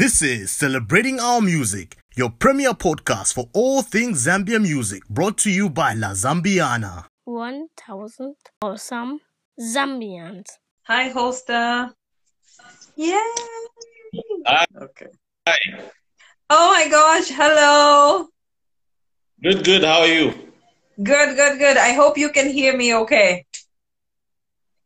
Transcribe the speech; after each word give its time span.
This 0.00 0.22
is 0.22 0.50
Celebrating 0.50 1.20
Our 1.20 1.42
Music, 1.42 1.98
your 2.16 2.30
premier 2.30 2.72
podcast 2.72 3.34
for 3.34 3.50
all 3.52 3.82
things 3.82 4.26
Zambia 4.26 4.58
music, 4.58 5.06
brought 5.10 5.36
to 5.36 5.50
you 5.50 5.68
by 5.68 5.92
La 5.92 6.12
Zambiana. 6.14 7.04
1,000 7.26 8.34
awesome 8.62 9.20
Zambians. 9.60 10.46
Hi, 10.84 11.10
Holstar. 11.10 11.90
Yay! 12.96 13.12
Hi. 14.46 14.64
Okay. 14.80 15.08
Hi. 15.46 15.58
Oh 16.48 16.72
my 16.72 16.88
gosh, 16.88 17.28
hello. 17.28 18.28
Good, 19.42 19.66
good. 19.66 19.84
How 19.84 20.00
are 20.00 20.06
you? 20.06 20.32
Good, 21.02 21.36
good, 21.36 21.58
good. 21.58 21.76
I 21.76 21.92
hope 21.92 22.16
you 22.16 22.30
can 22.30 22.48
hear 22.48 22.74
me 22.74 22.94
okay. 22.94 23.44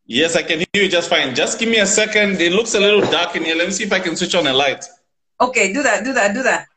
Yes, 0.06 0.34
I 0.34 0.42
can 0.42 0.58
hear 0.58 0.82
you 0.82 0.88
just 0.88 1.08
fine. 1.08 1.36
Just 1.36 1.60
give 1.60 1.68
me 1.68 1.78
a 1.78 1.86
second. 1.86 2.40
It 2.40 2.50
looks 2.50 2.74
a 2.74 2.80
little 2.80 3.02
dark 3.12 3.36
in 3.36 3.44
here. 3.44 3.54
Let 3.54 3.68
me 3.68 3.72
see 3.72 3.84
if 3.84 3.92
I 3.92 4.00
can 4.00 4.16
switch 4.16 4.34
on 4.34 4.48
a 4.48 4.52
light. 4.52 4.84
Okay, 5.44 5.74
do 5.74 5.82
that, 5.82 6.02
do 6.04 6.14
that, 6.14 6.32
do 6.32 6.42
that. 6.42 6.68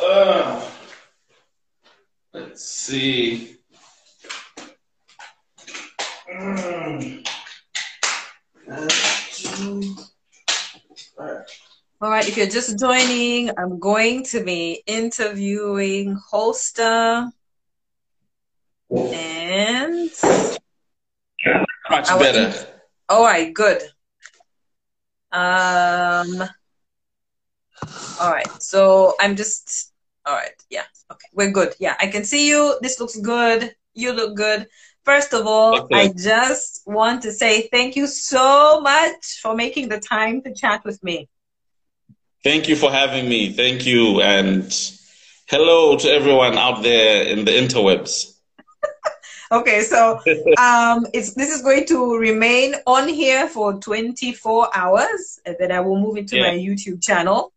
Uh, 0.00 0.70
let's 2.32 2.64
see. 2.64 3.56
Mm. 6.32 7.26
Two. 9.32 9.96
Alright. 12.00 12.28
If 12.28 12.36
you're 12.36 12.46
just 12.46 12.78
joining, 12.78 13.50
I'm 13.58 13.80
going 13.80 14.22
to 14.26 14.44
be 14.44 14.84
interviewing 14.86 16.16
Holstar 16.32 17.32
and 18.90 20.10
Much 21.90 22.08
better. 22.20 22.66
all 23.08 23.24
right, 23.24 23.52
good. 23.52 23.82
Um 25.32 26.48
all 28.20 28.30
right, 28.30 28.48
so 28.62 29.14
I'm 29.20 29.36
just 29.36 29.92
all 30.26 30.34
right, 30.34 30.54
yeah, 30.70 30.84
okay, 31.12 31.28
we're 31.34 31.50
good. 31.50 31.74
Yeah, 31.78 31.96
I 32.00 32.06
can 32.06 32.24
see 32.24 32.48
you. 32.48 32.78
This 32.80 32.98
looks 33.00 33.16
good. 33.18 33.74
You 33.94 34.12
look 34.12 34.36
good. 34.36 34.66
First 35.04 35.34
of 35.34 35.46
all, 35.46 35.86
I 35.92 36.08
just 36.16 36.82
want 36.86 37.22
to 37.22 37.30
say 37.32 37.68
thank 37.70 37.94
you 37.94 38.06
so 38.06 38.80
much 38.80 39.40
for 39.42 39.54
making 39.54 39.90
the 39.90 40.00
time 40.00 40.40
to 40.42 40.54
chat 40.54 40.82
with 40.84 41.02
me. 41.04 41.28
Thank 42.42 42.68
you 42.68 42.76
for 42.76 42.90
having 42.90 43.28
me. 43.28 43.52
Thank 43.52 43.86
you. 43.86 44.22
And 44.22 44.64
hello 45.48 45.96
to 45.98 46.08
everyone 46.08 46.56
out 46.56 46.82
there 46.82 47.22
in 47.24 47.44
the 47.44 47.52
interwebs. 47.52 48.30
Okay, 49.52 49.82
so 49.82 50.18
um, 50.58 51.06
it's 51.12 51.34
this 51.34 51.50
is 51.54 51.62
going 51.62 51.86
to 51.86 52.16
remain 52.16 52.74
on 52.86 53.08
here 53.08 53.46
for 53.46 53.74
24 53.74 54.68
hours, 54.74 55.38
and 55.46 55.54
then 55.60 55.70
I 55.70 55.80
will 55.80 56.00
move 56.00 56.16
into 56.16 56.36
Yeah. 56.36 56.50
my 56.50 56.56
YouTube 56.56 57.00
channel. 57.02 57.52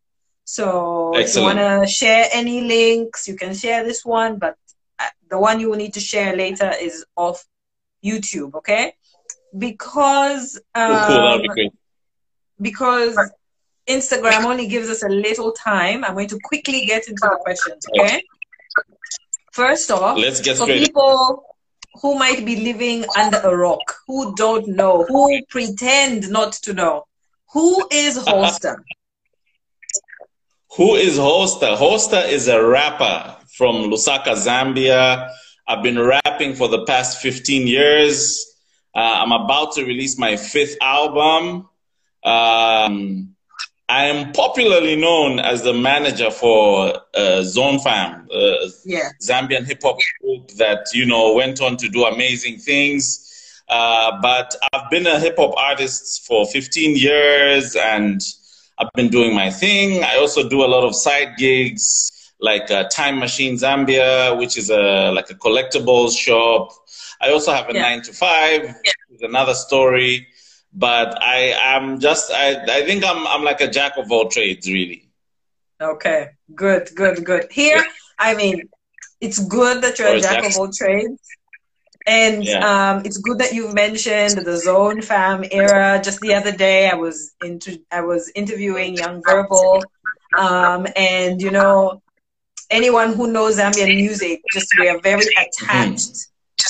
So 0.50 1.12
if 1.18 1.36
you 1.36 1.42
want 1.42 1.58
to 1.58 1.86
share 1.86 2.26
any 2.32 2.62
links, 2.62 3.28
you 3.28 3.36
can 3.36 3.54
share 3.54 3.84
this 3.84 4.06
one, 4.06 4.40
but 4.40 4.56
uh, 4.98 5.04
the 5.30 5.38
one 5.38 5.60
you 5.60 5.70
will 5.70 5.76
need 5.76 5.96
to 5.96 6.00
share 6.00 6.38
later 6.38 6.72
is 6.80 7.06
off 7.18 7.44
YouTube, 8.02 8.56
okay? 8.56 8.94
Because 9.58 10.58
Cool, 10.74 10.86
cool. 10.88 10.96
That'll 10.96 11.28
um, 11.34 11.42
be 11.42 11.48
great. 11.50 11.74
because 12.62 13.18
Instagram 13.90 14.46
only 14.46 14.68
gives 14.70 14.90
us 14.90 15.04
a 15.04 15.10
little 15.10 15.52
time, 15.52 16.06
I'm 16.06 16.14
going 16.14 16.30
to 16.30 16.40
quickly 16.42 16.86
get 16.86 17.10
into 17.10 17.28
the 17.30 17.40
questions, 17.42 17.86
okay? 18.00 18.24
First 19.52 19.92
off, 19.92 20.18
Let's 20.18 20.40
get 20.40 20.56
for 20.56 20.64
straight. 20.64 20.86
people 20.86 21.44
who 22.02 22.18
might 22.18 22.46
be 22.46 22.56
living 22.56 23.04
under 23.18 23.40
a 23.40 23.54
rock, 23.54 23.96
who 24.08 24.34
don't 24.36 24.66
know, 24.66 25.04
who 25.04 25.42
pretend 25.50 26.30
not 26.30 26.54
to 26.54 26.74
know, 26.74 27.04
who 27.52 27.86
is 27.92 28.18
Holstar? 28.18 28.78
Who 30.78 30.94
is 30.94 31.18
Holstar? 31.18 31.76
Holstar 31.76 32.30
is 32.30 32.48
a 32.48 32.64
rapper 32.64 33.36
from 33.48 33.90
Lusaka, 33.90 34.36
Zambia. 34.36 35.28
I've 35.68 35.82
been 35.82 35.98
rapping 36.00 36.54
for 36.54 36.68
the 36.68 36.86
past 36.86 37.20
15 37.20 37.66
years. 37.66 38.46
Uh, 38.94 39.00
I'm 39.00 39.32
about 39.32 39.74
to 39.74 39.86
release 39.86 40.20
my 40.20 40.38
fifth 40.38 40.78
album. 40.80 41.68
Um, 42.24 43.36
I 43.90 44.04
am 44.04 44.32
popularly 44.34 44.96
known 44.96 45.40
as 45.40 45.64
the 45.64 45.74
manager 45.74 46.30
for 46.30 46.94
uh, 47.16 47.42
Zone 47.42 47.80
Fam, 47.80 48.28
uh, 48.32 48.70
yeah. 48.86 49.10
Zambian 49.20 49.66
hip 49.66 49.82
hop 49.82 49.98
group 50.22 50.50
that 50.58 50.90
you 50.94 51.08
know 51.08 51.34
went 51.34 51.60
on 51.60 51.78
to 51.78 51.90
do 51.90 52.06
amazing 52.06 52.60
things. 52.60 53.64
Uh, 53.68 54.22
but 54.22 54.56
I've 54.72 54.92
been 54.92 55.08
a 55.08 55.20
hip 55.20 55.38
hop 55.38 55.56
artist 55.58 56.28
for 56.28 56.46
15 56.46 56.98
years, 56.98 57.76
and 57.76 58.22
I've 58.80 58.92
been 58.94 59.10
doing 59.10 59.34
my 59.34 59.50
thing. 59.50 60.04
I 60.04 60.18
also 60.18 60.48
do 60.48 60.64
a 60.64 60.70
lot 60.76 60.84
of 60.84 60.96
side 60.96 61.36
gigs, 61.38 62.12
like 62.40 62.70
uh, 62.70 62.84
Time 62.90 63.18
Machine 63.20 63.56
Zambia, 63.56 64.38
which 64.38 64.58
is 64.58 64.70
a 64.70 65.12
like 65.12 65.30
a 65.30 65.34
collectibles 65.36 66.18
shop. 66.18 66.72
I 67.20 67.32
also 67.32 67.52
have 67.54 67.70
a 67.70 67.74
Yeah. 67.74 67.82
nine 67.82 68.02
to 68.04 68.14
five, 68.14 68.62
which 68.62 68.94
is 69.16 69.22
another 69.22 69.54
story. 69.56 70.28
But 70.74 71.22
I 71.24 71.56
am 71.76 72.00
just 72.00 72.32
I, 72.32 72.62
I 72.80 72.86
think 72.86 73.04
I'm 73.04 73.26
I'm 73.28 73.44
like 73.44 73.62
a 73.62 73.68
jack 73.68 73.98
of 73.98 74.12
all 74.12 74.28
trades, 74.30 74.68
really. 74.68 75.10
Okay. 75.82 76.30
Good, 76.54 76.90
good, 76.96 77.24
good. 77.26 77.52
Here, 77.52 77.84
I 78.20 78.36
mean, 78.36 78.62
it's 79.22 79.40
good 79.40 79.82
that 79.84 79.98
you're 79.98 80.10
Or 80.10 80.16
a 80.16 80.22
jack 80.22 80.46
of 80.46 80.56
all 80.58 80.72
trades. 80.72 81.20
And 82.08 82.46
Yeah. 82.46 82.66
um, 82.70 83.02
it's 83.06 83.18
good 83.18 83.38
that 83.40 83.52
you've 83.54 83.74
mentioned 83.74 84.38
the 84.38 84.58
Zone 84.58 85.02
Fam 85.02 85.44
era. 85.52 86.02
Just 86.04 86.22
the 86.22 86.34
other 86.34 86.54
day, 86.54 86.90
I 86.90 86.96
was 86.96 87.36
into 87.44 87.80
I 87.92 88.02
was 88.02 88.32
interviewing 88.34 88.96
Young 88.96 89.22
Verbal, 89.24 89.84
um, 90.38 90.88
and 90.96 91.42
you 91.42 91.52
know, 91.52 92.02
anyone 92.70 93.14
who 93.14 93.28
knows 93.28 93.58
Zambian 93.60 93.94
music, 93.96 94.42
just 94.54 94.74
we 94.80 94.88
are 94.88 95.00
very 95.02 95.28
attached 95.44 96.28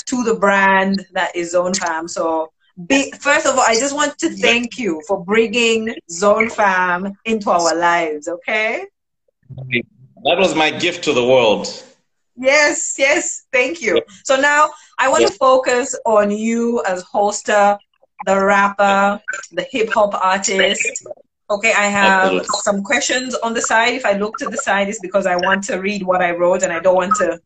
to 0.07 0.23
the 0.23 0.35
brand 0.35 1.05
that 1.13 1.35
is 1.35 1.51
Zone 1.51 1.73
Fam. 1.75 2.07
So, 2.07 2.51
be, 2.87 3.11
first 3.19 3.45
of 3.45 3.55
all, 3.55 3.61
I 3.61 3.75
just 3.75 3.93
want 3.95 4.17
to 4.19 4.29
thank 4.29 4.79
you 4.79 5.01
for 5.07 5.23
bringing 5.23 5.95
Zone 6.09 6.49
Fam 6.49 7.13
into 7.25 7.49
our 7.51 7.75
lives. 7.75 8.27
Okay. 8.27 8.85
That 10.23 10.37
was 10.39 10.55
my 10.55 10.71
gift 10.71 11.03
to 11.05 11.13
the 11.13 11.25
world. 11.25 11.67
Yes, 12.39 12.95
yes, 12.97 13.45
thank 13.51 13.81
you. 13.81 14.01
So 14.23 14.35
now 14.35 14.69
I 14.99 15.09
want 15.09 15.27
to 15.27 15.33
focus 15.33 15.97
on 16.05 16.31
you 16.31 16.83
as 16.87 17.03
Holstar, 17.03 17.77
the 18.25 18.43
rapper, 18.43 19.21
the 19.51 19.65
hip 19.71 19.89
hop 19.89 20.13
artist. 20.15 21.05
Okay, 21.49 21.71
I 21.71 21.85
have 21.85 22.23
Absolutely. 22.23 22.47
some 22.61 22.83
questions 22.83 23.35
on 23.35 23.53
the 23.53 23.61
side. 23.61 23.93
If 23.93 24.05
I 24.05 24.13
look 24.13 24.37
to 24.37 24.49
the 24.49 24.57
side, 24.57 24.89
it's 24.89 24.99
because 24.99 25.25
I 25.25 25.35
want 25.37 25.63
to 25.65 25.77
read 25.77 26.03
what 26.03 26.21
I 26.21 26.31
wrote 26.31 26.63
and 26.63 26.73
I 26.73 26.79
don't 26.79 26.95
want 26.95 27.15
to 27.17 27.39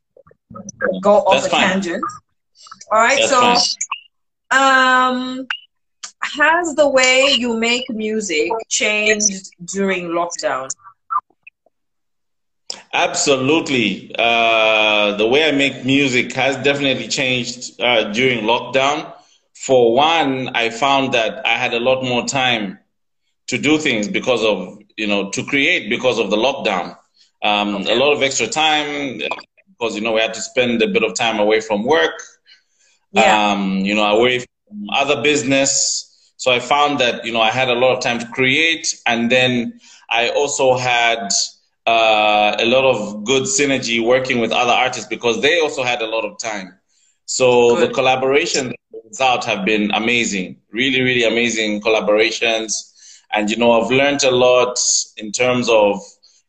go 1.01 1.17
off 1.17 1.33
That's 1.33 1.47
a 1.47 1.49
fine. 1.49 1.61
tangent. 1.61 2.03
All 2.91 2.99
right, 2.99 3.19
That's 3.19 3.29
so 3.29 3.77
fine. 4.51 5.09
um, 5.39 5.47
has 6.23 6.75
the 6.75 6.87
way 6.89 7.35
you 7.37 7.57
make 7.57 7.89
music 7.89 8.51
changed 8.69 9.51
during 9.65 10.07
lockdown? 10.07 10.69
Absolutely. 12.93 14.13
Uh, 14.17 15.15
the 15.17 15.27
way 15.27 15.47
I 15.47 15.51
make 15.51 15.85
music 15.85 16.33
has 16.33 16.57
definitely 16.57 17.07
changed 17.07 17.79
uh, 17.81 18.11
during 18.11 18.43
lockdown. 18.45 19.11
For 19.55 19.93
one, 19.95 20.49
I 20.55 20.69
found 20.69 21.13
that 21.13 21.45
I 21.45 21.57
had 21.57 21.73
a 21.73 21.79
lot 21.79 22.03
more 22.03 22.25
time 22.25 22.79
to 23.47 23.57
do 23.57 23.77
things 23.77 24.07
because 24.07 24.43
of, 24.43 24.79
you 24.97 25.07
know, 25.07 25.29
to 25.31 25.43
create 25.45 25.89
because 25.89 26.19
of 26.19 26.29
the 26.29 26.37
lockdown. 26.37 26.95
Um, 27.43 27.75
Okay. 27.75 27.93
A 27.93 27.95
lot 27.95 28.13
of 28.13 28.21
extra 28.23 28.47
time 28.47 29.19
because, 29.69 29.95
you 29.95 30.01
know, 30.01 30.13
we 30.13 30.21
had 30.21 30.33
to 30.33 30.41
spend 30.41 30.81
a 30.81 30.87
bit 30.87 31.03
of 31.03 31.15
time 31.15 31.39
away 31.39 31.61
from 31.61 31.83
work, 31.83 32.21
Yeah. 33.11 33.51
um, 33.51 33.77
you 33.79 33.95
know, 33.95 34.03
away 34.17 34.39
from 34.39 34.87
other 34.93 35.21
business. 35.21 36.33
So 36.37 36.51
I 36.51 36.59
found 36.59 36.99
that, 36.99 37.25
you 37.25 37.31
know, 37.31 37.41
I 37.41 37.51
had 37.51 37.69
a 37.69 37.73
lot 37.75 37.95
of 37.95 38.03
time 38.03 38.19
to 38.19 38.27
create. 38.27 38.95
And 39.05 39.31
then 39.31 39.79
I 40.09 40.29
also 40.29 40.77
had 40.77 41.29
uh, 41.87 42.55
a 42.59 42.65
lot 42.65 42.85
of 42.85 43.23
good 43.23 43.43
synergy 43.43 44.03
working 44.05 44.39
with 44.39 44.51
other 44.51 44.71
artists 44.71 45.07
because 45.07 45.41
they 45.41 45.59
also 45.59 45.83
had 45.83 46.01
a 46.01 46.07
lot 46.07 46.25
of 46.25 46.37
time. 46.37 46.77
So 47.25 47.75
Good. 47.75 47.89
the 47.89 47.93
collaborations 47.93 48.73
out 49.19 49.43
have 49.45 49.65
been 49.65 49.91
amazing, 49.91 50.57
really, 50.71 51.01
really 51.01 51.23
amazing 51.23 51.81
collaborations. 51.81 52.71
And, 53.33 53.49
you 53.49 53.57
know, 53.57 53.81
I've 53.81 53.91
learned 53.91 54.23
a 54.23 54.31
lot 54.31 54.77
in 55.17 55.31
terms 55.31 55.69
of, 55.69 56.01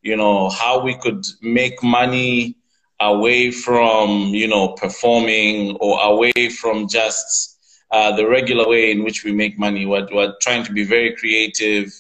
you 0.03 0.17
know, 0.17 0.49
how 0.51 0.81
we 0.83 0.95
could 0.95 1.25
make 1.41 1.83
money 1.83 2.57
away 3.01 3.51
from, 3.51 4.29
you 4.29 4.47
know, 4.47 4.69
performing 4.69 5.77
or 5.81 6.01
away 6.03 6.49
from 6.49 6.89
just 6.89 7.59
uh, 7.91 8.15
the 8.15 8.29
regular 8.29 8.69
way 8.69 8.91
in 8.91 9.05
which 9.05 9.25
we 9.25 9.33
make 9.33 9.59
money. 9.59 9.87
We're, 9.87 10.09
we're 10.13 10.35
trying 10.41 10.65
to 10.65 10.73
be 10.73 10.85
very 10.85 11.15
creative, 11.17 11.93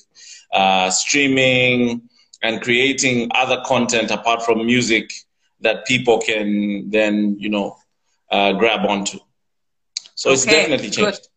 uh, 0.52 0.90
streaming 0.90 2.08
and 2.42 2.60
creating 2.62 3.30
other 3.34 3.62
content 3.66 4.10
apart 4.10 4.42
from 4.42 4.64
music 4.66 5.10
that 5.60 5.86
people 5.86 6.18
can 6.18 6.90
then, 6.90 7.36
you 7.38 7.48
know, 7.48 7.76
uh, 8.30 8.52
grab 8.52 8.84
onto. 8.88 9.18
So 10.14 10.30
it's 10.30 10.44
Okay, 10.44 10.52
definitely 10.52 10.90
good. 10.94 11.14
changed. 11.14 11.28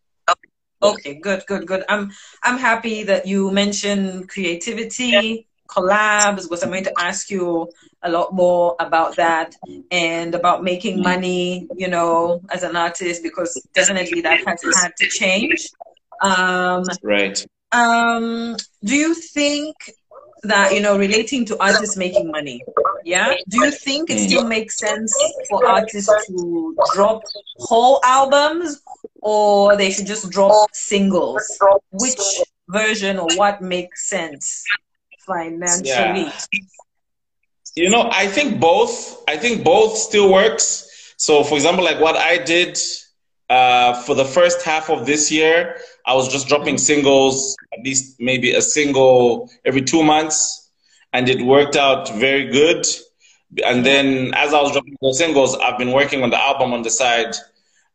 Okay, 0.83 1.15
good, 1.21 1.43
good, 1.47 1.65
good. 1.65 1.83
I'm 1.89 2.11
I'm 2.43 2.57
happy 2.57 3.03
that 3.03 3.25
you 3.27 3.51
mentioned 3.51 4.29
creativity, 4.29 5.47
collabs, 5.67 6.43
because 6.43 6.63
I'm 6.63 6.69
going 6.69 6.83
to 6.85 6.99
ask 6.99 7.29
you 7.29 7.69
a 8.03 8.09
lot 8.09 8.33
more 8.33 8.75
about 8.79 9.15
that 9.17 9.55
and 9.91 10.35
about 10.35 10.63
making 10.63 11.01
money, 11.01 11.69
you 11.75 11.87
know, 11.87 12.41
as 12.51 12.63
an 12.63 12.75
artist, 12.75 13.23
because 13.23 13.67
definitely 13.73 14.21
that 14.21 14.41
has 14.45 14.63
had 14.73 14.95
to 14.97 15.07
change. 15.07 15.71
Um, 16.21 16.97
Right. 17.03 17.45
um, 17.71 18.55
do 18.83 18.95
you 18.95 19.13
think 19.13 19.75
that 20.43 20.73
you 20.73 20.79
know 20.79 20.97
relating 20.97 21.45
to 21.45 21.57
artists 21.61 21.95
making 21.97 22.29
money 22.31 22.61
yeah 23.03 23.33
do 23.49 23.59
you 23.59 23.71
think 23.71 24.09
it 24.09 24.19
still 24.19 24.43
makes 24.43 24.77
sense 24.77 25.13
for 25.49 25.65
artists 25.65 26.13
to 26.27 26.75
drop 26.93 27.21
whole 27.57 27.99
albums 28.03 28.81
or 29.21 29.75
they 29.75 29.89
should 29.91 30.05
just 30.05 30.29
drop 30.29 30.53
singles 30.73 31.63
which 31.91 32.41
version 32.69 33.17
or 33.17 33.27
what 33.35 33.61
makes 33.61 34.07
sense 34.07 34.63
financially 35.25 36.31
You 37.75 37.89
know, 37.89 38.09
I 38.11 38.27
think 38.27 38.59
both. 38.59 39.23
I 39.27 39.37
think 39.37 39.63
both 39.63 39.97
still 39.97 40.31
works. 40.31 41.13
So, 41.17 41.43
for 41.43 41.55
example, 41.55 41.83
like 41.83 41.99
what 41.99 42.15
I 42.15 42.37
did 42.37 42.77
uh, 43.49 43.93
for 44.03 44.15
the 44.15 44.25
first 44.25 44.61
half 44.63 44.89
of 44.89 45.05
this 45.05 45.31
year, 45.31 45.77
I 46.05 46.13
was 46.15 46.27
just 46.27 46.47
dropping 46.47 46.77
singles, 46.77 47.55
at 47.73 47.83
least 47.83 48.15
maybe 48.19 48.53
a 48.53 48.61
single 48.61 49.49
every 49.65 49.81
two 49.81 50.03
months, 50.03 50.69
and 51.13 51.29
it 51.29 51.41
worked 51.41 51.75
out 51.75 52.09
very 52.15 52.47
good. 52.47 52.85
And 53.65 53.85
then, 53.85 54.33
as 54.33 54.53
I 54.53 54.61
was 54.61 54.71
dropping 54.71 54.97
those 55.01 55.17
singles, 55.17 55.55
I've 55.57 55.77
been 55.77 55.91
working 55.91 56.23
on 56.23 56.29
the 56.29 56.41
album 56.41 56.73
on 56.73 56.81
the 56.81 56.89
side, 56.89 57.35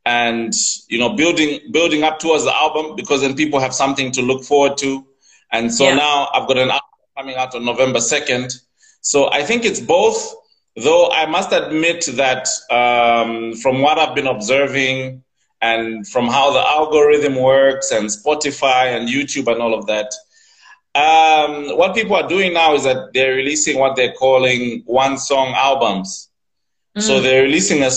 and 0.06 0.52
you 0.88 0.99
know, 0.99 1.14
building 1.14 1.61
building 1.73 2.02
up 2.05 2.19
towards 2.20 2.44
the 2.44 2.55
album 2.55 2.97
because 2.97 3.20
then 3.20 3.35
people 3.35 3.61
have 3.61 3.75
something 3.75 4.12
to 4.12 4.23
look 4.23 4.44
forward 4.44 4.79
to. 4.79 5.05
And 5.52 5.73
so 5.73 5.88
Yeah. 5.88 5.97
now 5.97 6.29
I've 6.32 6.47
got 6.47 6.58
an 6.58 6.70
album 6.70 6.88
coming 7.17 7.37
out 7.37 7.55
on 7.55 7.64
November 7.64 8.00
second. 8.00 8.52
So 9.00 9.31
I 9.31 9.43
think 9.43 9.64
it's 9.64 9.81
both. 9.81 10.37
Though 10.76 11.11
I 11.11 11.26
must 11.26 11.52
admit 11.52 12.06
that 12.14 12.49
um, 12.70 13.55
from 13.56 13.82
what 13.82 13.99
I've 13.99 14.14
been 14.14 14.29
observing 14.29 15.25
and 15.61 16.07
from 16.07 16.29
how 16.29 16.53
the 16.53 16.61
algorithm 16.61 17.37
works 17.37 17.91
and 17.91 18.09
Spotify 18.09 18.97
and 18.97 19.09
YouTube 19.09 19.51
and 19.51 19.61
all 19.61 19.75
of 19.75 19.87
that, 19.87 20.12
um, 20.95 21.77
what 21.77 21.95
people 21.95 22.17
are 22.17 22.27
doing 22.29 22.53
now 22.55 22.75
is 22.75 22.85
that 22.85 23.12
they're 23.15 23.35
releasing 23.35 23.79
what 23.79 23.97
they're 23.97 24.12
calling 24.12 24.83
one 24.87 25.19
song 25.19 25.55
albums. 25.57 26.29
So 26.99 27.21
they're 27.21 27.43
releasing 27.43 27.83
a, 27.83 27.91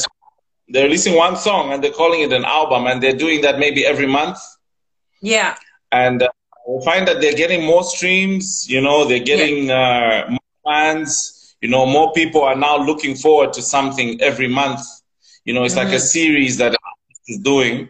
they're 0.70 0.86
releasing 0.86 1.16
one 1.16 1.36
song 1.36 1.72
and 1.74 1.84
they're 1.84 1.92
calling 1.92 2.22
it 2.22 2.32
an 2.34 2.46
album, 2.46 2.88
and 2.88 3.02
they're 3.02 3.16
doing 3.18 3.42
that 3.42 3.60
maybe 3.60 3.86
every 3.86 4.08
month. 4.08 4.38
yeah 5.22 5.56
And 5.92 6.24
uh, 6.24 6.30
we 6.68 6.84
find 6.86 7.08
that 7.08 7.22
they're 7.22 7.34
getting 7.36 7.64
more 7.66 7.84
streams. 7.84 8.68
You 8.70 8.82
know, 8.82 9.06
they're 9.06 9.24
getting 9.24 9.70
uh, 9.72 10.26
more 10.30 10.40
fans. 10.66 11.56
You 11.62 11.70
know, 11.70 11.86
more 11.86 12.12
people 12.14 12.44
are 12.44 12.56
now 12.56 12.78
looking 12.78 13.16
forward 13.16 13.54
to 13.54 13.62
something 13.62 14.20
every 14.22 14.48
month. 14.48 14.82
You 15.46 15.54
know, 15.54 15.64
it's 15.64 15.76
like 15.76 15.92
a 15.94 16.00
series 16.00 16.58
that 16.58 16.76
is 17.28 17.40
doing, 17.40 17.90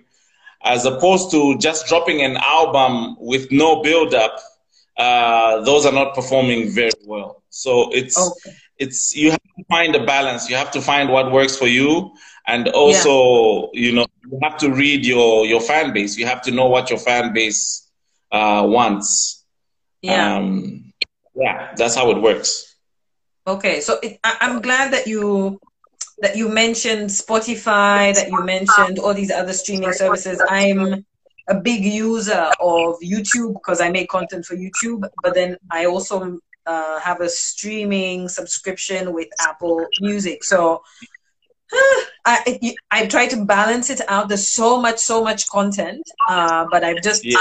as 0.63 0.85
opposed 0.85 1.31
to 1.31 1.57
just 1.57 1.87
dropping 1.87 2.21
an 2.21 2.37
album 2.37 3.15
with 3.19 3.51
no 3.51 3.81
build 3.81 4.13
up. 4.13 4.39
Uh, 4.97 5.61
those 5.63 5.85
are 5.85 5.91
not 5.93 6.13
performing 6.15 6.69
very 6.71 6.91
well. 7.05 7.43
So 7.49 7.89
it's 7.91 8.17
Okay. 8.17 8.55
it's 8.77 9.15
you 9.15 9.31
have 9.31 9.41
to 9.57 9.63
find 9.69 9.95
a 9.95 10.03
balance. 10.05 10.49
You 10.49 10.55
have 10.55 10.71
to 10.71 10.81
find 10.81 11.09
what 11.09 11.31
works 11.31 11.55
for 11.55 11.67
you, 11.67 12.11
and 12.47 12.67
also 12.69 13.69
you 13.73 13.93
know 13.93 14.05
you 14.29 14.39
have 14.43 14.57
to 14.59 14.71
read 14.71 15.05
your 15.05 15.45
your 15.45 15.61
fan 15.61 15.93
base. 15.93 16.17
You 16.17 16.25
have 16.25 16.41
to 16.43 16.51
know 16.51 16.67
what 16.67 16.89
your 16.89 16.99
fan 16.99 17.33
base 17.33 17.89
uh, 18.31 18.63
wants. 18.67 19.43
yeah 20.01 20.33
Um, 20.37 20.91
yeah, 21.35 21.73
that's 21.75 21.95
how 21.95 22.11
it 22.11 22.21
works. 22.21 22.75
Okay, 23.47 23.81
so 23.81 23.97
it, 24.01 24.19
I, 24.23 24.37
I'm 24.41 24.61
glad 24.61 24.93
that 24.93 25.07
you 25.07 25.59
that 26.21 26.35
you 26.37 26.49
mentioned 26.49 27.09
Spotify, 27.09 28.13
that 28.15 28.29
you 28.29 28.43
mentioned 28.43 28.99
all 28.99 29.13
these 29.13 29.31
other 29.31 29.53
streaming 29.53 29.93
services. 29.93 30.41
I'm 30.49 31.05
a 31.49 31.55
big 31.55 31.83
user 31.83 32.51
of 32.59 32.95
YouTube 33.03 33.53
because 33.53 33.81
I 33.81 33.89
make 33.89 34.09
content 34.09 34.45
for 34.45 34.55
YouTube, 34.55 35.03
but 35.21 35.33
then 35.33 35.57
I 35.71 35.85
also 35.85 36.39
uh, 36.65 36.99
have 36.99 37.19
a 37.21 37.29
streaming 37.29 38.29
subscription 38.29 39.13
with 39.13 39.27
Apple 39.39 39.85
Music. 39.99 40.43
So 40.43 40.81
I 42.25 42.59
I 42.91 43.07
try 43.07 43.27
to 43.27 43.43
balance 43.45 43.89
it 43.89 44.01
out. 44.07 44.29
There's 44.29 44.49
so 44.49 44.79
much, 44.79 44.99
so 44.99 45.23
much 45.23 45.47
content, 45.47 46.03
uh, 46.29 46.65
but 46.71 46.83
I've 46.83 47.01
just 47.03 47.25
Yeah. 47.25 47.37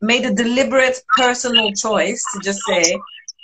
made 0.00 0.24
a 0.24 0.32
deliberate 0.32 1.02
personal 1.16 1.72
choice 1.72 2.22
to 2.32 2.40
just 2.40 2.60
say 2.62 2.98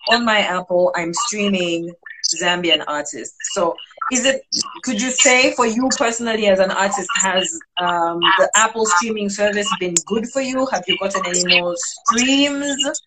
on 0.08 0.24
my 0.24 0.38
Apple, 0.38 0.92
I'm 0.96 1.12
streaming 1.12 1.92
Zambian 2.34 2.84
artists. 2.86 3.36
So, 3.54 3.76
is 4.10 4.24
it? 4.24 4.42
Could 4.82 5.00
you 5.00 5.10
say 5.10 5.52
for 5.54 5.66
you 5.66 5.88
personally, 5.96 6.46
as 6.46 6.58
an 6.58 6.70
artist, 6.70 7.08
has 7.16 7.58
um, 7.78 8.20
the 8.20 8.50
Apple 8.54 8.86
streaming 8.86 9.28
service 9.28 9.68
been 9.78 9.94
good 10.06 10.28
for 10.28 10.40
you? 10.40 10.66
Have 10.66 10.84
you 10.86 10.98
gotten 10.98 11.24
any 11.26 11.60
more 11.60 11.74
streams? 11.76 13.00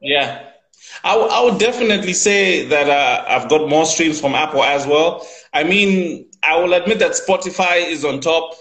Yeah. 0.00 0.50
I, 1.02 1.14
w- 1.14 1.30
I 1.30 1.42
would 1.42 1.58
definitely 1.58 2.12
say 2.12 2.66
that 2.66 2.88
uh, 2.88 3.24
I've 3.26 3.48
got 3.48 3.68
more 3.68 3.86
streams 3.86 4.20
from 4.20 4.34
Apple 4.34 4.62
as 4.62 4.86
well. 4.86 5.26
I 5.52 5.64
mean, 5.64 6.30
I 6.42 6.58
will 6.58 6.74
admit 6.74 6.98
that 7.00 7.12
Spotify 7.12 7.86
is 7.86 8.04
on 8.04 8.20
top. 8.20 8.54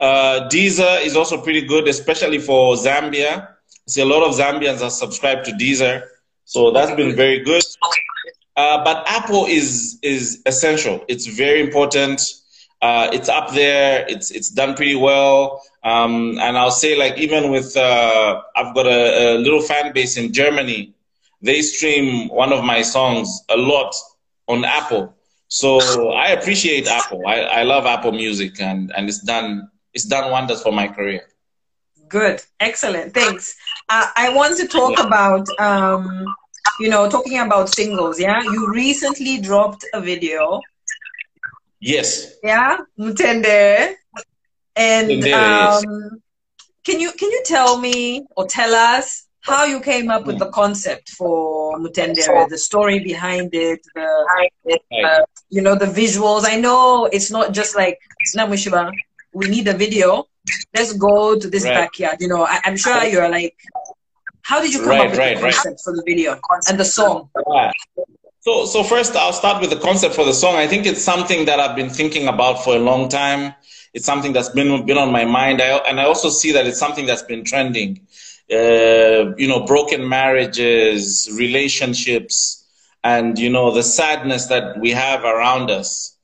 Uh, 0.00 0.48
Deezer 0.50 1.02
is 1.04 1.16
also 1.16 1.40
pretty 1.40 1.62
good, 1.62 1.88
especially 1.88 2.38
for 2.38 2.74
Zambia. 2.74 3.48
I 3.48 3.90
see 3.90 4.00
a 4.02 4.04
lot 4.04 4.26
of 4.26 4.34
Zambians 4.34 4.82
are 4.82 4.90
subscribed 4.90 5.44
to 5.46 5.52
Deezer, 5.52 6.02
so 6.44 6.70
that's 6.72 6.94
been 6.94 7.14
very 7.14 7.40
good. 7.40 7.62
Uh, 8.56 8.82
but 8.84 9.04
Apple 9.06 9.46
is 9.46 9.98
is 10.02 10.42
essential. 10.46 11.04
It's 11.08 11.26
very 11.26 11.60
important. 11.60 12.20
Uh, 12.82 13.08
it's 13.12 13.28
up 13.28 13.52
there. 13.52 14.04
It's 14.08 14.30
it's 14.30 14.50
done 14.50 14.74
pretty 14.74 14.94
well. 14.96 15.62
Um, 15.82 16.38
and 16.40 16.56
I'll 16.56 16.70
say 16.70 16.96
like 16.96 17.18
even 17.18 17.50
with 17.50 17.76
uh, 17.76 18.40
I've 18.56 18.74
got 18.74 18.86
a, 18.86 19.34
a 19.34 19.38
little 19.38 19.60
fan 19.60 19.92
base 19.92 20.16
in 20.16 20.32
Germany. 20.32 20.92
They 21.42 21.60
stream 21.62 22.28
one 22.28 22.52
of 22.52 22.64
my 22.64 22.82
songs 22.82 23.42
a 23.50 23.56
lot 23.56 23.94
on 24.48 24.64
Apple. 24.64 25.14
So 25.48 26.10
I 26.12 26.28
appreciate 26.30 26.86
Apple. 26.88 27.22
I, 27.26 27.40
I 27.40 27.62
love 27.64 27.86
Apple 27.86 28.12
Music 28.12 28.60
and, 28.60 28.92
and 28.96 29.08
it's 29.08 29.20
done 29.20 29.68
it's 29.92 30.04
done 30.04 30.30
wonders 30.30 30.62
for 30.62 30.72
my 30.72 30.88
career. 30.88 31.22
Good, 32.08 32.42
excellent, 32.60 33.14
thanks. 33.14 33.56
Uh, 33.88 34.06
I 34.16 34.30
want 34.34 34.56
to 34.58 34.66
talk 34.68 34.98
Yeah. 34.98 35.06
about, 35.06 35.46
um, 35.58 36.34
you 36.80 36.88
know, 36.88 37.08
talking 37.08 37.38
about 37.38 37.68
singles. 37.68 38.20
Yeah, 38.20 38.42
you 38.42 38.70
recently 38.70 39.40
dropped 39.40 39.84
a 39.94 40.00
video. 40.00 40.60
Yes. 41.80 42.34
Yeah, 42.42 42.78
Mutende. 42.98 43.94
And 44.76 45.08
Mutende, 45.08 45.26
yes. 45.26 45.84
um, 45.84 46.22
can 46.84 47.00
you 47.00 47.12
can 47.12 47.30
you 47.30 47.42
tell 47.44 47.78
me 47.78 48.26
or 48.36 48.46
tell 48.46 48.74
us 48.74 49.26
how 49.40 49.64
you 49.64 49.78
came 49.80 50.10
up 50.10 50.24
with 50.26 50.38
the 50.38 50.50
concept 50.50 51.10
for 51.10 51.78
Mutende, 51.78 52.48
the 52.48 52.58
story 52.58 52.98
behind 53.00 53.50
it, 53.54 53.80
the 53.94 54.08
Right. 54.34 55.22
you 55.50 55.60
know 55.62 55.74
the 55.74 55.86
visuals? 55.86 56.44
I 56.46 56.56
know 56.56 57.06
it's 57.12 57.30
not 57.30 57.52
just 57.52 57.76
like. 57.76 57.98
We 59.34 59.48
need 59.48 59.66
a 59.68 59.74
video. 59.74 60.24
Let's 60.74 60.92
go 60.94 61.38
to 61.38 61.48
this 61.50 61.64
Right. 61.64 61.74
backyard. 61.74 62.16
You 62.20 62.28
know, 62.28 62.44
I, 62.46 62.60
I'm 62.64 62.76
sure 62.76 63.04
you're 63.04 63.28
like, 63.28 63.56
how 64.44 64.60
did 64.62 64.74
you 64.74 64.80
come 64.80 64.88
Right, 64.90 65.00
up 65.00 65.12
with 65.12 65.20
right, 65.20 65.36
the 65.36 65.42
right. 65.42 65.54
concept 65.54 65.82
for 65.84 65.94
the 65.94 66.02
video 66.06 66.38
and 66.68 66.78
the 66.80 66.84
song? 66.84 67.30
Yeah. 67.54 67.72
So, 68.40 68.66
so 68.66 68.84
first, 68.84 69.16
I'll 69.16 69.32
start 69.32 69.60
with 69.60 69.70
the 69.70 69.78
concept 69.78 70.14
for 70.14 70.24
the 70.24 70.34
song. 70.34 70.56
I 70.56 70.68
think 70.68 70.86
it's 70.86 71.02
something 71.02 71.46
that 71.46 71.60
I've 71.60 71.76
been 71.76 71.90
thinking 71.90 72.28
about 72.28 72.64
for 72.64 72.76
a 72.76 72.78
long 72.78 73.08
time. 73.08 73.54
It's 73.94 74.06
something 74.06 74.32
that's 74.32 74.50
been 74.50 74.86
been 74.86 74.98
on 74.98 75.12
my 75.12 75.24
mind, 75.24 75.62
I, 75.62 75.78
and 75.88 76.00
I 76.00 76.04
also 76.04 76.30
see 76.30 76.52
that 76.52 76.66
it's 76.66 76.78
something 76.78 77.06
that's 77.06 77.22
been 77.22 77.44
trending. 77.44 78.00
Uh, 78.52 79.34
you 79.36 79.48
know, 79.48 79.64
broken 79.66 80.08
marriages, 80.08 81.30
relationships, 81.38 82.64
and 83.02 83.38
you 83.38 83.50
know 83.50 83.70
the 83.72 83.82
sadness 83.82 84.46
that 84.46 84.78
we 84.78 84.90
have 84.90 85.24
around 85.24 85.70
us. 85.70 86.16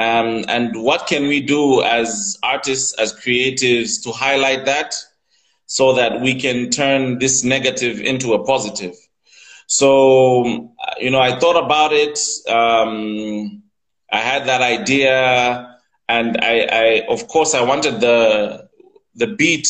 Um, 0.00 0.44
and 0.48 0.82
what 0.82 1.06
can 1.06 1.28
we 1.28 1.40
do 1.40 1.82
as 1.82 2.38
artists, 2.42 2.92
as 2.98 3.14
creatives, 3.14 4.02
to 4.04 4.12
highlight 4.12 4.66
that, 4.66 4.94
so 5.72 5.94
that 5.94 6.20
we 6.20 6.34
can 6.34 6.68
turn 6.68 7.18
this 7.18 7.42
negative 7.44 7.98
into 7.98 8.34
a 8.34 8.44
positive. 8.44 8.94
So, 9.66 10.70
you 11.00 11.10
know, 11.10 11.18
I 11.18 11.38
thought 11.38 11.56
about 11.64 11.94
it. 11.94 12.18
Um, 12.46 13.62
I 14.12 14.18
had 14.18 14.44
that 14.48 14.60
idea, 14.60 15.78
and 16.10 16.36
I, 16.42 16.68
I, 16.70 17.06
of 17.08 17.26
course, 17.26 17.54
I 17.54 17.62
wanted 17.62 18.02
the 18.02 18.68
the 19.14 19.28
beat 19.28 19.66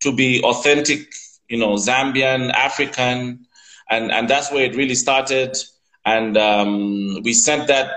to 0.00 0.10
be 0.12 0.42
authentic, 0.42 1.06
you 1.48 1.58
know, 1.58 1.74
Zambian, 1.76 2.52
African, 2.52 3.46
and 3.88 4.10
and 4.10 4.28
that's 4.28 4.50
where 4.50 4.64
it 4.64 4.74
really 4.74 4.96
started. 4.96 5.56
And 6.04 6.36
um, 6.36 7.22
we 7.22 7.32
sent 7.32 7.68
that 7.68 7.92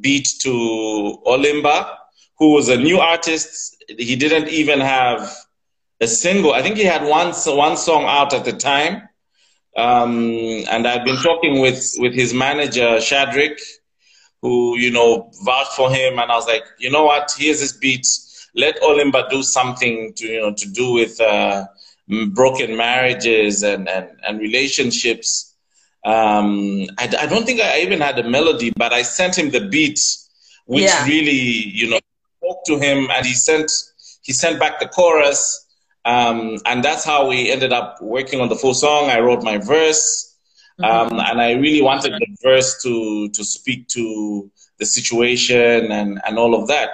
beat 0.00 0.28
to 0.40 1.18
Olimba, 1.26 1.94
who 2.38 2.54
was 2.54 2.70
a 2.70 2.78
new 2.78 3.00
artist. 3.00 3.84
He 3.86 4.16
didn't 4.16 4.48
even 4.48 4.80
have 4.80 5.30
a 6.00 6.06
single. 6.06 6.52
I 6.52 6.62
think 6.62 6.76
he 6.76 6.84
had 6.84 7.02
one 7.04 7.32
one 7.46 7.76
song 7.76 8.04
out 8.06 8.32
at 8.34 8.44
the 8.44 8.52
time, 8.52 9.08
um, 9.76 10.64
and 10.70 10.86
I'd 10.86 11.04
been 11.04 11.16
talking 11.22 11.60
with 11.60 11.94
with 11.98 12.14
his 12.14 12.34
manager 12.34 12.96
Shadrick, 12.98 13.60
who 14.42 14.78
you 14.78 14.90
know 14.90 15.30
vouched 15.44 15.72
for 15.72 15.90
him, 15.90 16.18
and 16.18 16.30
I 16.30 16.34
was 16.36 16.46
like, 16.46 16.64
you 16.78 16.90
know 16.90 17.04
what? 17.04 17.32
Here's 17.36 17.60
this 17.60 17.72
beat. 17.72 18.06
Let 18.54 18.80
Olimba 18.80 19.28
do 19.30 19.42
something 19.42 20.12
to 20.16 20.26
you 20.26 20.40
know 20.40 20.54
to 20.54 20.68
do 20.70 20.92
with 20.92 21.20
uh, 21.20 21.66
broken 22.34 22.76
marriages 22.76 23.62
and 23.62 23.88
and, 23.88 24.08
and 24.26 24.40
relationships. 24.40 25.54
Um, 26.04 26.86
I, 26.98 27.12
I 27.20 27.26
don't 27.26 27.44
think 27.44 27.60
I 27.60 27.80
even 27.80 28.00
had 28.00 28.18
a 28.18 28.28
melody, 28.28 28.72
but 28.76 28.92
I 28.92 29.02
sent 29.02 29.36
him 29.36 29.50
the 29.50 29.68
beat, 29.68 29.98
which 30.66 30.84
Yeah. 30.84 31.04
really 31.04 31.32
you 31.80 31.90
know 31.90 31.98
spoke 32.38 32.64
to 32.66 32.78
him, 32.78 33.08
and 33.10 33.26
he 33.26 33.34
sent 33.34 33.70
he 34.22 34.32
sent 34.32 34.58
back 34.60 34.78
the 34.80 34.88
chorus. 34.88 35.65
Um, 36.06 36.58
and 36.64 36.84
that's 36.84 37.04
how 37.04 37.28
we 37.28 37.50
ended 37.50 37.72
up 37.72 38.00
working 38.00 38.40
on 38.40 38.48
the 38.48 38.56
full 38.56 38.74
song. 38.74 39.10
I 39.10 39.18
wrote 39.20 39.42
my 39.42 39.58
verse, 39.58 40.04
um, 40.82 41.18
and 41.28 41.40
I 41.40 41.52
really 41.64 41.82
wanted 41.82 42.12
the 42.22 42.28
verse 42.42 42.80
to 42.84 43.28
to 43.30 43.44
speak 43.44 43.88
to 43.88 44.04
the 44.78 44.86
situation 44.86 45.90
and 45.90 46.20
and 46.26 46.38
all 46.38 46.54
of 46.54 46.68
that. 46.68 46.90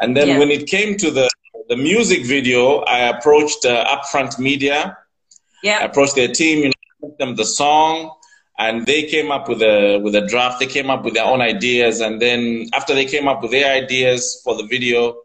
And 0.00 0.16
then 0.16 0.28
Yeah. 0.28 0.38
when 0.40 0.50
it 0.50 0.66
came 0.66 0.96
to 0.98 1.10
the 1.10 1.28
the 1.68 1.76
music 1.76 2.24
video, 2.26 2.80
I 2.96 3.00
approached 3.14 3.64
uh, 3.66 3.84
Upfront 3.94 4.38
Media. 4.38 4.78
I 5.64 5.66
Yeah. 5.68 5.84
approached 5.84 6.16
their 6.16 6.32
team, 6.40 6.56
you 6.64 6.72
know, 7.02 7.14
them 7.18 7.36
the 7.36 7.44
song, 7.44 8.10
and 8.58 8.86
they 8.86 9.02
came 9.04 9.30
up 9.30 9.48
with 9.48 9.62
a 9.62 9.98
with 10.04 10.14
a 10.16 10.24
draft. 10.26 10.58
They 10.60 10.66
came 10.66 10.88
up 10.90 11.04
with 11.04 11.14
their 11.14 11.24
own 11.32 11.40
ideas, 11.42 12.00
and 12.00 12.20
then 12.20 12.40
after 12.78 12.92
they 12.94 13.04
came 13.14 13.28
up 13.28 13.42
with 13.42 13.52
their 13.52 13.70
ideas 13.82 14.40
for 14.44 14.56
the 14.56 14.66
video, 14.74 15.16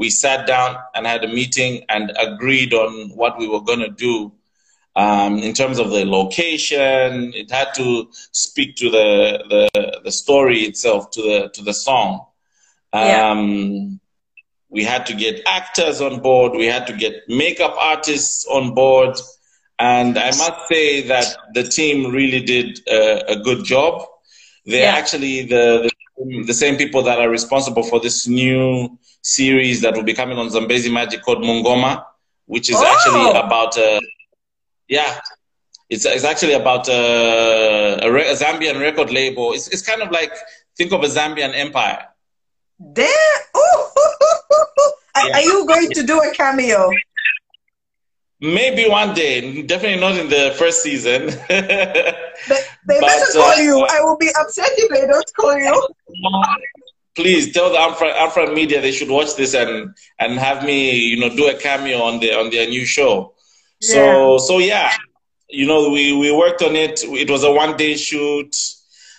we 0.00 0.08
sat 0.24 0.40
down 0.46 0.70
and 0.94 1.06
had 1.06 1.22
a 1.24 1.28
meeting 1.40 1.72
and 1.94 2.04
agreed 2.28 2.72
on 2.84 2.90
what 3.20 3.38
we 3.40 3.46
were 3.52 3.64
gonna 3.70 3.90
do. 4.08 4.14
Um, 4.96 5.32
in 5.48 5.52
terms 5.60 5.78
of 5.78 5.88
the 5.90 6.04
location, 6.04 7.32
it 7.42 7.48
had 7.58 7.68
to 7.80 7.86
speak 8.32 8.70
to 8.80 8.86
the 8.96 9.10
the, 9.52 10.00
the 10.06 10.12
story 10.22 10.60
itself, 10.70 11.10
to 11.14 11.22
the 11.28 11.38
to 11.54 11.60
the 11.68 11.74
song. 11.86 12.10
Yeah. 12.94 13.30
Um, 13.30 14.00
we 14.76 14.82
had 14.92 15.06
to 15.06 15.14
get 15.24 15.42
actors 15.46 16.00
on 16.00 16.20
board. 16.28 16.52
We 16.64 16.66
had 16.76 16.86
to 16.90 16.94
get 17.04 17.14
makeup 17.28 17.74
artists 17.92 18.46
on 18.56 18.74
board. 18.74 19.14
And 19.78 20.18
I 20.18 20.30
must 20.44 20.68
say 20.72 21.08
that 21.12 21.26
the 21.54 21.64
team 21.64 21.96
really 22.12 22.42
did 22.54 22.80
a, 22.88 23.32
a 23.34 23.36
good 23.48 23.64
job. 23.64 23.92
They're 24.66 24.82
Yeah. 24.88 24.98
actually 25.00 25.36
the, 25.54 25.64
the 25.84 25.90
the 26.46 26.54
same 26.54 26.76
people 26.76 27.02
that 27.02 27.18
are 27.18 27.28
responsible 27.30 27.82
for 27.82 28.00
this 28.00 28.26
new 28.28 28.98
series 29.22 29.80
that 29.82 29.94
will 29.94 30.02
be 30.02 30.14
coming 30.14 30.38
on 30.38 30.50
Zambezi 30.50 30.90
Magic 30.90 31.22
called 31.22 31.38
Mungoma, 31.42 32.04
which 32.46 32.70
is 32.70 32.76
Oh. 32.78 32.86
actually 32.86 33.30
about 33.38 33.76
uh, 33.78 34.00
yeah, 34.88 35.20
it's 35.88 36.04
it's 36.04 36.24
actually 36.24 36.54
about 36.54 36.88
uh, 36.88 37.98
a, 38.02 38.10
re- 38.12 38.28
a 38.28 38.34
Zambian 38.34 38.80
record 38.80 39.10
label. 39.12 39.52
It's 39.52 39.68
it's 39.68 39.82
kind 39.82 40.02
of 40.02 40.10
like 40.10 40.32
think 40.76 40.92
of 40.92 41.02
a 41.02 41.06
Zambian 41.08 41.52
empire. 41.54 42.06
There. 42.78 43.06
Ooh. 43.56 43.60
Are, 45.16 45.26
Yeah. 45.28 45.34
are 45.36 45.42
you 45.42 45.66
going 45.66 45.90
to 45.90 46.02
do 46.02 46.18
a 46.22 46.30
cameo? 46.32 46.88
Maybe 48.40 48.88
one 48.88 49.14
day, 49.14 49.62
definitely 49.62 50.00
not 50.00 50.16
in 50.16 50.30
the 50.30 50.54
first 50.56 50.82
season. 50.82 51.26
They, 51.26 51.60
they 51.60 52.24
But, 52.86 53.00
better 53.00 53.32
call 53.32 53.50
uh, 53.50 53.56
you. 53.56 53.86
I 53.90 54.00
will 54.00 54.16
be 54.16 54.30
upset 54.38 54.70
if 54.76 54.90
they 54.90 55.06
don't 55.06 55.32
call 55.38 55.58
you. 55.58 55.88
Please 57.16 57.52
tell 57.52 57.70
the 57.70 57.76
Upfront 57.76 58.54
Media 58.54 58.80
they 58.80 58.92
should 58.92 59.10
watch 59.10 59.36
this 59.36 59.52
and 59.52 59.94
and 60.18 60.38
have 60.38 60.64
me, 60.64 60.94
you 60.94 61.20
know, 61.20 61.28
do 61.34 61.48
a 61.50 61.54
cameo 61.54 62.00
on 62.00 62.20
the 62.20 62.32
on 62.32 62.50
their 62.50 62.66
new 62.68 62.86
show. 62.86 63.34
So 63.80 64.38
so 64.38 64.58
yeah, 64.58 64.92
you 65.48 65.66
know, 65.66 65.90
we 65.90 66.16
we 66.16 66.32
worked 66.32 66.62
on 66.62 66.76
it. 66.76 67.02
It 67.04 67.28
was 67.28 67.44
a 67.44 67.52
one 67.52 67.76
day 67.76 67.96
shoot. 67.96 68.56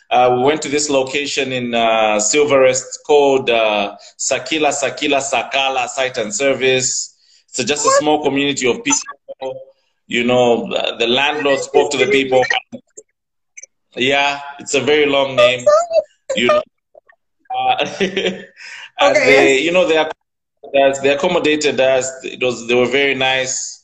Uh, 0.09 0.35
we 0.37 0.43
went 0.43 0.61
to 0.61 0.69
this 0.69 0.89
location 0.89 1.51
in 1.51 1.75
uh, 1.75 2.19
Silverest 2.19 2.99
called 3.05 3.49
uh, 3.49 3.95
Sakila 4.17 4.69
Sakila 4.69 5.21
Sakala 5.21 5.87
Site 5.87 6.17
and 6.17 6.33
Service. 6.33 7.10
It's 7.57 7.63
just 7.65 7.85
a 7.85 7.91
small 7.99 8.23
community 8.23 8.67
of 8.67 8.83
people. 8.83 9.61
You 10.07 10.23
know, 10.23 10.69
the, 10.69 10.95
the 10.99 11.07
landlord 11.07 11.59
spoke 11.59 11.91
to 11.91 11.97
the 11.97 12.07
people. 12.07 12.43
Yeah, 13.95 14.39
it's 14.59 14.73
a 14.73 14.81
very 14.81 15.05
long 15.05 15.35
name. 15.35 15.65
You 16.35 16.47
know, 16.47 16.61
uh, 17.57 17.85
and 17.99 18.45
Okay, 19.01 19.25
they, 19.25 19.59
you 19.61 19.71
know, 19.71 19.87
they 19.87 20.03
they 21.01 21.09
accommodated 21.09 21.79
us. 21.79 22.09
It 22.23 22.41
was 22.41 22.67
they 22.67 22.75
were 22.75 22.87
very 22.87 23.15
nice. 23.15 23.83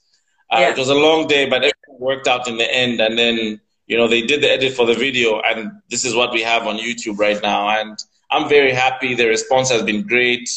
Uh, 0.51 0.59
Yeah. 0.61 0.69
It 0.71 0.77
was 0.77 0.89
a 0.89 0.95
long 0.95 1.27
day, 1.27 1.45
but 1.49 1.57
everything 1.57 1.99
worked 1.99 2.27
out 2.27 2.47
in 2.47 2.57
the 2.57 2.73
end. 2.73 3.01
And 3.01 3.17
then 3.17 3.59
you 3.87 3.97
know 3.97 4.07
they 4.07 4.21
did 4.21 4.41
the 4.41 4.51
edit 4.51 4.73
for 4.73 4.85
the 4.85 4.93
video, 4.93 5.41
and 5.41 5.71
this 5.89 6.05
is 6.05 6.15
what 6.15 6.31
we 6.33 6.41
have 6.43 6.67
on 6.67 6.77
YouTube 6.77 7.19
right 7.19 7.41
now. 7.41 7.67
And 7.69 7.97
I'm 8.31 8.47
very 8.49 8.73
happy. 8.73 9.15
The 9.15 9.27
response 9.27 9.69
has 9.71 9.83
been 9.83 10.03
great. 10.07 10.49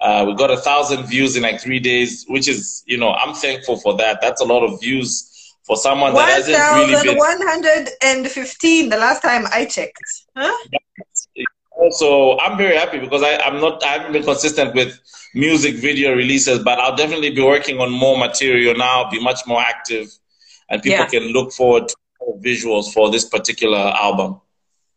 Uh, 0.00 0.24
we 0.26 0.34
got 0.34 0.50
a 0.50 0.56
thousand 0.56 1.04
views 1.06 1.36
in 1.36 1.42
like 1.42 1.60
three 1.60 1.78
days, 1.78 2.24
which 2.28 2.48
is 2.48 2.82
you 2.86 2.96
know 2.96 3.12
I'm 3.12 3.34
thankful 3.34 3.76
for 3.78 3.96
that. 3.98 4.20
That's 4.20 4.40
a 4.40 4.44
lot 4.44 4.62
of 4.64 4.80
views 4.80 5.54
for 5.62 5.76
someone 5.76 6.14
that 6.14 6.28
hasn't 6.28 6.56
really 6.56 6.94
been. 7.06 7.16
1,115 7.18 8.88
the 8.88 8.96
last 8.96 9.22
time 9.22 9.46
I 9.52 9.64
checked. 9.66 10.02
Huh? 10.36 10.52
also 11.80 12.36
i'm 12.38 12.58
very 12.58 12.76
happy 12.76 12.98
because 12.98 13.22
I, 13.22 13.36
i'm 13.38 13.58
not 13.60 13.82
i 13.82 13.88
haven't 13.88 14.12
been 14.12 14.22
consistent 14.22 14.74
with 14.74 15.00
music 15.34 15.76
video 15.76 16.14
releases 16.14 16.58
but 16.58 16.78
i'll 16.78 16.94
definitely 16.94 17.30
be 17.30 17.42
working 17.42 17.80
on 17.80 17.90
more 17.90 18.18
material 18.18 18.74
now 18.74 19.08
be 19.10 19.18
much 19.22 19.40
more 19.46 19.62
active 19.62 20.08
and 20.68 20.82
people 20.82 21.04
Yeah. 21.04 21.06
can 21.06 21.32
look 21.32 21.52
forward 21.52 21.88
to 21.88 21.96
visuals 22.44 22.92
for 22.92 23.10
this 23.10 23.24
particular 23.24 23.78
album 23.78 24.40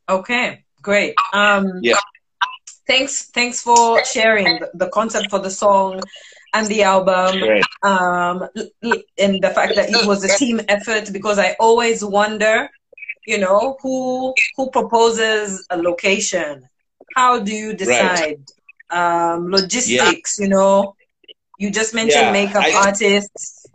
Okay, 0.10 0.66
great. 0.82 1.16
Um, 1.32 1.80
Yeah. 1.82 1.96
Thanks, 2.88 3.26
thanks 3.32 3.62
for 3.62 4.04
sharing 4.06 4.60
the, 4.74 4.88
concept 4.90 5.30
for 5.30 5.40
the 5.40 5.50
song 5.50 6.02
and 6.54 6.68
the 6.68 6.84
album, 6.84 7.42
um, 7.82 8.48
and 9.18 9.42
the 9.42 9.50
fact 9.56 9.76
that 9.76 9.90
it 9.90 10.06
was 10.06 10.24
a 10.24 10.38
team 10.38 10.62
effort. 10.68 11.12
Because 11.12 11.40
I 11.40 11.56
always 11.60 12.04
wonder, 12.04 12.70
you 13.26 13.38
know, 13.38 13.78
who 13.82 14.34
who 14.58 14.70
proposes 14.70 15.66
a 15.70 15.78
location? 15.78 16.68
How 17.16 17.40
do 17.40 17.54
you 17.54 17.74
decide? 17.74 18.40
Um, 18.90 19.50
logistics, 19.50 20.38
you 20.40 20.50
know. 20.50 20.96
You 21.58 21.72
just 21.72 21.94
mentioned 21.94 22.26
Yeah, 22.26 22.32
makeup 22.32 22.64
I- 22.64 22.74
artists. 22.88 23.66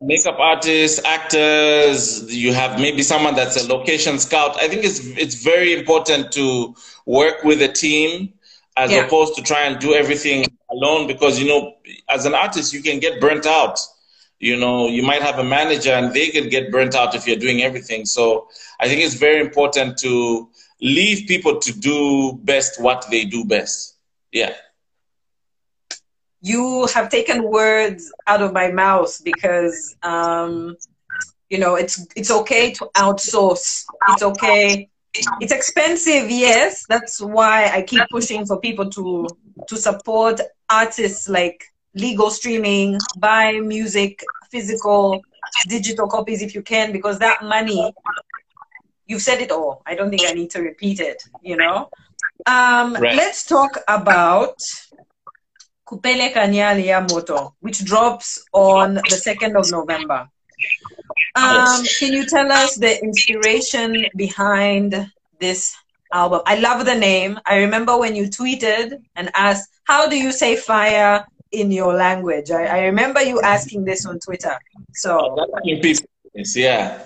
makeup 0.00 0.38
artists 0.38 1.00
actors 1.04 2.32
you 2.32 2.52
have 2.52 2.78
maybe 2.78 3.02
someone 3.02 3.34
that's 3.34 3.56
a 3.62 3.66
location 3.68 4.16
scout 4.20 4.56
i 4.62 4.68
think 4.68 4.84
it's 4.84 5.00
it's 5.18 5.42
very 5.42 5.72
important 5.74 6.30
to 6.30 6.72
work 7.04 7.42
with 7.42 7.60
a 7.62 7.66
team 7.66 8.32
as 8.78 8.92
Yeah. 8.92 9.06
opposed 9.06 9.34
to 9.36 9.42
try 9.42 9.64
and 9.64 9.80
do 9.80 9.94
everything 9.94 10.44
alone 10.70 11.06
because 11.06 11.40
you 11.40 11.48
know 11.48 11.74
as 12.08 12.26
an 12.26 12.34
artist 12.34 12.72
you 12.72 12.82
can 12.82 12.98
get 13.00 13.20
burnt 13.20 13.46
out 13.46 13.78
you 14.40 14.56
know 14.56 14.88
you 14.88 15.02
might 15.02 15.22
have 15.22 15.38
a 15.38 15.44
manager 15.44 15.92
and 15.92 16.14
they 16.14 16.28
can 16.28 16.48
get 16.48 16.70
burnt 16.70 16.94
out 16.94 17.14
if 17.14 17.26
you're 17.26 17.36
doing 17.46 17.62
everything 17.62 18.06
so 18.06 18.48
i 18.80 18.88
think 18.88 19.00
it's 19.02 19.14
very 19.14 19.40
important 19.40 19.96
to 19.98 20.48
leave 20.80 21.26
people 21.26 21.58
to 21.60 21.72
do 21.78 22.38
best 22.44 22.80
what 22.80 23.04
they 23.10 23.24
do 23.24 23.44
best 23.44 23.96
yeah 24.32 24.52
you 26.40 26.86
have 26.94 27.08
taken 27.10 27.42
words 27.50 28.12
out 28.26 28.42
of 28.42 28.52
my 28.52 28.70
mouth 28.70 29.20
because 29.24 29.96
um, 30.02 30.76
you 31.50 31.58
know 31.58 31.74
it's 31.76 32.06
it's 32.16 32.30
okay 32.30 32.72
to 32.72 32.88
outsource. 32.96 33.84
It's 34.06 34.22
okay. 34.22 34.88
It's 35.40 35.52
expensive, 35.52 36.30
yes. 36.30 36.84
That's 36.88 37.20
why 37.20 37.70
I 37.72 37.82
keep 37.82 38.02
pushing 38.10 38.46
for 38.46 38.60
people 38.60 38.88
to 38.90 39.26
to 39.68 39.76
support 39.76 40.40
artists 40.70 41.28
like 41.28 41.64
legal 41.94 42.30
streaming, 42.30 42.98
buy 43.18 43.58
music, 43.60 44.22
physical, 44.50 45.20
digital 45.68 46.06
copies 46.08 46.42
if 46.42 46.54
you 46.54 46.62
can, 46.62 46.92
because 46.92 47.18
that 47.18 47.42
money. 47.42 47.92
You've 49.06 49.22
said 49.22 49.40
it 49.40 49.50
all. 49.50 49.82
I 49.86 49.94
don't 49.94 50.10
think 50.10 50.22
I 50.28 50.32
need 50.32 50.50
to 50.50 50.60
repeat 50.60 51.00
it. 51.00 51.22
You 51.42 51.56
know. 51.56 51.88
Um, 52.46 52.94
Right. 52.94 53.16
Let's 53.16 53.44
talk 53.44 53.78
about 53.88 54.58
Kupele 55.86 56.32
Kanyali 56.32 56.86
ya 56.86 57.00
Moto, 57.00 57.54
which 57.60 57.84
drops 57.84 58.44
on 58.52 58.94
the 58.94 59.16
2nd 59.16 59.56
of 59.56 59.70
November. 59.70 60.28
Um, 61.34 61.44
Yes. 61.44 61.98
Can 61.98 62.12
you 62.12 62.26
tell 62.26 62.50
us 62.50 62.74
the 62.76 63.02
inspiration 63.02 64.06
behind 64.16 65.10
this 65.40 65.74
album? 66.12 66.40
I 66.46 66.56
love 66.58 66.84
the 66.84 66.94
name. 66.94 67.38
I 67.46 67.58
remember 67.58 67.96
when 67.96 68.16
you 68.16 68.24
tweeted 68.24 69.00
and 69.16 69.30
asked, 69.34 69.68
How 69.84 70.08
do 70.08 70.16
you 70.16 70.32
say 70.32 70.56
fire 70.56 71.26
in 71.52 71.70
your 71.70 71.94
language? 71.94 72.50
I, 72.50 72.64
I 72.66 72.80
remember 72.84 73.22
you 73.22 73.40
asking 73.40 73.84
this 73.84 74.04
on 74.06 74.18
Twitter. 74.18 74.58
So, 74.94 75.36
yeah. 76.54 77.02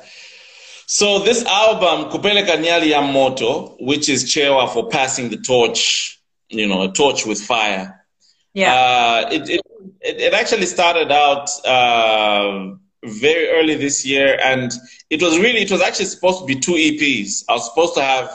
So 0.87 1.21
this 1.21 1.45
album, 1.45 2.11
Kupele 2.11 2.47
Kanyali 2.47 2.91
ya 2.91 3.01
Moto, 3.01 3.77
which 3.81 4.09
is 4.09 4.25
Chewa 4.25 4.69
for 4.73 4.89
passing 4.89 5.31
the 5.31 5.39
torch, 5.39 6.21
you 6.49 6.67
know, 6.67 6.83
a 6.83 6.93
torch 6.93 7.25
with 7.25 7.41
fire. 7.41 8.05
yeah. 8.53 8.75
Uh, 8.75 9.29
it, 9.33 9.49
it 9.49 9.61
it, 10.01 10.21
it 10.21 10.35
actually 10.35 10.67
started 10.67 11.11
out 11.13 11.49
uh, 11.65 12.75
very 13.05 13.49
early 13.49 13.75
this 13.75 14.05
year, 14.07 14.39
and 14.43 14.73
it 15.11 15.23
was 15.23 15.39
really, 15.39 15.61
it 15.63 15.71
was 15.71 15.83
actually 15.83 16.07
supposed 16.07 16.41
to 16.41 16.47
be 16.47 16.55
two 16.59 16.73
EPs. 16.73 17.45
I 17.49 17.53
was 17.55 17.69
supposed 17.69 17.95
to 17.95 18.03
have 18.03 18.31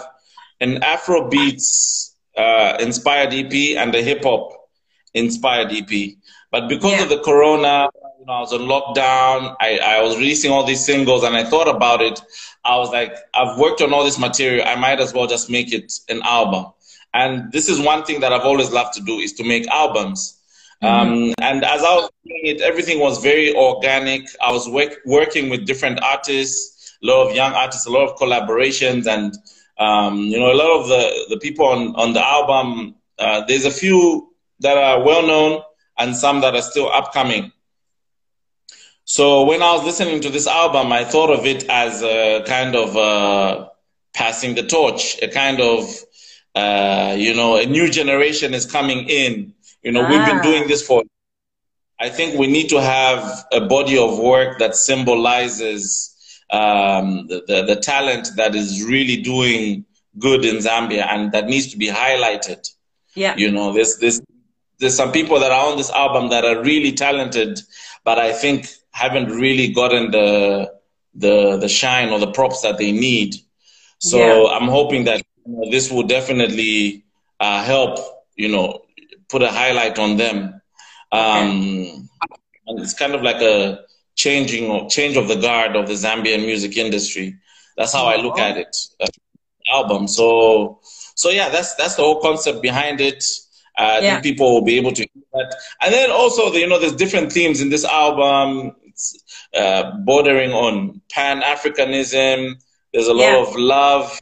an 0.59 0.83
Afro 0.83 1.29
beats 1.29 2.15
uh, 2.37 2.77
inspired 2.79 3.33
EP 3.33 3.77
and 3.77 3.93
a 3.95 4.01
hip 4.01 4.23
hop 4.23 4.51
inspired 5.13 5.71
EP. 5.71 6.15
But 6.51 6.67
because 6.69 6.93
Yeah. 6.93 7.03
of 7.03 7.09
the 7.09 7.19
corona, 7.19 7.89
you 8.19 8.25
know, 8.25 8.33
I 8.33 8.39
was 8.39 8.53
on 8.53 8.61
lockdown. 8.61 9.55
I, 9.59 9.79
I 9.79 10.01
was 10.01 10.17
releasing 10.17 10.51
all 10.51 10.63
these 10.63 10.83
singles, 10.85 11.23
and 11.23 11.35
I 11.35 11.43
thought 11.43 11.67
about 11.67 12.01
it. 12.01 12.21
I 12.63 12.77
was 12.77 12.91
like, 12.91 13.15
I've 13.33 13.57
worked 13.57 13.81
on 13.81 13.93
all 13.93 14.03
this 14.03 14.19
material. 14.19 14.65
I 14.67 14.75
might 14.75 14.99
as 14.99 15.13
well 15.13 15.27
just 15.27 15.49
make 15.49 15.73
it 15.73 15.93
an 16.09 16.21
album. 16.23 16.67
And 17.13 17.51
this 17.51 17.69
is 17.69 17.79
one 17.79 18.03
thing 18.03 18.19
that 18.21 18.33
I've 18.33 18.45
always 18.45 18.71
loved 18.71 18.93
to 18.95 19.01
do 19.01 19.19
is 19.19 19.33
to 19.33 19.43
make 19.43 19.67
albums. 19.67 20.36
Um, 20.81 21.33
and 21.41 21.63
as 21.63 21.81
I 21.83 21.95
was 21.95 22.09
doing 22.25 22.55
it, 22.55 22.61
everything 22.61 22.99
was 22.99 23.21
very 23.21 23.55
organic. 23.55 24.27
I 24.41 24.51
was 24.51 24.69
work, 24.69 24.99
working 25.05 25.49
with 25.49 25.65
different 25.65 26.01
artists, 26.03 26.97
a 27.03 27.07
lot 27.07 27.29
of 27.29 27.35
young 27.35 27.53
artists, 27.53 27.87
a 27.87 27.89
lot 27.89 28.09
of 28.09 28.17
collaborations, 28.17 29.07
and 29.07 29.33
um, 29.79 30.19
you 30.19 30.39
know, 30.39 30.51
a 30.51 30.55
lot 30.55 30.79
of 30.79 30.87
the, 30.87 31.27
the 31.29 31.39
people 31.39 31.65
on, 31.65 31.95
on 31.95 32.13
the 32.13 32.25
album. 32.25 32.95
Uh, 33.17 33.43
there's 33.47 33.65
a 33.65 33.71
few 33.71 34.33
that 34.59 34.77
are 34.77 35.03
well 35.03 35.25
known 35.25 35.61
and 35.97 36.15
some 36.15 36.41
that 36.41 36.55
are 36.55 36.61
still 36.61 36.89
upcoming. 36.89 37.51
So 39.05 39.45
when 39.45 39.61
I 39.61 39.73
was 39.73 39.83
listening 39.83 40.21
to 40.21 40.29
this 40.29 40.47
album, 40.47 40.91
I 40.91 41.05
thought 41.05 41.29
of 41.29 41.45
it 41.45 41.63
as 41.69 42.03
a 42.03 42.43
kind 42.45 42.75
of 42.75 42.97
uh, 42.97 43.69
passing 44.13 44.55
the 44.55 44.63
torch, 44.63 45.17
a 45.21 45.29
kind 45.29 45.61
of, 45.61 45.89
uh, 46.55 47.15
you 47.17 47.33
know, 47.33 47.55
a 47.55 47.65
new 47.65 47.89
generation 47.89 48.53
is 48.53 48.65
coming 48.65 49.07
in. 49.07 49.53
You 49.83 49.91
know, 49.91 50.01
we've 50.01 50.25
been 50.25 50.39
Ah. 50.39 50.43
doing 50.43 50.67
this 50.67 50.85
for. 50.85 51.03
I 51.99 52.09
think 52.09 52.37
we 52.37 52.47
need 52.47 52.69
to 52.69 52.79
have 52.81 53.45
a 53.51 53.61
body 53.61 53.97
of 53.97 54.19
work 54.19 54.59
that 54.59 54.75
symbolizes 54.75 56.13
um, 56.51 57.27
the, 57.27 57.43
the, 57.47 57.61
the 57.63 57.75
talent 57.75 58.29
that 58.37 58.53
is 58.55 58.83
really 58.83 59.17
doing 59.17 59.83
good 60.19 60.45
in 60.45 60.57
Zambia 60.57 61.07
and 61.07 61.31
that 61.31 61.47
needs 61.47 61.67
to 61.71 61.77
be 61.77 61.87
highlighted. 61.87 62.69
Yeah. 63.15 63.35
You 63.35 63.51
know, 63.51 63.73
there's 63.73 63.97
this 63.97 64.21
there's 64.79 64.95
some 64.95 65.11
people 65.11 65.39
that 65.39 65.51
are 65.51 65.71
on 65.71 65.77
this 65.77 65.89
album 65.89 66.29
that 66.29 66.45
are 66.45 66.61
really 66.61 66.91
talented, 66.91 67.59
but 68.03 68.19
I 68.19 68.31
think 68.31 68.67
haven't 68.91 69.29
really 69.29 69.73
gotten 69.73 70.11
the 70.11 70.71
the 71.15 71.57
the 71.57 71.67
shine 71.69 72.09
or 72.09 72.19
the 72.19 72.31
props 72.31 72.61
that 72.61 72.77
they 72.77 72.91
need. 72.91 73.35
So 73.99 74.17
Yeah. 74.19 74.55
I'm 74.55 74.67
hoping 74.67 75.05
that 75.05 75.23
you 75.45 75.53
know, 75.53 75.71
this 75.71 75.91
will 75.91 76.03
definitely 76.03 77.03
uh, 77.39 77.63
help. 77.63 77.97
You 78.35 78.49
know, 78.49 78.81
put 79.29 79.41
a 79.41 79.49
highlight 79.49 79.99
on 79.99 80.17
them. 80.17 80.61
Um, 81.11 82.09
and 82.67 82.79
it's 82.79 82.93
kind 82.93 83.13
of 83.15 83.21
like 83.21 83.41
a 83.41 83.79
changing 84.15 84.69
or 84.69 84.89
change 84.89 85.17
of 85.17 85.27
the 85.27 85.35
guard 85.35 85.75
of 85.75 85.87
the 85.87 85.93
Zambian 85.93 86.45
music 86.45 86.77
industry. 86.77 87.35
That's 87.77 87.93
how 87.93 88.05
I 88.05 88.17
look 88.17 88.39
at 88.39 88.57
it. 88.57 88.75
Uh, 88.99 89.07
album. 89.73 90.07
So 90.07 90.79
so 91.15 91.29
yeah, 91.29 91.49
that's 91.49 91.75
that's 91.75 91.95
the 91.95 92.03
whole 92.03 92.21
concept 92.21 92.61
behind 92.61 93.01
it. 93.01 93.23
Uh, 93.77 93.99
Yeah. 94.01 94.19
people 94.21 94.53
will 94.53 94.63
be 94.63 94.77
able 94.77 94.91
to 94.91 95.01
hear 95.01 95.23
that. 95.33 95.55
And 95.81 95.93
then 95.93 96.09
also, 96.11 96.49
the, 96.51 96.59
you 96.59 96.67
know, 96.67 96.79
there's 96.79 96.95
different 96.95 97.31
themes 97.31 97.61
in 97.61 97.69
this 97.69 97.85
album, 97.85 98.75
it's, 98.85 99.23
uh, 99.55 99.91
bordering 100.03 100.51
on 100.51 101.01
Pan 101.11 101.41
Africanism. 101.41 102.55
There's 102.93 103.07
a 103.07 103.13
lot 103.13 103.33
Yeah. 103.33 103.41
of 103.41 103.55
love, 103.55 104.19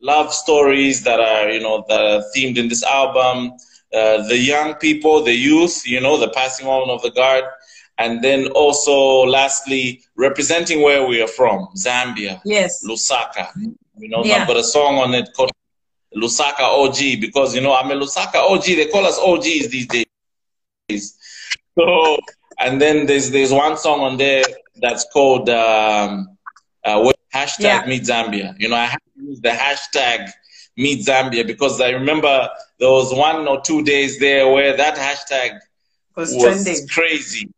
love 0.00 0.32
stories 0.32 1.04
that 1.04 1.20
are, 1.20 1.50
you 1.50 1.60
know, 1.60 1.84
that 1.88 2.00
are 2.00 2.22
themed 2.34 2.56
in 2.56 2.68
this 2.68 2.82
album. 2.82 3.52
Uh, 3.94 4.26
the 4.28 4.36
young 4.36 4.74
people, 4.74 5.22
the 5.22 5.32
youth, 5.34 5.86
you 5.86 6.00
know, 6.00 6.16
the 6.18 6.28
passing 6.30 6.66
on 6.66 6.90
of 6.90 7.00
the 7.02 7.10
guard. 7.10 7.44
And 7.96 8.22
then 8.24 8.48
also, 8.48 9.24
lastly, 9.24 10.02
representing 10.16 10.82
where 10.82 11.06
we 11.06 11.22
are 11.22 11.28
from, 11.28 11.68
Zambia. 11.76 12.40
Yes. 12.44 12.84
Lusaka. 12.84 13.46
You 13.98 14.08
know, 14.08 14.24
Yeah. 14.24 14.38
I've 14.42 14.48
got 14.48 14.56
a 14.56 14.64
song 14.64 14.98
on 14.98 15.14
it 15.14 15.28
called 15.36 15.52
Lusaka 16.16 16.60
OG 16.60 17.20
because 17.20 17.54
you 17.54 17.60
know 17.60 17.74
I'm 17.74 17.90
a 17.90 17.94
Lusaka 17.94 18.34
OG. 18.36 18.64
They 18.64 18.86
call 18.86 19.06
us 19.06 19.18
OGs 19.18 19.68
these 19.68 19.86
days. 19.86 21.16
So, 21.78 22.18
and 22.58 22.80
then 22.80 23.06
there's 23.06 23.30
there's 23.30 23.52
one 23.52 23.76
song 23.76 24.00
on 24.00 24.16
there 24.16 24.44
that's 24.76 25.06
called 25.12 25.48
um, 25.48 26.36
uh, 26.84 27.12
hashtag 27.32 27.60
Yeah. 27.60 27.86
Meet 27.86 28.02
Zambia. 28.02 28.54
You 28.58 28.68
know, 28.68 28.76
I 28.76 28.86
have 28.86 29.00
to 29.16 29.22
use 29.24 29.40
the 29.40 29.50
hashtag 29.50 30.30
Meet 30.76 31.06
Zambia 31.06 31.46
because 31.46 31.80
I 31.80 31.90
remember 31.90 32.48
there 32.80 32.90
was 32.90 33.12
one 33.14 33.46
or 33.46 33.60
two 33.60 33.82
days 33.84 34.18
there 34.18 34.48
where 34.50 34.76
that 34.76 34.96
hashtag 34.96 35.58
Was 36.16 36.32
was 36.34 36.64
trending. 36.64 36.88
crazy. 36.88 37.48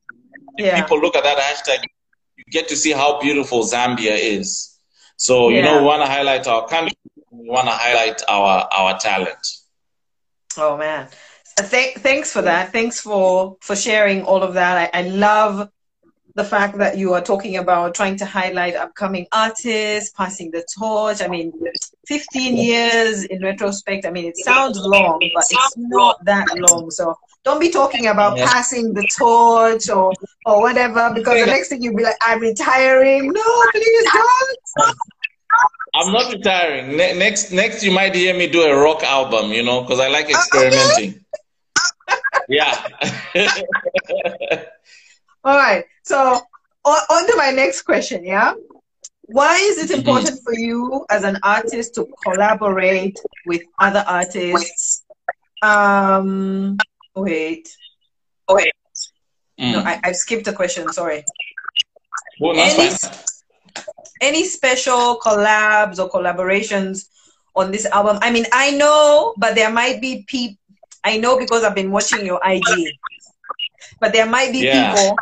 Yeah. 0.58 0.80
people 0.80 1.00
look 1.00 1.16
at 1.16 1.24
that 1.24 1.38
hashtag, 1.38 1.84
you 2.36 2.44
get 2.50 2.68
to 2.68 2.76
see 2.76 2.92
how 2.92 3.20
beautiful 3.20 3.62
Zambia 3.64 4.16
is. 4.18 4.78
So, 5.16 5.48
you 5.48 5.62
know, 5.62 5.78
we 5.78 5.84
want 5.84 6.02
to 6.02 6.06
highlight 6.10 6.46
our 6.46 6.66
country, 6.68 6.96
we 7.30 7.48
want 7.48 7.66
to 7.66 7.72
highlight 7.72 8.22
our, 8.28 8.68
our 8.72 8.98
talent. 8.98 9.46
Oh 10.58 10.76
man. 10.76 11.08
Th- 11.70 11.96
thanks 11.96 12.32
for 12.32 12.42
that. 12.42 12.72
Thanks 12.72 13.00
for 13.00 13.56
for 13.62 13.74
sharing 13.76 14.24
all 14.24 14.42
of 14.42 14.54
that. 14.54 14.90
I, 14.94 15.00
I 15.00 15.02
love 15.08 15.70
the 16.36 16.44
fact 16.44 16.76
that 16.76 16.98
you 16.98 17.14
are 17.14 17.22
talking 17.22 17.56
about 17.56 17.94
trying 17.94 18.14
to 18.16 18.26
highlight 18.26 18.76
upcoming 18.76 19.26
artists, 19.32 20.10
passing 20.10 20.50
the 20.50 20.62
torch. 20.78 21.22
I 21.22 21.28
mean, 21.28 21.50
15 22.06 22.56
years 22.58 23.24
in 23.24 23.42
retrospect. 23.42 24.04
I 24.04 24.10
mean, 24.10 24.26
it 24.26 24.36
sounds 24.36 24.78
long, 24.78 25.18
but 25.34 25.44
it's 25.50 25.76
not 25.78 26.22
that 26.26 26.46
long. 26.54 26.90
So 26.90 27.18
don't 27.42 27.58
be 27.58 27.70
talking 27.70 28.06
about 28.08 28.36
Yeah. 28.36 28.52
passing 28.52 28.92
the 28.92 29.08
torch 29.16 29.88
or 29.88 30.12
or 30.44 30.60
whatever, 30.60 31.10
because 31.14 31.40
the 31.40 31.46
next 31.46 31.68
thing 31.68 31.82
you'll 31.82 31.96
be 31.96 32.02
like, 32.02 32.18
I'm 32.20 32.40
retiring. 32.40 33.32
No, 33.32 33.64
please 33.72 34.12
don't. 34.12 34.58
I'm 35.94 36.12
not 36.12 36.30
retiring. 36.30 36.98
Ne- 36.98 37.18
next, 37.18 37.50
next, 37.50 37.82
you 37.82 37.92
might 37.92 38.14
hear 38.14 38.36
me 38.36 38.46
do 38.46 38.62
a 38.62 38.76
rock 38.76 39.02
album, 39.02 39.52
you 39.52 39.62
know, 39.62 39.80
because 39.80 40.00
I 40.00 40.08
like 40.08 40.26
uh-huh. 40.26 40.36
experimenting. 40.36 41.24
yeah. 42.50 42.86
All 45.42 45.56
right. 45.56 45.86
So 46.06 46.40
on, 46.84 46.98
on 47.10 47.26
to 47.26 47.34
my 47.36 47.50
next 47.50 47.82
question, 47.82 48.24
yeah? 48.24 48.54
Why 49.22 49.56
is 49.56 49.78
it 49.78 49.90
important 49.98 50.38
for 50.44 50.54
you 50.54 51.04
as 51.10 51.24
an 51.24 51.36
artist 51.42 51.96
to 51.96 52.06
collaborate 52.24 53.18
with 53.44 53.62
other 53.80 54.04
artists? 54.06 55.04
Um 55.62 56.76
wait. 57.16 57.68
Mm. 59.60 59.72
No, 59.72 59.78
I, 59.80 60.00
I 60.04 60.12
skipped 60.12 60.46
a 60.46 60.52
question, 60.52 60.92
sorry. 60.92 61.24
Well, 62.38 62.54
Any, 62.56 62.90
any 64.20 64.44
special 64.44 65.18
collabs 65.18 65.98
or 65.98 66.08
collaborations 66.10 67.08
on 67.56 67.72
this 67.72 67.86
album? 67.86 68.18
I 68.20 68.30
mean, 68.30 68.44
I 68.52 68.72
know, 68.72 69.34
but 69.38 69.54
there 69.54 69.72
might 69.72 70.00
be 70.00 70.24
people 70.28 70.58
I 71.02 71.18
know 71.18 71.38
because 71.38 71.64
I've 71.64 71.74
been 71.74 71.90
watching 71.90 72.26
your 72.26 72.40
IG. 72.44 72.94
But 74.00 74.12
there 74.12 74.26
might 74.26 74.52
be 74.52 74.60
Yeah. 74.66 74.92
people 74.92 75.16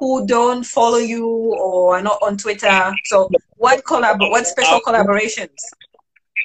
who 0.00 0.26
don't 0.26 0.64
follow 0.64 0.98
you 0.98 1.28
or 1.28 1.98
are 1.98 2.02
not 2.02 2.18
on 2.22 2.36
Twitter. 2.38 2.92
So 3.04 3.30
what 3.58 3.84
collab 3.84 4.18
what 4.18 4.46
special 4.46 4.80
collaborations? 4.80 5.60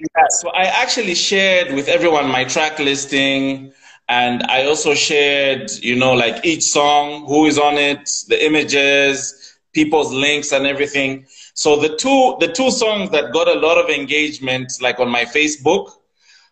Yeah, 0.01 0.27
so 0.29 0.49
I 0.49 0.65
actually 0.65 1.15
shared 1.15 1.73
with 1.73 1.87
everyone 1.87 2.27
my 2.27 2.43
track 2.43 2.79
listing, 2.79 3.71
and 4.09 4.43
I 4.43 4.65
also 4.65 4.93
shared, 4.93 5.71
you 5.81 5.95
know, 5.95 6.13
like 6.13 6.45
each 6.45 6.63
song, 6.63 7.25
who 7.25 7.45
is 7.45 7.57
on 7.57 7.77
it, 7.77 8.09
the 8.27 8.45
images, 8.45 9.55
people's 9.73 10.11
links, 10.11 10.51
and 10.51 10.67
everything. 10.67 11.25
So 11.53 11.77
the 11.77 11.95
two 11.95 12.35
the 12.41 12.51
two 12.51 12.71
songs 12.71 13.09
that 13.11 13.31
got 13.31 13.47
a 13.47 13.53
lot 13.53 13.77
of 13.77 13.89
engagement, 13.89 14.73
like 14.81 14.99
on 14.99 15.09
my 15.09 15.23
Facebook, 15.23 15.91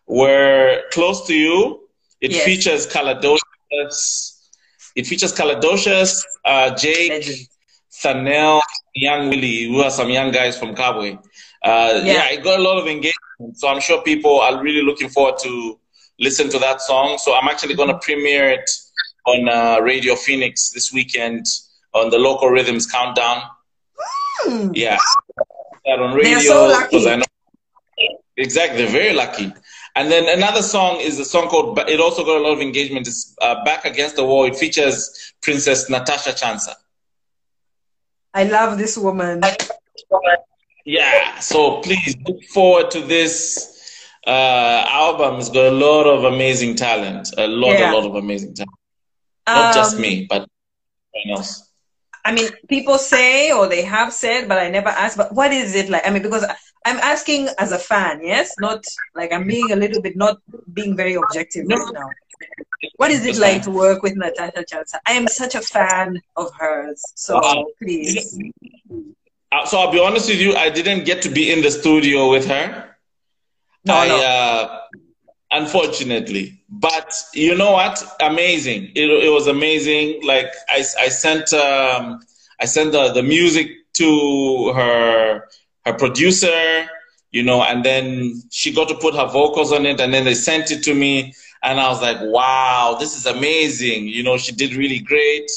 were 0.08 0.82
"Close 0.92 1.28
to 1.28 1.36
You." 1.36 1.82
It 2.22 2.32
Yes. 2.32 2.46
features 2.46 2.88
Caladocious. 2.88 4.33
It 4.96 5.08
features 5.08 5.34
Caladocious, 5.34 6.24
uh, 6.46 6.76
Jake, 6.76 7.10
Legend. 7.12 7.48
Thanel, 8.02 8.62
Young 8.96 9.30
Willie, 9.30 9.64
who 9.68 9.80
are 9.82 9.92
some 9.92 10.10
young 10.10 10.32
guys 10.32 10.58
from 10.58 10.76
Kabwe. 10.76 11.18
Uh, 11.64 12.02
Yeah. 12.04 12.14
yeah. 12.14 12.30
it 12.32 12.44
got 12.44 12.60
a 12.60 12.64
lot 12.64 12.78
of 12.78 12.88
engagement. 12.88 13.54
So 13.56 13.68
I'm 13.68 13.80
sure 13.82 14.02
people 14.04 14.40
are 14.40 14.62
really 14.62 14.82
looking 14.84 15.10
forward 15.10 15.38
to 15.44 15.80
listen 16.20 16.50
to 16.50 16.60
that 16.60 16.82
song. 16.82 17.18
So 17.18 17.34
I'm 17.36 17.48
actually 17.48 17.76
going 17.76 17.90
to 17.90 17.98
premiere 18.00 18.50
it 18.52 18.70
on 19.26 19.48
uh, 19.50 19.80
Radio 19.82 20.16
Phoenix 20.16 20.70
this 20.72 20.92
weekend 20.94 21.46
on 21.94 22.10
the 22.10 22.18
local 22.20 22.50
rhythms 22.50 22.86
countdown. 22.86 23.42
Hmm. 24.42 24.72
Yeah, 24.74 24.98
that 25.86 26.00
on 26.00 26.14
radio. 26.16 26.32
They're 26.34 26.42
so 26.42 26.68
lucky. 26.68 26.98
'cause 26.98 27.08
I 27.08 27.16
know 27.16 27.24
exactly. 28.38 28.78
They're 28.84 28.92
very 28.92 29.14
lucky. 29.14 29.54
And 29.96 30.12
then 30.12 30.28
another 30.28 30.62
song 30.64 31.00
is 31.02 31.20
a 31.20 31.26
song 31.26 31.50
called. 31.50 31.78
It 31.88 32.00
also 32.00 32.24
got 32.26 32.38
a 32.38 32.42
lot 32.42 32.54
of 32.54 32.62
engagement. 32.62 33.08
It's 33.08 33.36
uh, 33.42 33.64
"Back 33.64 33.86
Against 33.86 34.16
the 34.16 34.24
Wall." 34.26 34.46
It 34.46 34.56
features 34.56 35.34
Princess 35.42 35.90
Natasha 35.90 36.32
Chansa. 36.32 36.74
I 38.34 38.46
love 38.46 38.78
this 38.80 38.98
woman. 38.98 39.42
Yeah, 40.86 41.40
so 41.40 41.82
please 41.82 42.16
look 42.28 42.44
forward 42.46 42.92
to 42.92 43.02
this 43.02 44.06
uh, 44.28 44.84
album. 44.90 45.40
It's 45.40 45.50
got 45.50 45.68
a 45.68 45.72
lot 45.72 46.06
of 46.08 46.24
amazing 46.26 46.76
talent, 46.76 47.30
a 47.38 47.48
lot, 47.48 47.74
Yeah. 47.80 47.92
a 47.92 47.94
lot 47.94 48.06
of 48.06 48.16
amazing 48.16 48.56
talent. 48.56 48.78
Not 49.48 49.74
just 49.76 49.96
Um, 49.96 50.02
me, 50.02 50.26
but 50.30 50.48
anyone 51.16 51.38
else. 51.40 51.70
I 52.26 52.32
mean, 52.34 52.50
people 52.70 52.98
say 52.98 53.52
or 53.52 53.68
they 53.68 53.84
have 53.84 54.12
said, 54.14 54.48
but 54.48 54.58
I 54.58 54.70
never 54.70 54.90
asked. 54.90 55.18
But 55.18 55.34
what 55.34 55.52
is 55.54 55.76
it 55.76 55.90
like? 55.90 56.06
I 56.08 56.10
mean, 56.10 56.24
because 56.24 56.46
I'm 56.86 56.98
asking 56.98 57.50
as 57.58 57.72
a 57.72 57.78
fan, 57.78 58.22
yes, 58.24 58.56
not 58.60 58.84
like 59.16 59.32
I'm 59.32 59.48
being 59.48 59.72
a 59.72 59.76
little 59.76 60.02
bit 60.02 60.16
not 60.16 60.40
being 60.74 60.96
very 60.96 61.16
objective 61.16 61.66
right 61.68 61.94
now. 61.94 62.10
What 62.98 63.12
is 63.12 63.26
it 63.26 63.38
like 63.38 63.64
to 63.64 63.72
work 63.72 64.04
with 64.04 64.16
Natasha 64.16 64.64
Chansa? 64.70 64.96
I 65.06 65.14
am 65.14 65.28
such 65.28 65.56
a 65.56 65.62
fan 65.62 66.22
of 66.36 66.52
hers. 66.60 67.02
So 67.16 67.38
Uh, 67.38 67.64
please. 67.82 68.38
So 69.66 69.78
I'll 69.80 69.92
be 69.92 70.00
honest 70.00 70.28
with 70.28 70.40
you, 70.40 70.56
I 70.56 70.70
didn't 70.70 71.06
get 71.06 71.22
to 71.22 71.30
be 71.30 71.52
in 71.52 71.62
the 71.62 71.72
studio 71.72 72.30
with 72.30 72.48
her. 72.48 72.96
No, 73.86 73.94
I, 73.96 74.08
no. 74.08 74.18
Uh, 74.18 74.80
unfortunately. 75.52 76.62
But 76.70 77.14
you 77.34 77.56
know 77.56 77.72
what? 77.72 78.04
Amazing. 78.20 78.92
It, 78.96 79.10
it 79.10 79.32
was 79.32 79.48
amazing. 79.48 80.22
Like 80.24 80.52
I, 80.70 80.80
I 81.00 81.10
sent, 81.10 81.54
um, 81.54 82.22
I 82.60 82.66
sent 82.66 82.92
the, 82.92 83.14
the 83.14 83.24
music 83.24 83.68
to 83.94 84.74
her, 84.74 85.48
her 85.86 85.94
producer, 85.94 86.88
you 87.32 87.44
know, 87.44 87.64
and 87.64 87.84
then 87.84 88.42
she 88.52 88.74
got 88.74 88.88
to 88.90 88.96
put 88.96 89.16
her 89.16 89.28
vocals 89.28 89.72
on 89.72 89.86
it, 89.86 90.00
and 90.00 90.14
then 90.14 90.24
they 90.26 90.34
sent 90.36 90.72
it 90.72 90.84
to 90.84 90.94
me, 90.94 91.34
and 91.64 91.80
I 91.80 91.90
was 91.90 92.02
like, 92.02 92.18
wow, 92.22 92.98
this 93.00 93.16
is 93.18 93.26
amazing. 93.26 94.08
You 94.08 94.24
know, 94.24 94.38
she 94.38 94.52
did 94.52 94.76
really 94.76 95.00
great, 95.00 95.50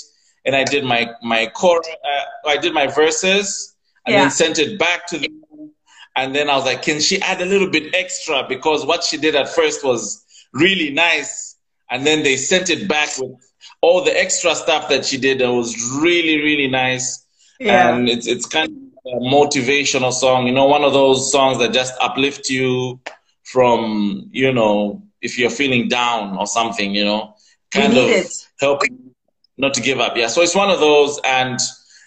and 0.44 0.54
I 0.56 0.64
did 0.64 0.84
my 0.84 1.08
my 1.22 1.46
core, 1.46 1.80
uh, 1.80 2.48
I 2.48 2.56
did 2.56 2.72
my 2.74 2.86
verses, 2.86 3.74
and 4.06 4.14
Yeah. 4.14 4.22
then 4.22 4.30
sent 4.30 4.58
it 4.58 4.78
back 4.78 5.06
to 5.08 5.18
them. 5.18 5.72
And 6.16 6.34
then 6.34 6.48
I 6.48 6.56
was 6.56 6.64
like, 6.64 6.82
can 6.82 7.00
she 7.00 7.20
add 7.20 7.42
a 7.42 7.44
little 7.44 7.68
bit 7.70 7.94
extra? 7.94 8.44
Because 8.48 8.86
what 8.86 9.04
she 9.04 9.18
did 9.18 9.34
at 9.34 9.48
first 9.50 9.84
was 9.84 10.24
really 10.54 10.90
nice. 10.90 11.56
And 11.90 12.06
then 12.06 12.22
they 12.22 12.36
sent 12.36 12.70
it 12.70 12.88
back 12.88 13.10
with 13.18 13.32
all 13.82 14.02
the 14.02 14.18
extra 14.18 14.54
stuff 14.54 14.88
that 14.88 15.04
she 15.04 15.18
did. 15.18 15.40
That 15.40 15.52
was 15.52 15.76
really, 16.00 16.40
really 16.40 16.68
nice. 16.68 17.25
Yeah. 17.58 17.94
And 17.94 18.08
it's, 18.08 18.26
it's 18.26 18.46
kind 18.46 18.68
of 18.68 19.12
a 19.12 19.24
motivational 19.24 20.12
song, 20.12 20.46
you 20.46 20.52
know, 20.52 20.66
one 20.66 20.84
of 20.84 20.92
those 20.92 21.30
songs 21.30 21.58
that 21.58 21.72
just 21.72 21.94
uplift 22.00 22.50
you 22.50 23.00
from, 23.44 24.28
you 24.32 24.52
know, 24.52 25.02
if 25.20 25.38
you're 25.38 25.50
feeling 25.50 25.88
down 25.88 26.36
or 26.36 26.46
something, 26.46 26.94
you 26.94 27.04
know, 27.04 27.34
kind 27.72 27.92
of 27.92 28.08
it. 28.08 28.46
help 28.60 28.82
you 28.88 29.14
not 29.56 29.74
to 29.74 29.80
give 29.80 30.00
up. 30.00 30.16
Yeah. 30.16 30.26
So 30.26 30.42
it's 30.42 30.54
one 30.54 30.70
of 30.70 30.80
those. 30.80 31.18
And 31.24 31.58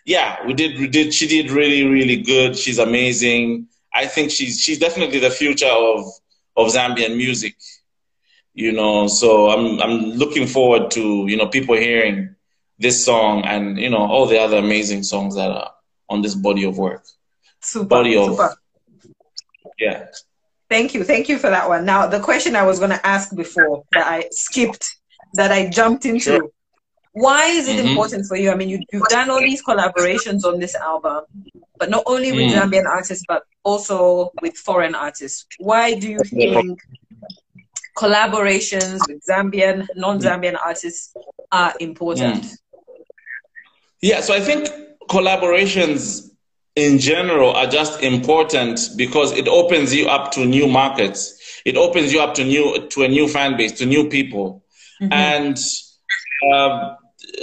yeah, 0.05 0.45
we 0.45 0.53
did, 0.53 0.79
we 0.79 0.87
did, 0.87 1.13
she 1.13 1.27
did 1.27 1.51
really, 1.51 1.85
really 1.85 2.17
good. 2.17 2.57
She's 2.57 2.77
amazing. 2.77 3.67
I 3.93 4.05
think 4.05 4.31
she's, 4.31 4.59
she's 4.59 4.77
definitely 4.77 5.19
the 5.19 5.31
future 5.31 5.65
of, 5.65 6.05
of 6.55 6.67
Zambian 6.67 7.15
music, 7.15 7.55
you 8.53 8.71
know, 8.71 9.07
so 9.07 9.49
I'm, 9.49 9.79
I'm 9.79 10.11
looking 10.11 10.45
forward 10.45 10.91
to, 10.91 11.25
you 11.27 11.37
know, 11.37 11.47
people 11.47 11.75
hearing 11.75 12.35
this 12.79 13.03
song 13.03 13.43
and, 13.45 13.77
you 13.77 13.89
know, 13.89 13.97
all 13.97 14.25
the 14.25 14.39
other 14.39 14.57
amazing 14.57 15.03
songs 15.03 15.35
that 15.35 15.49
are 15.51 15.71
on 16.09 16.21
this 16.21 16.35
body 16.35 16.63
of 16.63 16.77
work. 16.77 17.03
Super. 17.61 17.85
Body 17.85 18.15
of, 18.17 18.27
super. 18.31 18.55
yeah. 19.79 20.05
Thank 20.69 20.93
you. 20.93 21.03
Thank 21.03 21.27
you 21.29 21.37
for 21.37 21.49
that 21.49 21.67
one. 21.67 21.83
Now, 21.85 22.07
the 22.07 22.19
question 22.19 22.55
I 22.55 22.63
was 22.63 22.79
going 22.79 22.91
to 22.91 23.05
ask 23.05 23.35
before 23.35 23.83
that 23.93 24.07
I 24.07 24.27
skipped, 24.31 24.95
that 25.33 25.51
I 25.51 25.67
jumped 25.69 26.05
into. 26.05 26.19
Sure. 26.37 26.49
Why 27.13 27.45
is 27.47 27.67
it 27.67 27.83
Mhm. 27.83 27.89
important 27.89 28.27
for 28.27 28.37
you? 28.37 28.51
I 28.51 28.55
mean, 28.55 28.69
you, 28.69 28.79
you've 28.93 29.07
done 29.09 29.29
all 29.31 29.39
these 29.39 29.63
collaborations 29.63 30.45
on 30.45 30.59
this 30.59 30.75
album, 30.75 31.23
but 31.79 31.89
not 31.89 32.03
only 32.05 32.31
with 32.31 32.51
Mm. 32.51 32.53
Zambian 32.61 32.85
artists, 32.85 33.25
but 33.27 33.43
also 33.63 34.31
with 34.41 34.55
foreign 34.55 34.93
artists. 34.95 35.45
Why 35.57 35.95
do 35.95 36.07
you 36.07 36.19
think 36.19 36.79
collaborations 37.97 38.99
with 39.07 39.21
Zambian, 39.27 39.87
non 39.95 40.19
Zambian 40.19 40.57
artists 40.63 41.13
are 41.51 41.73
important? 41.79 42.45
Yeah, 44.01 44.21
so 44.21 44.33
I 44.33 44.39
think 44.39 44.69
collaborations 45.09 46.29
in 46.75 46.99
general 46.99 47.51
are 47.51 47.67
just 47.67 48.01
important 48.01 48.79
because 48.95 49.31
it 49.33 49.47
opens 49.47 49.93
you 49.93 50.07
up 50.07 50.31
to 50.33 50.45
new 50.45 50.67
markets. 50.67 51.61
It 51.65 51.75
opens 51.75 52.13
you 52.13 52.21
up 52.21 52.33
to 52.35 52.45
new 52.45 52.87
to 52.87 53.03
a 53.03 53.07
new 53.07 53.27
fan 53.27 53.57
base, 53.57 53.73
to 53.79 53.85
new 53.85 54.07
people. 54.09 54.63
And 55.11 55.57
um, 56.53 56.95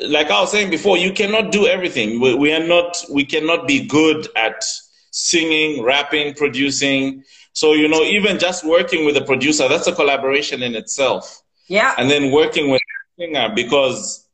like 0.08 0.30
I 0.30 0.40
was 0.40 0.50
saying 0.52 0.70
before, 0.70 0.96
you 0.98 1.12
cannot 1.12 1.52
do 1.52 1.66
everything. 1.66 2.20
We, 2.20 2.34
we 2.34 2.52
are 2.52 2.66
not. 2.66 3.02
We 3.10 3.24
cannot 3.24 3.66
be 3.66 3.86
good 3.86 4.28
at 4.36 4.64
singing, 5.10 5.82
rapping, 5.82 6.34
producing. 6.34 7.24
So 7.52 7.72
you 7.72 7.88
know, 7.88 8.02
even 8.02 8.38
just 8.38 8.64
working 8.64 9.04
with 9.06 9.16
a 9.16 9.22
producer, 9.22 9.68
that's 9.68 9.86
a 9.86 9.94
collaboration 9.94 10.62
in 10.62 10.74
itself 10.74 11.42
Yeah. 11.68 11.94
and 11.98 12.10
then 12.10 12.30
working 12.30 12.70
with 12.70 12.80
a 12.82 13.22
singer 13.22 13.52
because 13.54 14.25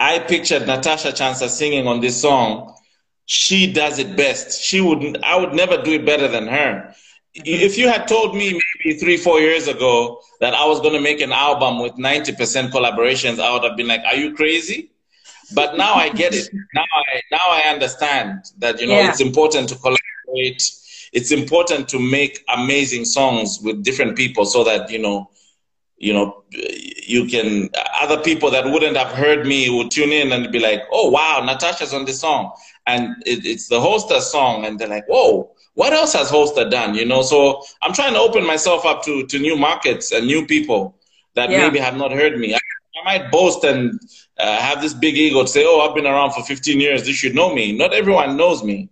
I 0.00 0.18
pictured 0.20 0.66
Natasha 0.66 1.08
Chansa 1.08 1.48
singing 1.48 1.86
on 1.86 2.00
this 2.00 2.20
song. 2.20 2.74
She 3.26 3.72
does 3.72 3.98
it 3.98 4.16
best. 4.16 4.62
She 4.62 4.80
would 4.80 5.22
I 5.22 5.36
would 5.36 5.52
never 5.52 5.82
do 5.82 5.92
it 5.92 6.06
better 6.06 6.28
than 6.28 6.46
her. 6.46 6.94
Mm-hmm. 7.36 7.42
If 7.44 7.76
you 7.78 7.88
had 7.88 8.08
told 8.08 8.34
me 8.34 8.60
maybe 8.84 8.98
three, 8.98 9.16
four 9.16 9.40
years 9.40 9.68
ago 9.68 10.20
that 10.40 10.54
I 10.54 10.64
was 10.66 10.80
going 10.80 10.94
to 10.94 11.00
make 11.00 11.20
an 11.20 11.32
album 11.32 11.78
with 11.80 11.92
90% 11.94 12.70
collaborations, 12.70 13.38
I 13.40 13.52
would 13.52 13.64
have 13.64 13.76
been 13.76 13.86
like, 13.88 14.02
"Are 14.04 14.16
you 14.16 14.34
crazy?" 14.34 14.90
But 15.54 15.76
now 15.76 15.94
I 15.94 16.08
get 16.10 16.34
it. 16.34 16.48
Now 16.74 16.84
I 16.96 17.20
now 17.30 17.46
I 17.50 17.62
understand 17.74 18.44
that 18.58 18.80
you 18.80 18.86
know 18.86 18.98
Yeah. 18.98 19.10
it's 19.10 19.20
important 19.20 19.68
to 19.70 19.74
collaborate. 19.76 20.62
It's 21.12 21.30
important 21.32 21.88
to 21.88 21.98
make 21.98 22.44
amazing 22.48 23.04
songs 23.06 23.58
with 23.62 23.82
different 23.82 24.16
people 24.16 24.44
so 24.44 24.62
that 24.64 24.90
you 24.90 24.98
know 24.98 25.30
you 25.98 26.12
know, 26.12 26.44
you 26.52 27.26
can, 27.26 27.68
other 28.00 28.18
people 28.22 28.50
that 28.52 28.64
wouldn't 28.66 28.96
have 28.96 29.08
heard 29.08 29.46
me 29.46 29.68
would 29.68 29.90
tune 29.90 30.10
in 30.12 30.32
and 30.32 30.50
be 30.52 30.58
like, 30.60 30.82
oh, 30.92 31.10
wow, 31.10 31.42
Natasha's 31.44 31.92
on 31.92 32.04
this 32.04 32.20
song. 32.20 32.52
And 32.86 33.16
it, 33.26 33.44
it's 33.44 33.68
the 33.68 33.80
Holstar 33.80 34.20
song. 34.20 34.64
And 34.64 34.78
they're 34.78 34.88
like, 34.88 35.06
whoa, 35.08 35.50
what 35.74 35.92
else 35.92 36.12
has 36.14 36.30
Holstar 36.30 36.70
done? 36.70 36.94
You 36.94 37.04
know, 37.04 37.22
so 37.22 37.62
I'm 37.82 37.92
trying 37.92 38.12
to 38.14 38.20
open 38.20 38.46
myself 38.46 38.86
up 38.86 39.04
to, 39.04 39.26
to 39.26 39.38
new 39.38 39.56
markets 39.56 40.12
and 40.12 40.26
new 40.26 40.46
people 40.46 40.96
that 41.34 41.50
Yeah. 41.50 41.64
maybe 41.64 41.78
have 41.80 41.96
not 41.96 42.12
heard 42.12 42.38
me. 42.38 42.54
I, 42.54 42.58
I 42.58 43.18
might 43.18 43.30
boast 43.30 43.64
and 43.64 43.98
uh, 44.38 44.58
have 44.60 44.80
this 44.80 44.94
big 44.94 45.16
ego 45.16 45.42
to 45.42 45.48
say, 45.48 45.64
oh, 45.66 45.80
I've 45.80 45.94
been 45.94 46.06
around 46.06 46.32
for 46.32 46.42
15 46.44 46.80
years. 46.80 47.06
You 47.08 47.14
should 47.14 47.34
know 47.34 47.52
me. 47.54 47.72
Not 47.72 47.92
everyone 47.92 48.36
knows 48.36 48.62
me. 48.62 48.88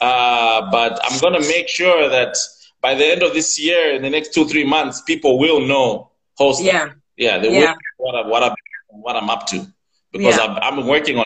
Uh, 0.00 0.70
but 0.70 1.00
I'm 1.04 1.18
going 1.20 1.34
to 1.40 1.48
make 1.48 1.68
sure 1.68 2.08
that 2.08 2.36
by 2.80 2.94
the 2.94 3.04
end 3.06 3.22
of 3.22 3.32
this 3.32 3.58
year, 3.58 3.92
in 3.94 4.02
the 4.02 4.10
next 4.10 4.34
two, 4.34 4.44
three 4.46 4.64
months, 4.64 5.02
people 5.02 5.38
will 5.38 5.60
know 5.60 6.10
Holstar. 6.38 6.64
Yeah. 6.64 6.92
Yeah, 7.16 7.38
they 7.38 7.52
Yeah. 7.60 7.74
what 7.96 8.14
I, 8.14 8.26
what 8.26 8.42
I, 8.42 8.54
what 8.90 9.16
I'm 9.16 9.30
up 9.30 9.46
to 9.48 9.66
because 10.12 10.36
Yeah. 10.36 10.44
I'm, 10.44 10.78
I'm 10.80 10.86
working 10.86 11.18
on 11.18 11.24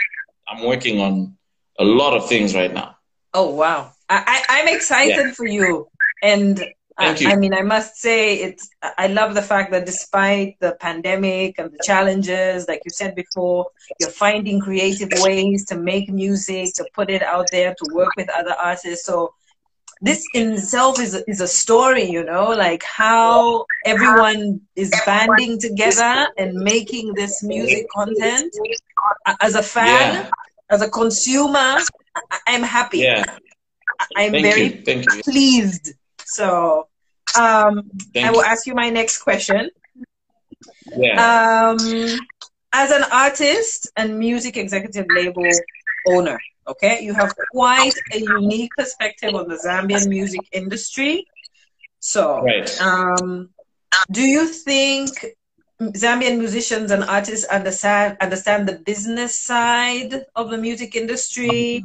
I'm 0.50 0.64
working 0.64 1.00
on 1.00 1.36
a 1.78 1.84
lot 1.84 2.14
of 2.16 2.28
things 2.28 2.54
right 2.54 2.72
now. 2.72 2.96
Oh 3.34 3.50
wow! 3.50 3.92
I, 4.08 4.24
I 4.26 4.60
I'm 4.60 4.68
excited 4.68 5.36
for 5.36 5.46
you, 5.46 5.86
and 6.22 6.58
uh, 6.60 6.64
I, 6.96 7.14
you. 7.14 7.28
I 7.28 7.36
mean 7.36 7.52
I 7.52 7.60
must 7.62 7.96
say 7.96 8.36
it's 8.36 8.70
I 8.96 9.08
love 9.08 9.34
the 9.34 9.42
fact 9.42 9.70
that 9.72 9.84
despite 9.84 10.56
the 10.60 10.76
pandemic 10.80 11.58
and 11.58 11.70
the 11.70 11.78
challenges, 11.84 12.66
like 12.66 12.80
you 12.84 12.90
said 12.90 13.14
before, 13.14 13.66
you're 14.00 14.10
finding 14.10 14.60
creative 14.60 15.10
ways 15.12 15.66
to 15.66 15.76
make 15.76 16.10
music, 16.10 16.74
to 16.76 16.86
put 16.94 17.10
it 17.10 17.22
out 17.22 17.50
there, 17.50 17.74
to 17.78 17.86
work 17.86 18.12
with 18.16 18.28
other 18.30 18.54
artists. 18.58 19.04
So 19.04 19.34
this 20.00 20.28
in 20.32 20.52
itself 20.52 20.98
is 21.00 21.14
a, 21.14 21.28
is 21.28 21.40
a 21.40 21.46
story, 21.48 22.04
you 22.04 22.24
know, 22.24 22.50
like 22.50 22.82
how 22.84 23.66
everyone 23.84 24.60
is 24.76 25.00
banding 25.00 25.58
together 25.58 26.28
and 26.36 26.54
making 26.62 27.14
this 27.14 27.42
music 27.42 27.86
content. 27.88 28.52
As 29.40 29.54
a 29.54 29.62
fan, 29.62 30.24
Yeah. 30.24 30.30
as 30.70 30.82
a 30.82 30.88
consumer, 30.88 31.86
I- 32.30 32.38
I'm 32.48 32.62
happy. 32.62 33.04
Yeah, 33.04 33.24
I'm 34.16 34.32
thank 34.32 34.42
very 34.42 34.70
you, 34.70 34.82
thank 34.84 35.06
you, 35.12 35.22
pleased. 35.24 35.92
So, 36.24 36.88
um, 37.34 37.90
I 38.22 38.30
will 38.30 38.42
you. 38.42 38.44
ask 38.44 38.66
you 38.66 38.74
my 38.74 38.90
next 38.90 39.18
question. 39.18 39.70
Yeah, 40.96 41.18
Um, 41.18 42.26
as 42.72 42.90
an 42.90 43.04
artist 43.12 43.90
and 43.96 44.18
music 44.18 44.56
executive 44.56 45.08
label 45.10 45.66
owner, 46.04 46.38
okay, 46.68 47.02
you 47.02 47.14
have 47.14 47.34
quite 47.50 47.94
a 48.12 48.18
unique 48.18 48.72
perspective 48.76 49.34
on 49.34 49.48
the 49.48 49.56
Zambian 49.56 50.08
music 50.08 50.48
industry. 50.52 51.26
So, 52.00 52.42
right. 52.42 52.70
um, 52.80 53.50
do 54.10 54.22
you 54.22 54.46
think 54.46 55.10
Zambian 55.80 56.38
musicians 56.38 56.90
and 56.90 57.04
artists 57.04 57.46
understand 57.46 58.16
understand 58.20 58.68
the 58.68 58.78
business 58.78 59.38
side 59.38 60.24
of 60.34 60.50
the 60.50 60.58
music 60.58 60.94
industry? 60.96 61.84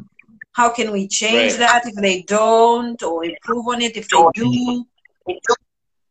How 0.54 0.69
can 0.69 0.91
we 0.91 1.08
change 1.08 1.54
Right. 1.54 1.60
that 1.60 1.82
if 1.88 1.96
they 1.96 2.22
don't, 2.22 3.02
or 3.02 3.26
improve 3.26 3.67
on 3.67 3.82
it 3.82 3.98
if 3.98 4.08
they 4.10 4.24
do? 4.34 4.86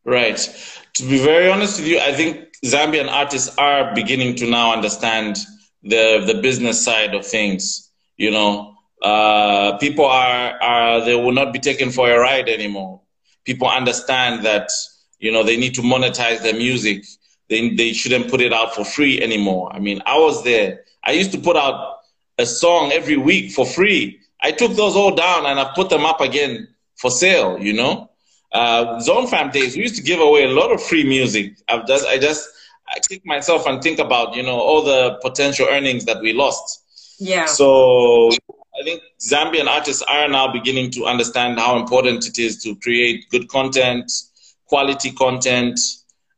Right. 0.05 0.37
To 0.95 1.03
be 1.03 1.17
very 1.19 1.49
honest 1.49 1.79
with 1.79 1.87
you, 1.87 1.99
I 1.99 2.13
think 2.13 2.47
Zambian 2.65 3.09
artists 3.09 3.55
are 3.57 3.93
beginning 3.95 4.35
to 4.37 4.49
now 4.49 4.73
understand 4.73 5.37
the 5.83 6.23
the 6.25 6.41
business 6.41 6.83
side 6.83 7.15
of 7.15 7.25
things. 7.25 7.89
You 8.17 8.31
know, 8.31 8.75
uh, 9.01 9.77
people 9.77 10.05
are 10.05 10.61
are 10.61 11.03
they 11.03 11.15
will 11.15 11.31
not 11.31 11.53
be 11.53 11.59
taken 11.59 11.89
for 11.91 12.09
a 12.09 12.17
ride 12.19 12.49
anymore. 12.49 13.01
People 13.43 13.67
understand 13.67 14.45
that 14.45 14.69
you 15.19 15.31
know 15.31 15.43
they 15.43 15.57
need 15.57 15.75
to 15.75 15.81
monetize 15.81 16.41
their 16.41 16.53
music. 16.55 17.05
They 17.49 17.69
they 17.69 17.93
shouldn't 17.93 18.29
put 18.29 18.41
it 18.41 18.53
out 18.53 18.75
for 18.75 18.85
free 18.85 19.21
anymore. 19.21 19.71
I 19.73 19.79
mean, 19.79 20.01
I 20.05 20.17
was 20.17 20.43
there. 20.43 20.83
I 21.03 21.11
used 21.11 21.31
to 21.33 21.37
put 21.37 21.57
out 21.57 21.99
a 22.37 22.45
song 22.45 22.91
every 22.91 23.17
week 23.17 23.51
for 23.51 23.65
free. 23.65 24.19
I 24.41 24.51
took 24.51 24.73
those 24.73 24.95
all 24.95 25.15
down 25.15 25.45
and 25.45 25.59
I 25.59 25.71
put 25.75 25.89
them 25.89 26.05
up 26.05 26.21
again 26.21 26.67
for 26.95 27.09
sale, 27.11 27.57
you 27.59 27.73
know? 27.73 28.09
Uh, 28.51 28.99
Zone 28.99 29.27
Fam 29.27 29.49
days, 29.51 29.75
we 29.75 29.81
used 29.81 29.95
to 29.95 30.03
give 30.03 30.19
away 30.19 30.43
a 30.43 30.49
lot 30.49 30.71
of 30.71 30.81
free 30.81 31.03
music. 31.03 31.53
I've 31.67 31.87
just, 31.87 32.05
I 32.07 32.17
just, 32.17 32.47
I 32.87 32.99
kick 32.99 33.25
myself 33.25 33.65
and 33.65 33.81
think 33.81 33.99
about, 33.99 34.35
you 34.35 34.43
know, 34.43 34.59
all 34.59 34.83
the 34.83 35.17
potential 35.21 35.67
earnings 35.69 36.05
that 36.05 36.21
we 36.21 36.33
lost. 36.33 36.82
Yeah. 37.19 37.45
So 37.45 38.29
I 38.29 38.83
think 38.83 39.01
Zambian 39.19 39.67
artists 39.67 40.01
are 40.03 40.27
now 40.27 40.51
beginning 40.51 40.91
to 40.91 41.05
understand 41.05 41.59
how 41.59 41.77
important 41.79 42.27
it 42.27 42.39
is 42.39 42.61
to 42.63 42.75
create 42.75 43.29
good 43.29 43.47
content, 43.47 44.11
quality 44.65 45.11
content, 45.11 45.79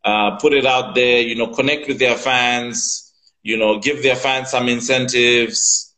uh, 0.03 0.37
put 0.37 0.53
it 0.53 0.65
out 0.65 0.95
there, 0.95 1.21
you 1.21 1.35
know, 1.35 1.47
connect 1.47 1.87
with 1.87 1.99
their 1.99 2.15
fans, 2.15 3.13
you 3.41 3.57
know, 3.57 3.79
give 3.79 4.03
their 4.03 4.15
fans 4.15 4.49
some 4.49 4.67
incentives, 4.67 5.93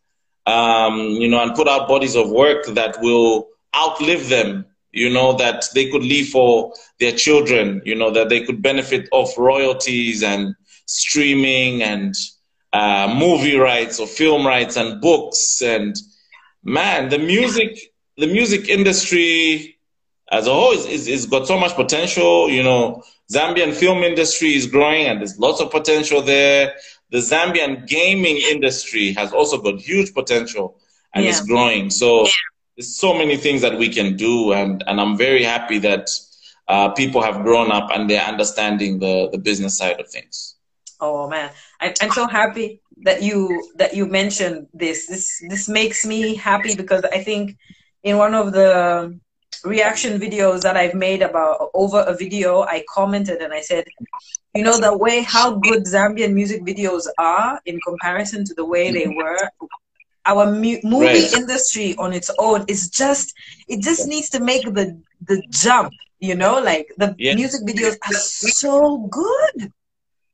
um, 0.46 0.98
you 0.98 1.28
know, 1.28 1.42
and 1.42 1.56
put 1.56 1.68
out 1.68 1.88
bodies 1.88 2.16
of 2.16 2.30
work 2.30 2.66
that 2.68 2.98
will 3.02 3.48
outlive 3.76 4.30
them, 4.30 4.66
you 4.92 5.10
know, 5.10 5.34
that 5.34 5.66
they 5.74 5.90
could 5.90 6.04
leave 6.04 6.30
for 6.30 6.74
their 7.00 7.12
children, 7.12 7.82
you 7.86 7.96
know, 7.96 8.12
that 8.12 8.30
they 8.30 8.44
could 8.44 8.62
benefit 8.62 9.10
off 9.12 9.38
royalties 9.38 10.24
and 10.24 10.56
streaming 10.86 11.84
and 11.84 12.16
uh, 12.74 13.14
movie 13.18 13.56
rights 13.58 14.00
or 14.00 14.08
film 14.08 14.46
rights 14.46 14.76
and 14.76 15.02
books 15.02 15.62
and 15.62 15.96
man, 16.64 17.10
the 17.10 17.20
music, 17.20 17.94
the 18.18 18.28
music 18.28 18.70
industry 18.70 19.78
as 20.32 20.48
a 20.48 20.54
whole 20.54 20.74
is, 20.74 20.86
is, 20.86 21.08
is 21.08 21.26
got 21.26 21.48
so 21.48 21.58
much 21.58 21.74
potential. 21.76 22.50
You 22.50 22.64
know, 22.64 23.04
Zambian 23.32 23.74
film 23.74 24.04
industry 24.04 24.54
is 24.56 24.68
growing 24.68 25.06
and 25.06 25.20
there's 25.20 25.40
lots 25.40 25.62
of 25.62 25.72
potential 25.72 26.22
there. 26.22 26.74
The 27.10 27.20
Zambian 27.20 27.88
gaming 27.88 28.38
industry 28.38 29.14
has 29.14 29.32
also 29.32 29.62
got 29.62 29.80
huge 29.80 30.14
potential 30.14 30.78
and 31.14 31.24
yeah. 31.24 31.32
it's 31.32 31.42
growing. 31.42 31.90
So 31.90 32.28
there's 32.76 32.96
so 32.96 33.14
many 33.14 33.38
things 33.38 33.62
that 33.62 33.78
we 33.78 33.90
can 33.90 34.16
do, 34.16 34.54
and, 34.54 34.84
and 34.86 35.02
I'm 35.02 35.18
very 35.18 35.44
happy 35.44 35.80
that 35.80 36.10
uh, 36.68 36.90
people 36.90 37.22
have 37.22 37.42
grown 37.44 37.72
up 37.72 37.90
and 37.92 38.10
they're 38.10 38.22
understanding 38.22 39.00
the, 39.00 39.30
the 39.32 39.38
business 39.40 39.78
side 39.78 40.00
of 40.00 40.10
things. 40.10 40.57
Oh 41.00 41.30
man, 41.30 41.52
I, 41.80 41.94
I'm 42.02 42.12
so 42.12 42.28
happy 42.28 42.82
that 43.04 43.22
you 43.22 43.72
that 43.76 43.96
you 43.96 44.06
mentioned 44.06 44.68
this. 44.74 45.08
This 45.08 45.44
this 45.48 45.70
makes 45.70 46.06
me 46.06 46.36
happy 46.36 46.76
because 46.76 47.04
I 47.04 47.24
think 47.24 47.58
in 48.04 48.18
one 48.18 48.34
of 48.34 48.52
the 48.52 49.20
reaction 49.64 50.20
videos 50.20 50.62
that 50.62 50.78
I've 50.78 50.94
made 50.94 51.22
about 51.22 51.70
over 51.74 52.02
a 52.02 52.16
video, 52.16 52.62
I 52.62 52.84
commented 52.90 53.42
and 53.42 53.54
I 53.54 53.62
said, 53.62 53.86
you 54.56 54.64
know, 54.64 54.80
the 54.80 54.98
way 54.98 55.22
how 55.22 55.58
good 55.58 55.84
Zambian 55.86 56.34
music 56.34 56.64
videos 56.64 57.06
are 57.18 57.60
in 57.66 57.80
comparison 57.86 58.46
to 58.46 58.54
the 58.54 58.66
way 58.66 58.92
they 58.92 59.06
mm-hmm. 59.06 59.18
were. 59.18 59.50
Our 60.26 60.52
mu- 60.52 60.82
movie 60.84 61.06
right. 61.06 61.34
industry 61.34 61.96
on 61.98 62.12
its 62.12 62.30
own 62.38 62.66
is 62.68 62.90
just 62.90 63.34
it 63.68 63.82
just 63.82 64.08
needs 64.08 64.30
to 64.32 64.40
make 64.40 64.64
the 64.64 65.00
the 65.22 65.42
jump. 65.50 65.94
You 66.20 66.34
know, 66.34 66.60
like 66.60 66.88
the 66.98 67.16
yes. 67.20 67.36
music 67.36 67.62
videos 67.62 67.96
are 68.08 68.14
so 68.14 68.98
good. 69.10 69.72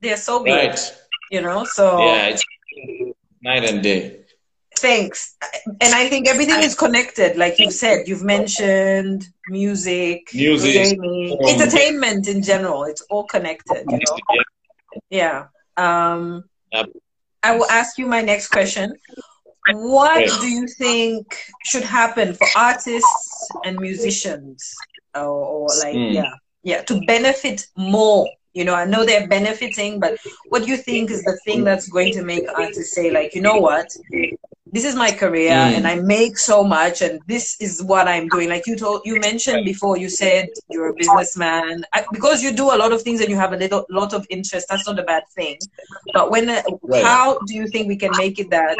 They're 0.04 0.18
so 0.18 0.44
good. 0.44 0.52
Right. 0.52 0.98
You 1.32 1.42
know, 1.42 1.64
so 1.64 2.06
yeah, 2.06 2.28
it's 2.28 2.44
night 3.42 3.64
and 3.70 3.82
day. 3.82 4.20
Thanks. 4.78 5.36
And 5.82 5.94
I 5.96 6.10
think 6.10 6.28
everything 6.28 6.62
is 6.62 6.76
connected, 6.76 7.38
like 7.38 7.58
you 7.58 7.72
said. 7.72 8.08
You've 8.08 8.24
mentioned 8.24 9.26
music, 9.48 10.30
music, 10.34 10.74
gaming, 10.74 11.40
entertainment 11.48 12.28
in 12.28 12.44
general. 12.44 12.84
It's 12.84 13.02
all 13.10 13.24
connected. 13.24 13.86
You 13.90 14.00
know? 14.00 14.44
Yeah. 15.10 15.46
Um, 15.78 16.44
yep. 16.74 16.88
I 17.44 17.56
will 17.56 17.70
ask 17.70 17.98
you 17.98 18.08
my 18.08 18.22
next 18.22 18.50
question. 18.50 18.94
What 19.72 20.30
do 20.42 20.48
you 20.48 20.68
think 20.68 21.24
should 21.64 21.84
happen 21.84 22.34
for 22.34 22.48
artists 22.58 23.50
and 23.64 23.80
musicians, 23.80 24.76
or, 25.16 25.22
or 25.24 25.68
like, 25.80 25.96
mm. 25.96 26.14
yeah, 26.14 26.34
yeah, 26.64 26.82
to 26.84 27.00
benefit 27.08 27.68
more 27.78 28.28
you 28.54 28.64
know, 28.66 28.76
I 28.76 28.86
know 28.86 29.06
they're 29.06 29.28
benefiting, 29.28 30.00
but 30.00 30.18
what 30.50 30.64
do 30.64 30.70
you 30.70 30.78
think 30.78 31.10
is 31.10 31.24
the 31.24 31.38
thing 31.46 31.64
that's 31.64 31.88
going 31.88 32.14
to 32.14 32.24
make 32.24 32.46
artists 32.56 32.96
say, 32.96 33.12
like, 33.12 33.34
you 33.34 33.42
know 33.42 33.58
what, 33.58 33.88
this 34.74 34.86
is 34.86 34.96
my 34.96 35.12
career 35.12 35.52
mm. 35.52 35.76
and 35.78 35.88
I 35.88 35.96
make 35.96 36.38
so 36.38 36.64
much 36.64 37.04
and 37.04 37.22
this 37.28 37.56
is 37.62 37.84
what 37.84 38.08
I'm 38.08 38.28
doing. 38.28 38.50
Like 38.50 38.66
you 38.66 38.76
told, 38.76 39.02
you 39.06 39.20
mentioned 39.20 39.66
before, 39.66 39.98
you 39.98 40.10
said 40.10 40.50
you're 40.70 40.90
a 40.90 40.94
businessman 40.96 41.84
I, 41.94 42.04
because 42.12 42.42
you 42.42 42.52
do 42.52 42.74
a 42.74 42.78
lot 42.78 42.92
of 42.92 43.04
things 43.04 43.22
and 43.22 43.30
you 43.30 43.36
have 43.36 43.54
a 43.54 43.58
little 43.58 43.86
lot 43.92 44.14
of 44.14 44.26
interest. 44.32 44.68
That's 44.70 44.88
not 44.88 44.98
a 44.98 45.04
bad 45.04 45.24
thing. 45.36 45.60
But 46.14 46.32
when, 46.32 46.48
right. 46.48 47.04
how 47.04 47.38
do 47.46 47.54
you 47.54 47.68
think 47.68 47.88
we 47.88 47.98
can 47.98 48.12
make 48.18 48.40
it 48.40 48.50
that 48.50 48.80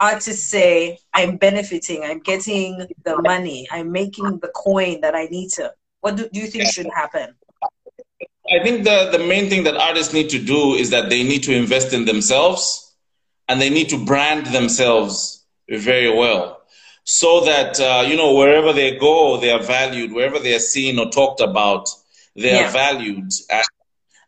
artists 0.00 0.44
say, 0.44 0.98
I'm 1.12 1.36
benefiting, 1.36 2.04
I'm 2.04 2.20
getting 2.20 2.86
the 3.04 3.20
money, 3.20 3.68
I'm 3.70 3.92
making 3.92 4.38
the 4.38 4.48
coin 4.48 5.02
that 5.02 5.14
I 5.14 5.26
need 5.26 5.50
to? 5.52 5.72
What 6.00 6.16
do, 6.16 6.28
do 6.32 6.40
you 6.40 6.46
think 6.46 6.70
should 6.70 6.88
happen? 6.94 7.34
I 8.50 8.62
think 8.62 8.84
the, 8.84 9.08
the 9.10 9.18
main 9.18 9.48
thing 9.48 9.64
that 9.64 9.76
artists 9.76 10.12
need 10.12 10.30
to 10.30 10.38
do 10.38 10.74
is 10.74 10.90
that 10.90 11.08
they 11.08 11.22
need 11.22 11.44
to 11.44 11.54
invest 11.54 11.92
in 11.92 12.04
themselves 12.04 12.94
and 13.48 13.60
they 13.60 13.70
need 13.70 13.88
to 13.90 14.04
brand 14.04 14.46
themselves 14.46 15.44
very 15.68 16.14
well 16.14 16.60
so 17.04 17.44
that, 17.44 17.78
uh, 17.80 18.04
you 18.06 18.16
know, 18.16 18.34
wherever 18.34 18.72
they 18.72 18.96
go, 18.98 19.38
they 19.38 19.50
are 19.50 19.62
valued. 19.62 20.12
Wherever 20.12 20.38
they 20.38 20.54
are 20.54 20.60
seen 20.60 20.98
or 20.98 21.10
talked 21.10 21.40
about, 21.40 21.88
they 22.34 22.52
yeah. 22.52 22.66
are 22.66 22.70
valued. 22.70 23.30
And, 23.50 23.64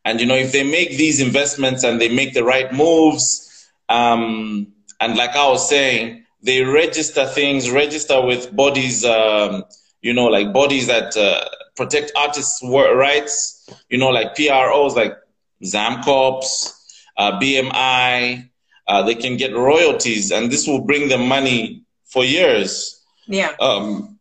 and, 0.04 0.20
you 0.20 0.26
know, 0.26 0.34
if 0.36 0.52
they 0.52 0.62
make 0.62 0.90
these 0.90 1.20
investments 1.20 1.84
and 1.84 2.00
they 2.00 2.14
make 2.14 2.34
the 2.34 2.44
right 2.44 2.72
moves, 2.72 3.68
um, 3.88 4.68
and 5.00 5.16
like 5.16 5.30
I 5.30 5.48
was 5.48 5.68
saying, 5.68 6.24
they 6.42 6.62
register 6.62 7.26
things, 7.26 7.70
register 7.70 8.24
with 8.24 8.54
bodies, 8.54 9.04
um, 9.04 9.64
you 10.02 10.12
know, 10.12 10.26
like 10.26 10.52
bodies 10.52 10.86
that 10.86 11.16
uh, 11.16 11.48
protect 11.76 12.12
artists' 12.14 12.62
rights 12.62 13.55
you 13.88 13.98
know, 13.98 14.08
like 14.08 14.34
PROs 14.34 14.94
like 14.96 15.14
ZAMCOPS, 15.62 16.72
uh, 17.16 17.40
BMI, 17.40 18.48
uh, 18.86 19.02
they 19.02 19.14
can 19.14 19.36
get 19.36 19.54
royalties, 19.54 20.30
and 20.30 20.50
this 20.50 20.66
will 20.66 20.82
bring 20.82 21.08
them 21.08 21.26
money 21.26 21.82
for 22.04 22.24
years. 22.24 23.02
Yeah. 23.26 23.52
Um, 23.60 24.18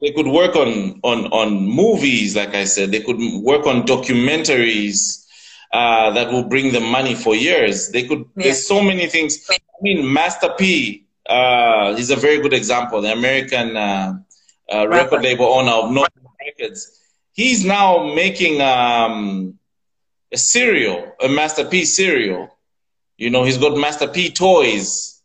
they 0.00 0.12
could 0.12 0.26
work 0.26 0.56
on, 0.56 1.00
on, 1.02 1.26
on 1.26 1.66
movies, 1.66 2.34
like 2.34 2.54
I 2.54 2.64
said. 2.64 2.90
They 2.90 3.00
could 3.00 3.18
work 3.42 3.66
on 3.66 3.82
documentaries 3.82 5.26
uh, 5.72 6.10
that 6.12 6.32
will 6.32 6.44
bring 6.44 6.72
them 6.72 6.84
money 6.84 7.14
for 7.14 7.34
years. 7.34 7.90
They 7.90 8.04
could. 8.04 8.24
Yeah. 8.34 8.44
There's 8.44 8.66
so 8.66 8.82
many 8.82 9.06
things. 9.06 9.46
I 9.50 9.58
mean, 9.82 10.12
Master 10.12 10.54
P. 10.58 11.04
Uh, 11.28 11.94
he's 11.94 12.10
a 12.10 12.16
very 12.16 12.40
good 12.40 12.54
example. 12.54 13.02
The 13.02 13.12
American 13.12 13.76
uh, 13.76 14.18
uh, 14.72 14.88
record 14.88 15.22
label 15.22 15.44
owner 15.46 15.72
of 15.72 15.92
North 15.92 16.10
Records 16.40 16.99
he's 17.40 17.64
now 17.64 18.12
making 18.14 18.60
um, 18.60 19.58
a 20.30 20.36
cereal, 20.36 21.14
a 21.22 21.28
Master 21.28 21.64
P 21.64 21.86
cereal. 21.86 22.54
You 23.16 23.30
know, 23.30 23.44
he's 23.44 23.56
got 23.56 23.78
Master 23.78 24.08
P 24.08 24.30
toys. 24.30 25.22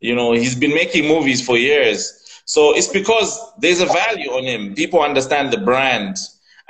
You 0.00 0.14
know, 0.14 0.32
he's 0.32 0.54
been 0.54 0.74
making 0.74 1.06
movies 1.06 1.44
for 1.44 1.58
years. 1.58 2.40
So 2.46 2.74
it's 2.74 2.88
because 2.88 3.38
there's 3.58 3.80
a 3.82 3.86
value 3.86 4.30
on 4.30 4.44
him. 4.44 4.74
People 4.74 5.02
understand 5.02 5.52
the 5.52 5.58
brand, 5.58 6.16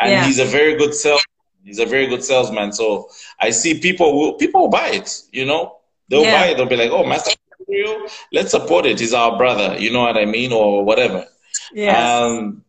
and 0.01 0.11
yeah. 0.11 0.25
he's 0.25 0.41
a 0.41 0.45
very 0.45 0.77
good 0.77 0.95
sales. 0.95 1.25
He's 1.63 1.79
a 1.79 1.87
very 1.87 2.09
good 2.09 2.25
salesman. 2.25 2.73
So 2.73 3.09
I 3.39 3.51
see 3.51 3.79
people 3.79 4.19
will 4.19 4.33
people 4.35 4.63
will 4.63 4.71
buy 4.81 4.89
it. 4.89 5.23
You 5.31 5.45
know, 5.45 5.77
they'll 6.09 6.25
yeah. 6.25 6.41
buy 6.41 6.47
it. 6.49 6.57
They'll 6.57 6.75
be 6.75 6.77
like, 6.77 6.91
"Oh, 6.91 7.05
Master 7.05 7.31
P 7.31 7.65
Cereal, 7.67 8.09
let's 8.33 8.51
support 8.51 8.87
it. 8.87 8.99
He's 8.99 9.15
our 9.15 9.39
brother." 9.39 9.77
You 9.79 9.93
know 9.93 10.01
what 10.01 10.17
I 10.17 10.25
mean, 10.25 10.53
or 10.53 10.85
whatever. 10.85 11.27
Yeah. 11.73 12.17
Um, 12.17 12.65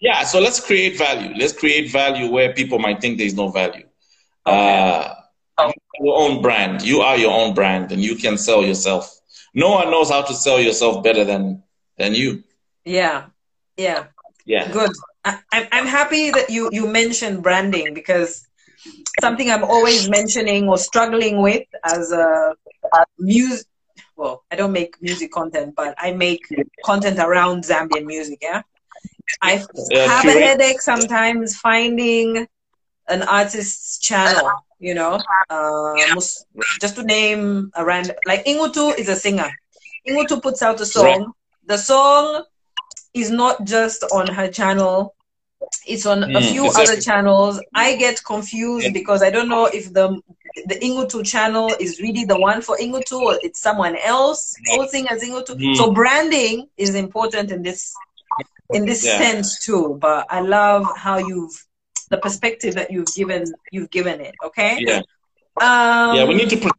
yeah, 0.00 0.24
so 0.24 0.40
let's 0.40 0.60
create 0.60 0.96
value. 0.96 1.34
Let's 1.36 1.52
create 1.52 1.90
value 1.90 2.30
where 2.30 2.52
people 2.52 2.78
might 2.78 3.00
think 3.00 3.18
there's 3.18 3.34
no 3.34 3.48
value. 3.48 3.86
Okay. 4.46 4.88
Uh, 4.88 5.14
your 6.00 6.18
own 6.18 6.40
brand. 6.40 6.82
You 6.82 7.00
are 7.00 7.16
your 7.16 7.32
own 7.32 7.54
brand, 7.54 7.90
and 7.92 8.00
you 8.02 8.14
can 8.14 8.38
sell 8.38 8.62
yourself. 8.62 9.12
No 9.54 9.70
one 9.70 9.90
knows 9.90 10.10
how 10.10 10.22
to 10.22 10.34
sell 10.34 10.60
yourself 10.60 11.02
better 11.02 11.24
than 11.24 11.62
than 11.96 12.14
you. 12.14 12.44
Yeah, 12.84 13.26
yeah, 13.76 14.06
yeah. 14.46 14.70
Good. 14.70 14.92
I, 15.24 15.40
I'm 15.52 15.86
happy 15.86 16.30
that 16.30 16.48
you 16.50 16.70
you 16.72 16.86
mentioned 16.86 17.42
branding 17.42 17.92
because 17.94 18.46
something 19.20 19.50
I'm 19.50 19.64
always 19.64 20.08
mentioning 20.08 20.68
or 20.68 20.78
struggling 20.78 21.42
with 21.42 21.64
as 21.84 22.12
a, 22.12 22.54
a 22.92 23.04
music. 23.18 23.66
Well, 24.16 24.44
I 24.50 24.56
don't 24.56 24.72
make 24.72 25.00
music 25.00 25.32
content, 25.32 25.74
but 25.76 25.94
I 25.98 26.12
make 26.12 26.42
content 26.84 27.18
around 27.18 27.64
Zambian 27.64 28.04
music. 28.04 28.38
Yeah, 28.40 28.62
I 29.42 29.64
have 30.06 30.26
a 30.26 30.32
headache 30.32 30.80
sometimes 30.80 31.56
finding 31.56 32.46
an 33.08 33.22
artist's 33.22 33.98
channel, 33.98 34.50
you 34.78 34.94
know. 34.94 35.20
Uh, 35.50 36.20
just 36.80 36.96
to 36.96 37.02
name 37.02 37.70
a 37.74 37.84
random, 37.84 38.16
like 38.26 38.44
In'utu 38.44 38.98
is 38.98 39.08
a 39.08 39.16
singer. 39.16 39.50
In'utu 40.08 40.40
puts 40.42 40.62
out 40.62 40.80
a 40.80 40.86
song. 40.86 41.32
The 41.66 41.78
song 41.78 42.44
is 43.14 43.30
not 43.30 43.64
just 43.64 44.04
on 44.12 44.28
her 44.28 44.48
channel 44.48 45.14
it's 45.86 46.06
on 46.06 46.22
a 46.22 46.26
Mm, 46.26 46.50
few 46.52 46.64
it's 46.66 46.78
other 46.78 46.96
channels. 47.00 47.60
I 47.74 47.96
get 47.96 48.22
confused 48.24 48.86
Yeah. 48.86 48.92
because 48.92 49.22
I 49.22 49.30
don't 49.30 49.48
know 49.48 49.66
if 49.66 49.92
the 49.92 50.20
the 50.66 50.74
In'utu 50.76 51.24
channel 51.24 51.74
is 51.80 52.00
really 52.00 52.24
the 52.24 52.38
one 52.38 52.60
for 52.62 52.76
In'utu 52.78 53.20
or 53.20 53.38
it's 53.42 53.60
someone 53.60 53.96
else 54.04 54.54
posting 54.68 55.08
as 55.08 55.22
In'utu. 55.22 55.54
Mm. 55.56 55.76
So 55.76 55.90
branding 55.92 56.68
is 56.76 56.94
important 56.94 57.50
in 57.50 57.62
this 57.62 57.94
in 58.70 58.84
this 58.84 59.04
Yeah. 59.04 59.18
sense 59.18 59.64
too. 59.64 59.98
But 60.00 60.26
I 60.30 60.40
love 60.40 60.86
how 60.96 61.18
you've 61.18 61.52
the 62.10 62.18
perspective 62.18 62.74
that 62.74 62.90
you've 62.90 63.12
given 63.14 63.44
you've 63.70 63.90
given 63.90 64.20
it. 64.20 64.34
Okay. 64.44 64.78
Yeah. 64.80 65.02
Um, 65.60 66.16
Yeah, 66.16 66.24
we 66.24 66.34
need 66.34 66.50
to. 66.50 66.70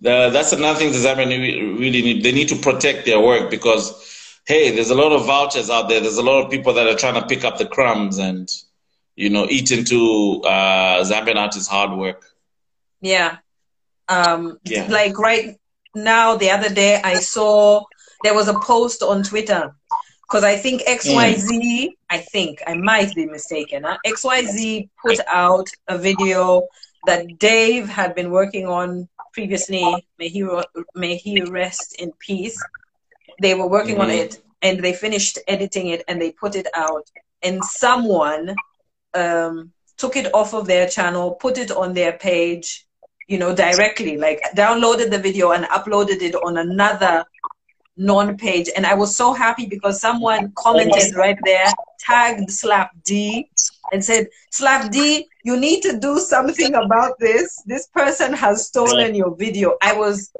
The, 0.00 0.30
that's 0.30 0.52
another 0.52 0.78
thing 0.78 0.92
the 0.92 0.98
Zambian 0.98 1.28
re- 1.28 1.72
really 1.72 2.02
need. 2.02 2.22
They 2.22 2.32
need 2.32 2.48
to 2.48 2.56
protect 2.56 3.06
their 3.06 3.18
work 3.18 3.50
because, 3.50 4.38
hey, 4.46 4.70
there's 4.70 4.90
a 4.90 4.94
lot 4.94 5.12
of 5.12 5.24
vouchers 5.26 5.70
out 5.70 5.88
there. 5.88 6.00
There's 6.00 6.18
a 6.18 6.22
lot 6.22 6.44
of 6.44 6.50
people 6.50 6.74
that 6.74 6.86
are 6.86 6.94
trying 6.94 7.14
to 7.20 7.26
pick 7.26 7.44
up 7.44 7.56
the 7.58 7.66
crumbs 7.66 8.18
and, 8.18 8.48
you 9.16 9.30
know, 9.30 9.46
eat 9.48 9.70
into 9.70 10.42
uh, 10.44 11.02
Zambian 11.02 11.36
artists' 11.36 11.66
hard 11.68 11.98
work. 11.98 12.26
Yeah. 13.00 13.38
Um, 14.08 14.58
Yeah. 14.64 14.86
like 14.88 15.18
right 15.18 15.56
now, 15.94 16.36
the 16.36 16.50
other 16.50 16.68
day, 16.68 17.00
I 17.02 17.14
saw 17.14 17.82
there 18.22 18.34
was 18.34 18.48
a 18.48 18.58
post 18.60 19.02
on 19.02 19.22
Twitter 19.22 19.74
because 20.28 20.44
I 20.44 20.56
think 20.56 20.82
XYZ, 20.82 21.90
I 22.10 22.18
think 22.18 22.62
I 22.66 22.74
might 22.74 23.14
be 23.14 23.26
mistaken. 23.26 23.84
Huh? 23.84 23.98
XYZ 24.04 24.88
put 25.00 25.20
out 25.32 25.68
a 25.88 25.96
video 25.98 26.62
that 27.06 27.26
Daev 27.38 27.86
had 27.86 28.14
been 28.14 28.30
working 28.30 28.66
on 28.66 29.08
previously. 29.32 30.06
May 30.18 30.28
he, 30.28 30.48
may 30.94 31.16
he 31.16 31.42
rest 31.42 31.96
in 32.00 32.12
peace. 32.18 32.58
They 33.40 33.54
were 33.54 33.68
working 33.68 34.00
on 34.00 34.08
Mhm. 34.08 34.18
it 34.18 34.42
and 34.62 34.82
they 34.82 34.92
finished 34.92 35.38
editing 35.46 35.88
it 35.88 36.02
and 36.08 36.20
they 36.20 36.32
put 36.32 36.56
it 36.56 36.66
out. 36.74 37.06
And 37.42 37.64
someone 37.64 38.56
um, 39.14 39.72
took 39.96 40.16
it 40.16 40.34
off 40.34 40.52
of 40.54 40.66
their 40.66 40.88
channel, 40.88 41.34
put 41.34 41.56
it 41.56 41.70
on 41.70 41.94
their 41.94 42.12
page, 42.12 42.86
you 43.28 43.38
know, 43.38 43.54
directly, 43.54 44.16
like 44.18 44.40
downloaded 44.54 45.10
the 45.10 45.18
video 45.18 45.52
and 45.52 45.64
uploaded 45.66 46.20
it 46.20 46.34
on 46.34 46.58
another 46.58 47.24
non 47.96 48.36
page. 48.36 48.68
And 48.76 48.86
I 48.86 48.94
was 48.94 49.16
so 49.16 49.32
happy 49.32 49.66
because 49.66 50.00
someone 50.00 50.52
commented 50.56 51.14
right 51.14 51.38
there, 51.44 51.66
tagged 51.98 52.50
Slap 52.50 52.90
D, 53.04 53.50
and 53.92 54.04
said, 54.04 54.28
Slapdee, 54.52 55.24
you 55.44 55.56
need 55.56 55.82
to 55.82 55.98
do 55.98 56.18
something 56.18 56.74
about 56.74 57.18
this. 57.18 57.62
This 57.66 57.86
person 57.88 58.32
has 58.32 58.66
stolen 58.66 59.14
your 59.14 59.34
video. 59.34 59.76
I 59.82 59.92
was 59.92 60.30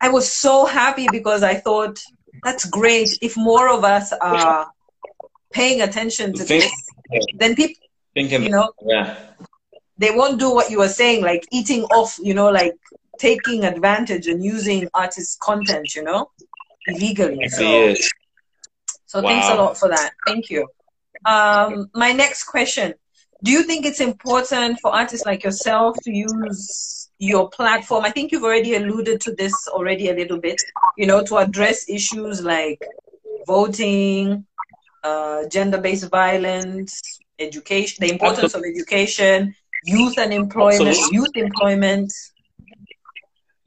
I 0.00 0.08
was 0.08 0.32
so 0.32 0.64
happy 0.64 1.06
because 1.12 1.42
I 1.42 1.54
thought 1.54 2.00
that's 2.42 2.64
great. 2.64 3.18
If 3.20 3.36
more 3.36 3.68
of 3.68 3.84
us 3.84 4.12
are 4.12 4.70
paying 5.52 5.82
attention 5.82 6.32
to 6.34 6.44
Think- 6.44 6.64
this, 6.64 7.28
then 7.34 7.54
people 7.54 7.74
Thinking, 8.12 8.42
you 8.42 8.48
know 8.48 8.72
yeah, 8.84 9.16
they 9.98 10.10
won't 10.10 10.40
do 10.40 10.52
what 10.52 10.70
you 10.70 10.78
were 10.78 10.88
saying, 10.88 11.22
like 11.22 11.46
eating 11.52 11.84
off, 11.84 12.18
you 12.20 12.34
know, 12.34 12.50
like 12.50 12.74
taking 13.18 13.64
advantage 13.64 14.26
and 14.26 14.42
using 14.42 14.88
artists' 14.94 15.36
content, 15.40 15.94
you 15.94 16.02
know, 16.02 16.30
illegally. 16.90 17.48
So, 17.48 17.62
yes. 17.62 18.08
so 19.06 19.22
thanks 19.22 19.48
a 19.48 19.54
lot 19.54 19.78
for 19.78 19.88
that. 19.88 20.12
Thank 20.26 20.50
you. 20.50 20.68
Um, 21.24 21.90
my 21.94 22.12
next 22.12 22.44
question: 22.44 22.94
Do 23.42 23.50
you 23.50 23.62
think 23.62 23.84
it's 23.84 24.00
important 24.00 24.78
for 24.80 24.94
artists 24.94 25.26
like 25.26 25.44
yourself 25.44 25.96
to 26.04 26.10
use 26.12 27.10
your 27.18 27.48
platform? 27.50 28.04
I 28.04 28.10
think 28.10 28.32
you've 28.32 28.44
already 28.44 28.74
alluded 28.76 29.20
to 29.22 29.34
this 29.34 29.54
already 29.68 30.08
a 30.08 30.14
little 30.14 30.38
bit. 30.38 30.60
You 30.96 31.06
know, 31.06 31.22
to 31.24 31.38
address 31.38 31.88
issues 31.88 32.42
like 32.42 32.80
voting, 33.46 34.46
uh, 35.02 35.46
gender-based 35.48 36.10
violence, 36.10 37.00
education, 37.38 38.06
the 38.06 38.12
importance 38.12 38.54
of 38.54 38.62
education, 38.62 39.54
youth 39.84 40.18
unemployment, 40.18 40.88
Absolutely. 40.88 41.16
youth 41.16 41.36
employment. 41.36 42.12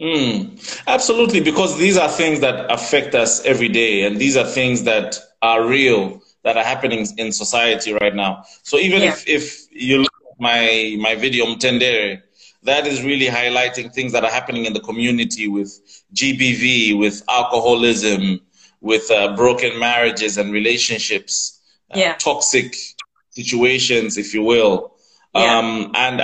Mm, 0.03 0.83
absolutely, 0.87 1.39
because 1.41 1.77
these 1.77 1.97
are 1.97 2.09
things 2.09 2.41
that 2.41 2.71
affect 2.71 3.15
us 3.15 3.43
every 3.45 3.69
day, 3.69 4.03
and 4.05 4.19
these 4.19 4.35
are 4.37 4.45
things 4.45 4.83
that 4.83 5.17
are 5.41 5.65
real 5.65 6.21
that 6.43 6.57
are 6.57 6.63
happening 6.63 7.07
in 7.17 7.31
society 7.31 7.93
right 7.93 8.15
now. 8.15 8.43
So 8.63 8.77
even 8.77 9.03
Yeah. 9.03 9.13
if, 9.13 9.27
if 9.27 9.67
you 9.71 9.99
look 9.99 10.13
at 10.31 10.39
my 10.41 10.97
my 10.99 11.15
video 11.15 11.45
Mtendere, 11.45 12.21
that 12.63 12.85
is 12.87 13.01
really 13.01 13.27
highlighting 13.27 13.93
things 13.93 14.11
that 14.13 14.25
are 14.25 14.31
happening 14.31 14.65
in 14.65 14.73
the 14.73 14.81
community 14.81 15.47
with 15.47 15.71
GBV, 16.13 16.93
with 16.99 17.23
alcoholism, 17.29 18.41
with 18.81 19.09
uh, 19.11 19.35
broken 19.37 19.79
marriages 19.79 20.37
and 20.37 20.51
relationships, 20.51 21.61
uh, 21.91 21.97
Yeah. 21.99 22.15
toxic 22.15 22.75
situations, 23.29 24.17
if 24.17 24.33
you 24.33 24.43
will. 24.43 24.91
Yeah. 25.33 25.59
Um, 25.59 25.91
and 25.95 26.21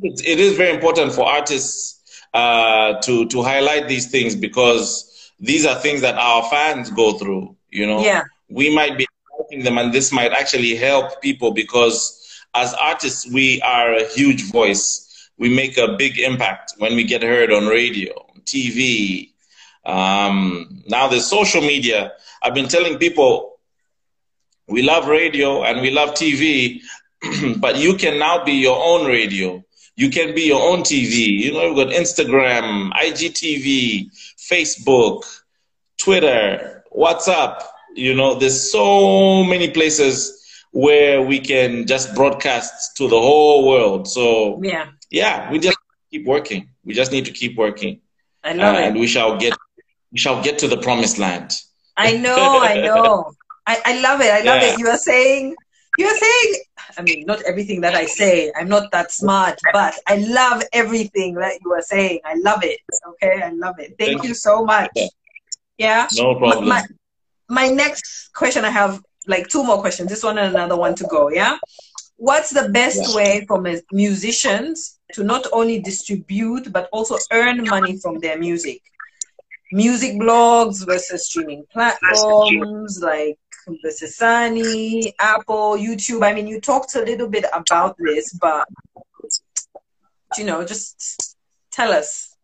it 0.00 0.38
is 0.40 0.56
very 0.56 0.74
important 0.74 1.12
for 1.12 1.26
artists 1.26 1.97
uh, 2.34 2.94
to 3.02 3.26
to 3.26 3.42
highlight 3.42 3.88
these 3.88 4.10
things 4.10 4.34
because 4.36 5.30
these 5.40 5.64
are 5.66 5.74
things 5.76 6.00
that 6.02 6.16
our 6.16 6.42
fans 6.50 6.90
go 6.90 7.12
through. 7.14 7.56
You 7.70 7.86
know, 7.86 8.00
Yeah. 8.00 8.24
we 8.48 8.74
might 8.74 8.96
be 8.98 9.06
helping 9.36 9.62
them, 9.64 9.78
and 9.78 9.92
this 9.92 10.12
might 10.12 10.32
actually 10.32 10.74
help 10.76 11.20
people 11.22 11.52
because 11.52 12.14
as 12.54 12.74
artists, 12.74 13.30
we 13.30 13.60
are 13.62 13.94
a 13.94 14.06
huge 14.08 14.50
voice. 14.50 15.04
We 15.38 15.48
make 15.54 15.78
a 15.78 15.96
big 15.96 16.18
impact 16.18 16.74
when 16.78 16.96
we 16.96 17.04
get 17.04 17.22
heard 17.22 17.52
on 17.52 17.66
radio, 17.66 18.12
TV. 18.44 19.30
Um, 19.84 20.82
now 20.88 21.08
there's 21.08 21.26
social 21.26 21.60
media. 21.60 22.12
I've 22.42 22.54
been 22.54 22.68
telling 22.68 22.98
people 22.98 23.58
we 24.68 24.82
love 24.82 25.06
radio 25.08 25.62
and 25.64 25.80
we 25.80 25.90
love 25.90 26.14
TV, 26.14 26.80
but 27.58 27.78
you 27.78 27.94
can 27.94 28.18
now 28.18 28.44
be 28.44 28.52
your 28.52 28.78
own 28.82 29.06
radio. 29.06 29.64
You 29.98 30.08
can 30.10 30.34
be 30.34 30.42
your 30.42 30.62
own 30.70 30.80
TV. 30.82 31.14
You 31.44 31.52
know, 31.54 31.72
we've 31.72 31.84
got 31.84 31.94
Instagram, 31.94 32.92
IGTV, 32.92 34.06
Facebook, 34.50 35.24
Twitter, 35.98 36.84
WhatsApp. 36.96 37.62
You 37.94 38.14
know, 38.14 38.34
there's 38.34 38.70
so 38.70 39.42
many 39.44 39.70
places 39.70 40.16
where 40.72 41.22
we 41.22 41.40
can 41.40 41.86
just 41.86 42.14
broadcast 42.14 42.96
to 42.98 43.08
the 43.08 43.18
whole 43.18 43.66
world. 43.68 44.06
So, 44.08 44.60
Yeah. 44.62 44.86
yeah, 45.10 45.50
we 45.50 45.58
just 45.58 45.78
keep 46.10 46.26
working. 46.26 46.68
We 46.84 46.94
just 46.94 47.10
need 47.12 47.24
to 47.26 47.32
keep 47.32 47.56
working, 47.56 48.00
I 48.44 48.52
love 48.52 48.76
and 48.76 48.96
it. 48.96 49.00
we 49.00 49.06
shall 49.06 49.36
get 49.36 49.54
we 50.12 50.18
shall 50.18 50.42
get 50.42 50.58
to 50.60 50.68
the 50.68 50.78
promised 50.78 51.18
land. 51.18 51.52
I 51.96 52.16
know, 52.16 52.60
I 52.62 52.80
know. 52.80 53.32
I, 53.66 53.74
I 53.84 54.00
love 54.00 54.20
it. 54.20 54.30
I 54.32 54.40
love 54.42 54.62
Yeah. 54.62 54.72
it. 54.74 54.78
You 54.78 54.88
are 54.88 54.96
saying, 54.96 55.54
you 55.96 56.06
are 56.06 56.16
saying, 56.16 56.54
I 56.96 57.02
mean, 57.02 57.24
not 57.26 57.42
everything 57.42 57.80
that 57.82 57.94
I 57.94 58.06
say. 58.06 58.52
I'm 58.56 58.68
not 58.68 58.90
that 58.92 59.12
smart, 59.12 59.58
but 59.72 59.94
I 60.06 60.16
love 60.16 60.62
everything 60.72 61.34
that 61.34 61.54
you 61.64 61.72
are 61.72 61.82
saying. 61.82 62.20
I 62.24 62.34
love 62.36 62.62
it. 62.64 62.80
Okay. 63.10 63.42
I 63.42 63.50
love 63.50 63.78
it. 63.78 63.94
Thank 63.98 64.20
Thank 64.20 64.24
you 64.24 64.34
so 64.34 64.64
much. 64.64 64.90
Yeah. 65.76 66.06
No 66.16 66.34
problem. 66.36 66.68
My, 66.68 66.82
my 67.48 67.68
next 67.68 68.30
question, 68.34 68.64
I 68.64 68.70
have 68.70 69.00
like 69.26 69.48
two 69.48 69.62
more 69.62 69.80
questions. 69.80 70.08
This 70.08 70.22
one 70.22 70.38
and 70.38 70.54
another 70.54 70.76
one 70.76 70.94
to 70.96 71.04
go. 71.04 71.30
Yeah. 71.30 71.58
What's 72.16 72.50
the 72.50 72.68
best 72.70 73.10
Yeah. 73.10 73.16
way 73.16 73.44
for 73.46 73.62
musicians 73.92 74.98
to 75.12 75.22
not 75.22 75.46
only 75.52 75.80
distribute 75.80 76.72
but 76.72 76.88
also 76.92 77.16
earn 77.32 77.64
money 77.64 77.98
from 77.98 78.18
their 78.18 78.38
music? 78.38 78.82
Music 79.70 80.14
blogs 80.14 80.86
versus 80.86 81.26
streaming 81.26 81.64
platforms 81.72 83.00
like 83.02 83.38
the 83.82 83.88
Sesani, 83.88 85.12
Apple, 85.18 85.76
YouTube. 85.76 86.24
I 86.24 86.34
mean, 86.34 86.46
you 86.46 86.60
talked 86.60 86.94
a 86.94 87.02
little 87.02 87.28
bit 87.28 87.44
about 87.52 87.96
this, 87.98 88.32
but 88.32 88.66
you 90.36 90.44
know, 90.44 90.64
just 90.64 91.36
tell 91.70 91.92
us. 91.92 92.34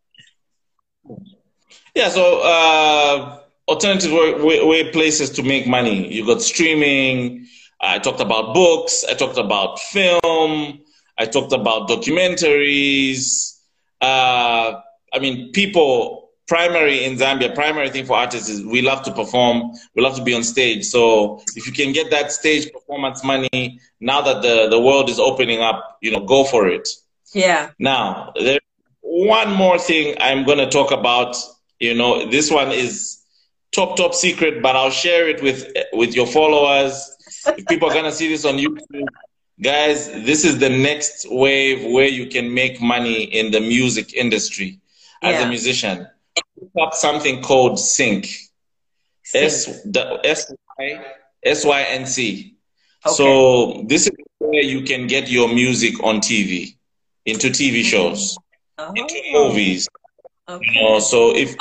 Yeah, 1.95 2.09
so 2.09 2.41
uh, 2.43 3.41
alternative 3.69 4.13
way, 4.13 4.35
way, 4.35 4.65
way 4.65 4.91
places 4.91 5.31
to 5.31 5.43
make 5.43 5.67
money. 5.67 6.13
You 6.13 6.27
got 6.27 6.43
streaming. 6.43 7.47
I 7.81 7.99
talked 7.99 8.21
about 8.21 8.55
books. 8.55 9.05
I 9.09 9.15
talked 9.15 9.39
about 9.39 9.79
film. 9.79 10.81
I 11.19 11.27
talked 11.27 11.53
about 11.53 11.89
documentaries. 11.89 13.59
Uh, 14.01 14.81
I 15.13 15.19
mean, 15.21 15.53
people, 15.53 16.24
primary 16.47 17.05
in 17.05 17.17
Zambia, 17.17 17.55
primary 17.55 17.91
thing 17.91 18.05
for 18.07 18.17
artists 18.17 18.49
is 18.49 18.65
we 18.65 18.83
love 18.83 19.03
to 19.05 19.13
perform. 19.13 19.73
We 19.95 20.03
love 20.03 20.17
to 20.17 20.23
be 20.23 20.35
on 20.35 20.43
stage. 20.45 20.85
So 20.85 21.43
if 21.57 21.67
you 21.67 21.73
can 21.73 21.93
get 21.93 22.11
that 22.11 22.33
stage 22.33 22.71
performance 22.73 23.25
money, 23.25 23.81
now 24.01 24.21
that 24.23 24.43
the, 24.43 24.69
the 24.69 24.81
world 24.81 25.09
is 25.11 25.19
opening 25.19 25.61
up, 25.61 25.99
you 26.03 26.11
know, 26.11 26.21
go 26.25 26.45
for 26.45 26.69
it. 26.69 26.89
Yeah. 27.33 27.71
Now, 27.79 28.33
there's 28.37 28.61
one 29.01 29.53
more 29.53 29.79
thing 29.79 30.17
I'm 30.21 30.45
going 30.45 30.59
to 30.59 30.69
talk 30.69 30.91
about. 30.93 31.37
You 31.81 31.95
know, 31.95 32.29
this 32.31 32.51
one 32.51 32.71
is 32.73 33.21
top, 33.73 33.97
top 33.97 34.15
secret, 34.15 34.63
but 34.63 34.77
I'll 34.77 34.91
share 34.91 35.29
it 35.29 35.43
with 35.43 35.67
with 35.93 36.15
your 36.15 36.27
followers. 36.27 37.11
If 37.47 37.67
people 37.67 37.89
are 37.91 37.93
going 37.93 38.05
to 38.05 38.13
see 38.13 38.29
this 38.29 38.45
on 38.45 38.57
YouTube, 38.57 39.07
guys, 39.61 40.09
this 40.25 40.45
is 40.45 40.59
the 40.59 40.71
next 40.71 41.27
wave 41.29 41.91
where 41.93 42.07
you 42.09 42.27
can 42.27 42.55
make 42.55 42.81
money 42.81 43.23
in 43.25 43.51
the 43.51 43.61
music 43.61 44.15
industry 44.15 44.81
as 45.23 45.35
Yeah. 45.41 45.47
a 45.47 45.49
musician. 45.49 46.07
Up 46.81 46.95
something 46.95 47.43
called 47.43 47.79
Sync. 47.79 48.27
S 49.35 49.69
S 50.25 50.53
Y 50.79 51.01
S 51.45 51.65
Y 51.65 51.83
N 51.83 52.07
C. 52.07 52.55
Okay. 53.07 53.15
So 53.15 53.85
this 53.89 54.07
is 54.07 54.13
where 54.39 54.63
you 54.63 54.83
can 54.83 55.07
get 55.07 55.29
your 55.31 55.49
music 55.53 56.03
on 56.03 56.21
TV, 56.21 56.77
into 57.25 57.49
TV 57.51 57.83
shows, 57.83 58.37
into 58.95 59.15
Oh, 59.35 59.49
movies. 59.49 59.89
okay. 60.49 60.65
You 60.75 60.83
know, 60.83 60.99
so 61.01 61.35
if 61.35 61.55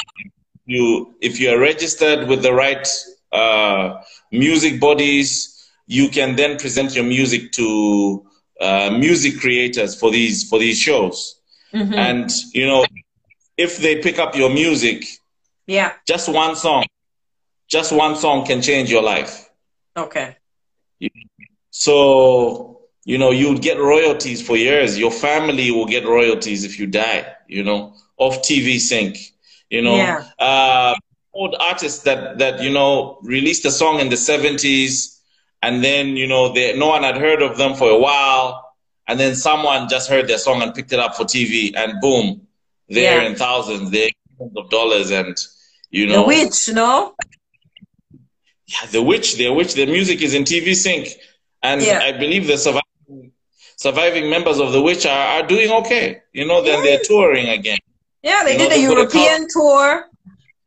you 0.66 1.14
if 1.22 1.39
you 1.39 1.49
are 1.51 1.59
registered 1.59 2.28
with 2.28 2.41
the 2.43 2.53
right 2.53 2.88
uh, 3.32 4.01
music 4.32 4.80
bodies, 4.80 5.49
you 5.88 6.09
can 6.09 6.36
then 6.36 6.57
present 6.57 6.95
your 6.95 7.05
music 7.05 7.51
to 7.53 8.26
uh, 8.59 8.89
music 8.97 9.39
creators 9.39 9.95
for 9.95 10.11
these 10.11 10.47
for 10.49 10.59
these 10.59 10.80
shows. 10.80 11.39
Mhm. 11.74 11.93
And 11.97 12.30
you 12.53 12.66
know, 12.66 12.86
if 13.58 13.78
they 13.78 14.01
pick 14.01 14.20
up 14.20 14.36
your 14.36 14.49
music, 14.49 15.06
Yeah. 15.68 15.93
just 16.08 16.28
one 16.30 16.56
song, 16.56 16.86
just 17.70 17.91
one 17.91 18.16
song 18.16 18.45
can 18.45 18.62
change 18.62 18.89
your 18.91 19.04
life. 19.04 19.49
Okay. 19.95 20.38
So, 21.72 22.80
you 23.06 23.18
know, 23.18 23.32
you'll 23.32 23.58
get 23.58 23.78
royalties 23.80 24.41
for 24.45 24.56
years. 24.56 24.97
Your 24.97 25.12
family 25.12 25.72
will 25.72 25.86
get 25.86 26.06
royalties 26.06 26.64
if 26.64 26.80
you 26.80 26.88
die, 26.88 27.26
you 27.47 27.64
know, 27.64 27.93
off 28.18 28.41
TV 28.43 28.80
Sync. 28.80 29.18
You 29.70 29.82
know, 29.82 29.95
Yeah. 29.97 30.24
uh, 30.39 30.93
old 31.34 31.56
artists 31.60 32.04
that, 32.04 32.38
that, 32.39 32.62
you 32.62 32.70
know, 32.70 33.18
released 33.24 33.66
a 33.66 33.72
song 33.72 33.99
in 33.99 34.10
the 34.10 34.18
70s 34.18 35.20
and 35.62 35.84
then, 35.84 36.16
you 36.16 36.28
know, 36.28 36.54
they, 36.54 36.78
no 36.78 36.88
one 36.89 37.04
had 37.04 37.18
heard 37.18 37.41
of 37.41 37.58
them 37.58 37.74
for 37.76 37.89
a 37.89 37.97
while. 37.97 38.64
And 39.08 39.20
then 39.20 39.36
someone 39.36 39.89
just 39.89 40.10
heard 40.10 40.28
their 40.28 40.38
song 40.38 40.62
and 40.62 40.74
picked 40.74 40.93
it 40.93 40.99
up 40.99 41.16
for 41.16 41.26
TV 41.26 41.74
and 41.76 41.99
boom, 42.01 42.43
they're 42.89 43.21
Yeah. 43.21 43.29
in 43.29 43.36
thousands, 43.36 43.91
they're 43.91 44.09
millions 44.39 44.57
of 44.57 44.69
dollars 44.69 45.11
and, 45.11 45.38
you 45.89 46.07
know. 46.07 46.21
The 46.21 46.27
WITCH, 46.27 46.69
no? 46.73 47.15
Yeah, 48.67 48.86
the 48.91 49.01
WITCH, 49.01 49.36
the 49.36 49.49
WITCH, 49.51 49.73
the 49.73 49.86
music 49.86 50.21
is 50.21 50.34
in 50.34 50.43
TV 50.43 50.73
Sync, 50.75 51.07
and 51.61 51.81
Yeah. 51.81 51.99
I 52.01 52.11
believe 52.13 52.47
the 52.47 52.57
surviving 52.57 53.31
surviving 53.75 54.29
members 54.29 54.59
of 54.59 54.71
the 54.71 54.81
WITCH 54.81 55.05
are, 55.05 55.27
are 55.41 55.47
doing 55.47 55.69
okay. 55.71 56.21
You 56.31 56.45
know, 56.47 56.61
then 56.63 56.84
they're 56.84 57.01
touring 57.03 57.49
again. 57.49 57.79
Yeah, 58.21 58.43
they 58.45 58.53
You 58.53 58.57
know, 58.59 58.69
did 58.69 58.77
a 58.77 58.81
European 58.81 59.47
tour. 59.49 60.09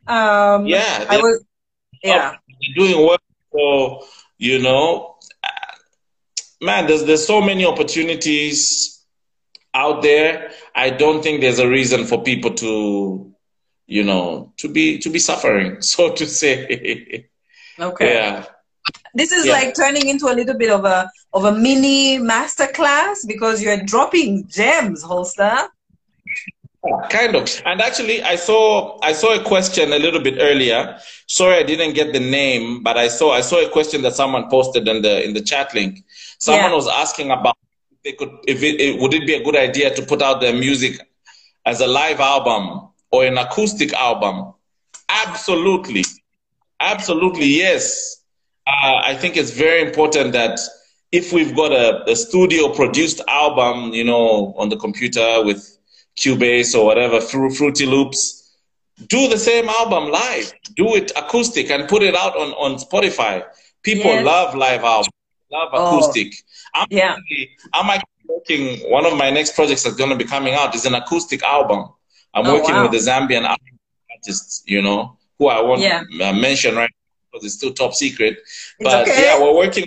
Um, 0.07 0.67
Yeah, 0.67 1.07
I 1.09 1.17
was. 1.19 1.43
Yeah. 2.03 2.37
They're 2.61 2.75
doing 2.87 3.07
well. 3.07 3.19
So 3.53 4.07
you 4.39 4.59
know, 4.59 5.17
uh, 5.43 5.75
man, 6.61 6.87
there's 6.87 7.05
there's 7.05 7.27
so 7.27 7.41
many 7.41 7.65
opportunities 7.65 9.03
out 9.73 10.03
there. 10.03 10.51
I 10.77 10.91
don't 10.91 11.23
think 11.23 11.41
there's 11.41 11.59
a 11.59 11.69
reason 11.69 12.05
for 12.05 12.23
people 12.23 12.53
to, 12.55 13.33
you 13.87 14.05
know, 14.05 14.53
to 14.59 14.69
be 14.69 14.99
to 14.99 15.09
be 15.11 15.19
suffering, 15.19 15.81
so 15.93 16.13
to 16.13 16.27
say. 16.27 17.27
Okay. 17.81 18.15
yeah. 18.15 18.45
This 19.15 19.33
is 19.33 19.47
Yeah. 19.47 19.53
like 19.53 19.75
turning 19.75 20.07
into 20.09 20.27
a 20.27 20.35
little 20.35 20.57
bit 20.57 20.71
of 20.71 20.85
a 20.85 21.11
of 21.33 21.45
a 21.45 21.53
mini 21.53 22.19
masterclass 22.19 23.27
because 23.27 23.63
you're 23.63 23.83
dropping 23.85 24.47
gems, 24.49 25.03
Holstar. 25.03 25.69
Kind 27.11 27.35
of. 27.35 27.51
And 27.65 27.81
actually, 27.81 28.23
I 28.23 28.37
saw 28.37 28.99
I 29.03 29.13
saw 29.13 29.35
a 29.41 29.43
question 29.43 29.93
a 29.93 29.99
little 29.99 30.21
bit 30.21 30.37
earlier. 30.41 30.99
Sorry, 31.27 31.57
I 31.57 31.65
didn't 31.65 31.95
get 31.95 32.13
the 32.13 32.21
name, 32.21 32.83
but 32.85 32.97
I 32.97 33.09
saw 33.09 33.33
I 33.33 33.41
saw 33.41 33.59
a 33.65 33.69
question 33.69 34.03
that 34.03 34.15
someone 34.15 34.49
posted 34.49 34.87
in 34.87 35.03
the 35.03 35.25
in 35.25 35.35
the 35.35 35.41
chat 35.43 35.75
link. 35.75 36.05
Someone 36.39 36.71
Yeah. 36.71 36.77
was 36.77 36.87
asking 36.87 37.31
about 37.33 37.57
if 37.57 37.66
they 38.07 38.13
could 38.13 38.31
if 38.47 38.63
it, 38.63 38.81
it 38.81 39.01
would 39.01 39.13
it 39.15 39.27
be 39.27 39.35
a 39.35 39.43
good 39.43 39.57
idea 39.57 39.93
to 39.97 40.03
put 40.03 40.23
out 40.23 40.41
their 40.41 40.55
music 40.55 40.95
as 41.65 41.81
a 41.81 41.87
live 41.87 42.21
album 42.21 42.89
or 43.11 43.25
an 43.27 43.37
acoustic 43.37 43.93
album. 43.93 44.55
Absolutely, 45.09 46.05
absolutely 46.81 47.47
yes. 47.47 48.23
Uh, 48.67 48.97
I 49.11 49.15
think 49.15 49.37
it's 49.37 49.51
very 49.51 49.81
important 49.83 50.33
that 50.33 50.59
if 51.13 51.33
we've 51.33 51.55
got 51.55 51.73
a, 51.73 52.09
a 52.11 52.17
studio 52.17 52.69
produced 52.75 53.21
album, 53.29 53.93
you 53.93 54.05
know, 54.05 54.55
on 54.57 54.69
the 54.69 54.77
computer 54.77 55.45
with 55.45 55.61
Cubase 56.17 56.75
or 56.79 56.85
whatever, 56.85 57.21
Fru- 57.21 57.51
Fruity 57.55 57.87
Loops, 57.87 58.57
do 59.09 59.29
the 59.29 59.39
same 59.39 59.69
album 59.69 60.11
live. 60.11 60.53
Do 60.77 60.95
it 60.97 61.13
acoustic 61.17 61.71
and 61.71 61.89
put 61.89 62.03
it 62.03 62.15
out 62.17 62.37
on, 62.37 62.51
on 62.53 62.79
Spotify. 62.79 63.45
People 63.83 64.11
Yes. 64.11 64.25
love 64.25 64.55
live 64.55 64.83
albums, 64.83 65.09
love 65.53 65.69
Oh. 65.73 66.01
I'm 66.77 66.87
Yeah. 66.91 67.13
actually, 67.17 67.51
I'm 67.75 67.89
actually 67.91 68.27
working, 68.29 68.91
one 68.91 69.07
of 69.07 69.17
my 69.17 69.31
next 69.31 69.55
projects 69.55 69.83
that's 69.85 69.97
going 69.97 70.11
to 70.11 70.17
be 70.17 70.25
coming 70.25 70.55
out 70.55 70.75
is 70.75 70.85
an 70.87 70.95
acoustic 70.95 71.43
album. 71.43 71.81
I'm 72.35 72.47
Oh, 72.47 72.55
working 72.55 72.75
wow. 72.75 72.83
with 72.83 72.93
the 72.93 72.99
Zambian 73.11 73.45
artists, 73.49 74.63
you 74.67 74.83
know, 74.83 75.17
who 75.39 75.49
I 75.49 75.61
won't 75.63 75.81
Yeah. 75.81 76.03
uh, 76.23 76.33
mention 76.33 76.75
right 76.77 76.91
now 76.91 77.29
because 77.33 77.47
it's 77.47 77.55
still 77.55 77.73
top 77.73 77.95
secret. 77.95 78.39
But 78.81 79.09
okay. 79.09 79.23
yeah, 79.25 79.41
we're 79.43 79.55
working 79.55 79.87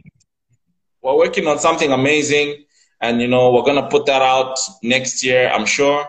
we're 1.02 1.16
working 1.18 1.48
on 1.48 1.58
something 1.60 1.92
amazing 1.92 2.66
and 3.02 3.22
you 3.22 3.28
know 3.28 3.52
we're 3.54 3.64
gonna 3.64 3.88
put 3.90 4.06
that 4.08 4.22
out 4.22 4.58
next 4.84 5.24
year, 5.24 5.50
I'm 5.50 5.66
sure. 5.66 6.06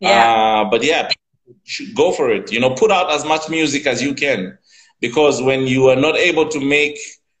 Yeah. 0.00 0.62
Uh, 0.64 0.64
but 0.70 0.82
yeah, 0.84 1.08
go 1.94 2.12
for 2.12 2.30
it. 2.30 2.52
You 2.52 2.60
know, 2.60 2.70
put 2.74 2.90
out 2.90 3.10
as 3.12 3.24
much 3.24 3.48
music 3.48 3.86
as 3.86 4.02
you 4.02 4.14
can. 4.14 4.58
Because 5.00 5.42
when 5.42 5.66
you 5.66 5.88
are 5.88 5.96
not 5.96 6.16
able 6.16 6.48
to 6.48 6.60
make 6.60 6.98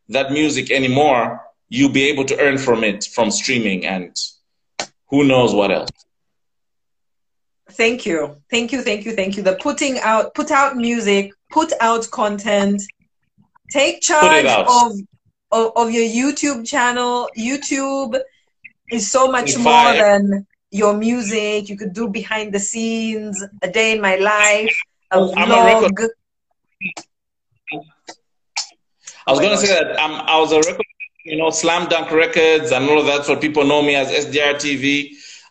that 0.08 0.32
music 0.32 0.70
anymore, 0.70 1.40
you'll 1.74 1.96
be 2.00 2.04
able 2.12 2.24
to 2.30 2.36
earn 2.44 2.56
from 2.66 2.80
it 2.90 3.00
from 3.14 3.26
streaming 3.40 3.80
and 3.94 4.10
who 5.10 5.20
knows 5.30 5.50
what 5.58 5.70
else. 5.78 5.90
Thank 7.82 8.06
you. 8.06 8.18
Thank 8.50 8.72
you. 8.72 8.80
Thank 8.88 9.04
you. 9.06 9.12
Thank 9.20 9.36
you. 9.36 9.42
The 9.42 9.56
putting 9.66 9.98
out, 10.10 10.34
put 10.38 10.50
out 10.60 10.76
music, 10.76 11.24
put 11.50 11.70
out 11.88 12.08
content, 12.20 12.80
take 13.78 14.00
charge 14.10 14.44
of, 14.46 14.92
of 15.50 15.64
of 15.80 15.86
your 15.96 16.08
YouTube 16.20 16.60
channel. 16.74 17.28
YouTube 17.48 18.12
is 18.96 19.10
so 19.16 19.22
much 19.36 19.50
If 19.54 19.60
more 19.68 19.72
I- 19.94 19.96
than 20.04 20.46
your 20.80 20.94
music. 21.08 21.68
You 21.70 21.76
could 21.80 21.94
do 22.00 22.04
behind 22.20 22.46
the 22.56 22.60
scenes, 22.70 23.36
a 23.62 23.68
day 23.78 23.88
in 23.96 24.00
my 24.08 24.16
life, 24.34 24.76
a 25.10 25.18
I'm 25.18 25.50
a 25.50 25.54
vlog. 25.54 25.82
record- 25.90 26.10
I 29.26 29.30
was 29.32 29.38
Oh 29.40 29.42
gonna 29.42 29.56
say 29.56 29.68
that 29.78 29.96
um, 30.04 30.12
I 30.32 30.38
was 30.38 30.52
a 30.52 30.58
record, 30.58 30.84
you 31.24 31.38
know, 31.38 31.50
Slam 31.50 31.88
Dunk 31.88 32.10
Records 32.10 32.70
and 32.70 32.88
all 32.88 33.00
of 33.00 33.06
that. 33.06 33.24
So 33.24 33.36
people 33.36 33.64
know 33.64 33.82
me 33.82 33.94
as 33.94 34.08
SDR 34.08 34.54
TV. 34.54 35.10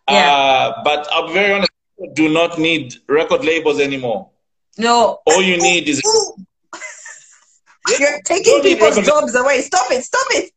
Yeah. 0.09 0.31
Uh, 0.31 0.83
but 0.83 1.07
I'll 1.11 1.27
be 1.27 1.33
very 1.33 1.53
honest, 1.53 1.71
do 2.13 2.29
not 2.29 2.59
need 2.59 2.95
record 3.07 3.43
labels 3.43 3.79
anymore. 3.79 4.29
No, 4.77 5.19
All 5.27 5.41
you 5.41 5.57
need 5.57 5.87
is 5.87 6.01
you're 7.99 8.21
taking 8.23 8.61
people's 8.61 9.05
jobs 9.05 9.35
away. 9.35 9.61
Stop 9.61 9.91
it. 9.91 10.03
Stop 10.03 10.25
it. 10.31 10.51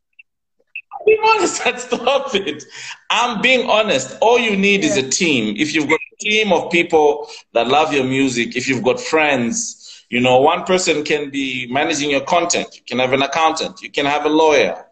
being 1.05 1.19
honest 1.23 1.61
and 1.65 1.79
stop 1.79 2.33
it. 2.33 2.63
I'm 3.09 3.41
being 3.41 3.69
honest. 3.69 4.17
All 4.21 4.39
you 4.39 4.55
need 4.57 4.83
is 4.83 4.97
a 4.97 5.07
team. 5.07 5.55
If 5.57 5.73
you've 5.75 5.87
got 5.87 5.99
a 5.99 6.23
team 6.23 6.51
of 6.51 6.71
people 6.71 7.27
that 7.53 7.67
love 7.67 7.93
your 7.93 8.05
music, 8.05 8.55
if 8.55 8.67
you've 8.67 8.83
got 8.83 8.99
friends, 8.99 10.03
you 10.09 10.19
know, 10.19 10.39
one 10.39 10.63
person 10.63 11.03
can 11.03 11.29
be 11.29 11.67
managing 11.71 12.09
your 12.09 12.21
content. 12.21 12.75
You 12.75 12.81
can 12.87 12.97
have 12.99 13.13
an 13.13 13.21
accountant. 13.21 13.81
You 13.81 13.91
can 13.91 14.07
have 14.07 14.25
a 14.25 14.29
lawyer. 14.29 14.86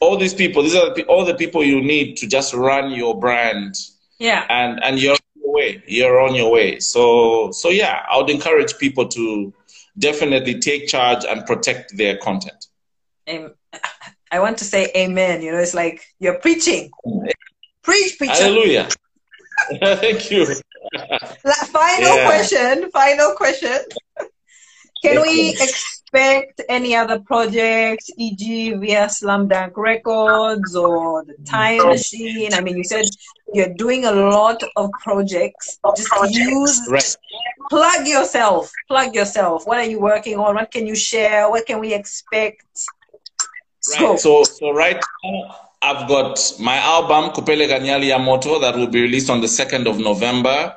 All 0.00 0.16
these 0.16 0.34
people, 0.34 0.62
these 0.62 0.76
are 0.76 0.94
the, 0.94 1.04
all 1.04 1.24
the 1.24 1.34
people 1.34 1.64
you 1.64 1.80
need 1.80 2.16
to 2.18 2.26
just 2.26 2.54
run 2.54 2.92
your 2.92 3.18
brand, 3.18 3.74
Yeah. 4.18 4.44
and 4.48 4.82
and 4.82 4.98
you're 5.00 5.14
on 5.14 5.18
your 5.42 5.52
way. 5.52 5.82
You're 5.86 6.20
on 6.20 6.34
your 6.34 6.50
way. 6.50 6.78
So 6.80 7.50
so 7.52 7.68
yeah, 7.70 8.04
I 8.10 8.16
would 8.18 8.30
encourage 8.30 8.78
people 8.78 9.08
to 9.08 9.52
definitely 9.98 10.60
take 10.60 10.86
charge 10.88 11.24
and 11.24 11.44
protect 11.46 11.96
their 11.96 12.16
content. 12.18 12.66
I 14.30 14.40
want 14.40 14.58
to 14.58 14.64
say 14.64 14.90
amen. 14.96 15.42
You 15.42 15.52
know, 15.52 15.58
it's 15.58 15.74
like 15.74 16.02
you're 16.20 16.38
preaching. 16.38 16.90
Preach, 17.82 18.18
preacher. 18.18 18.34
Hallelujah. 18.34 18.88
Thank 19.80 20.30
you. 20.30 20.46
Final 20.46 22.16
Yeah. 22.16 22.26
question. 22.26 22.90
Final 22.90 23.34
question. 23.34 23.78
Can 25.02 25.22
we 25.22 25.56
expect 26.12 26.60
any 26.68 26.94
other 26.94 27.18
projects, 27.18 28.10
e.g., 28.16 28.74
via 28.74 29.08
Slam 29.08 29.48
Dunk 29.48 29.76
Records 29.76 30.74
or 30.74 31.24
the 31.24 31.34
Time 31.44 31.86
Machine? 31.86 32.54
I 32.54 32.60
mean, 32.60 32.76
you 32.78 32.84
said 32.84 33.04
you're 33.52 33.74
doing 33.74 34.04
a 34.04 34.12
lot 34.12 34.62
of 34.76 34.90
projects. 35.02 35.78
Just 35.96 36.10
use, 36.30 36.80
Right. 36.88 37.16
plug 37.70 38.06
yourself. 38.06 38.70
Plug 38.88 39.14
yourself. 39.14 39.66
What 39.66 39.78
are 39.78 39.84
you 39.84 40.00
working 40.00 40.38
on? 40.38 40.54
What 40.54 40.70
can 40.70 40.86
you 40.86 40.96
share? 40.96 41.50
What 41.50 41.66
can 41.66 41.78
we 41.80 41.92
expect? 41.94 42.64
Right. 44.00 44.18
So, 44.18 44.44
so 44.44 44.70
right 44.72 45.00
now, 45.24 45.56
I've 45.80 46.08
got 46.08 46.38
my 46.58 46.76
album 46.78 47.30
Kupele 47.30 47.68
Ganyali 47.68 48.10
Yamoto 48.10 48.60
that 48.60 48.74
will 48.76 48.88
be 48.88 49.02
released 49.02 49.30
on 49.30 49.40
the 49.40 49.48
second 49.48 49.86
of 49.86 49.98
November. 49.98 50.74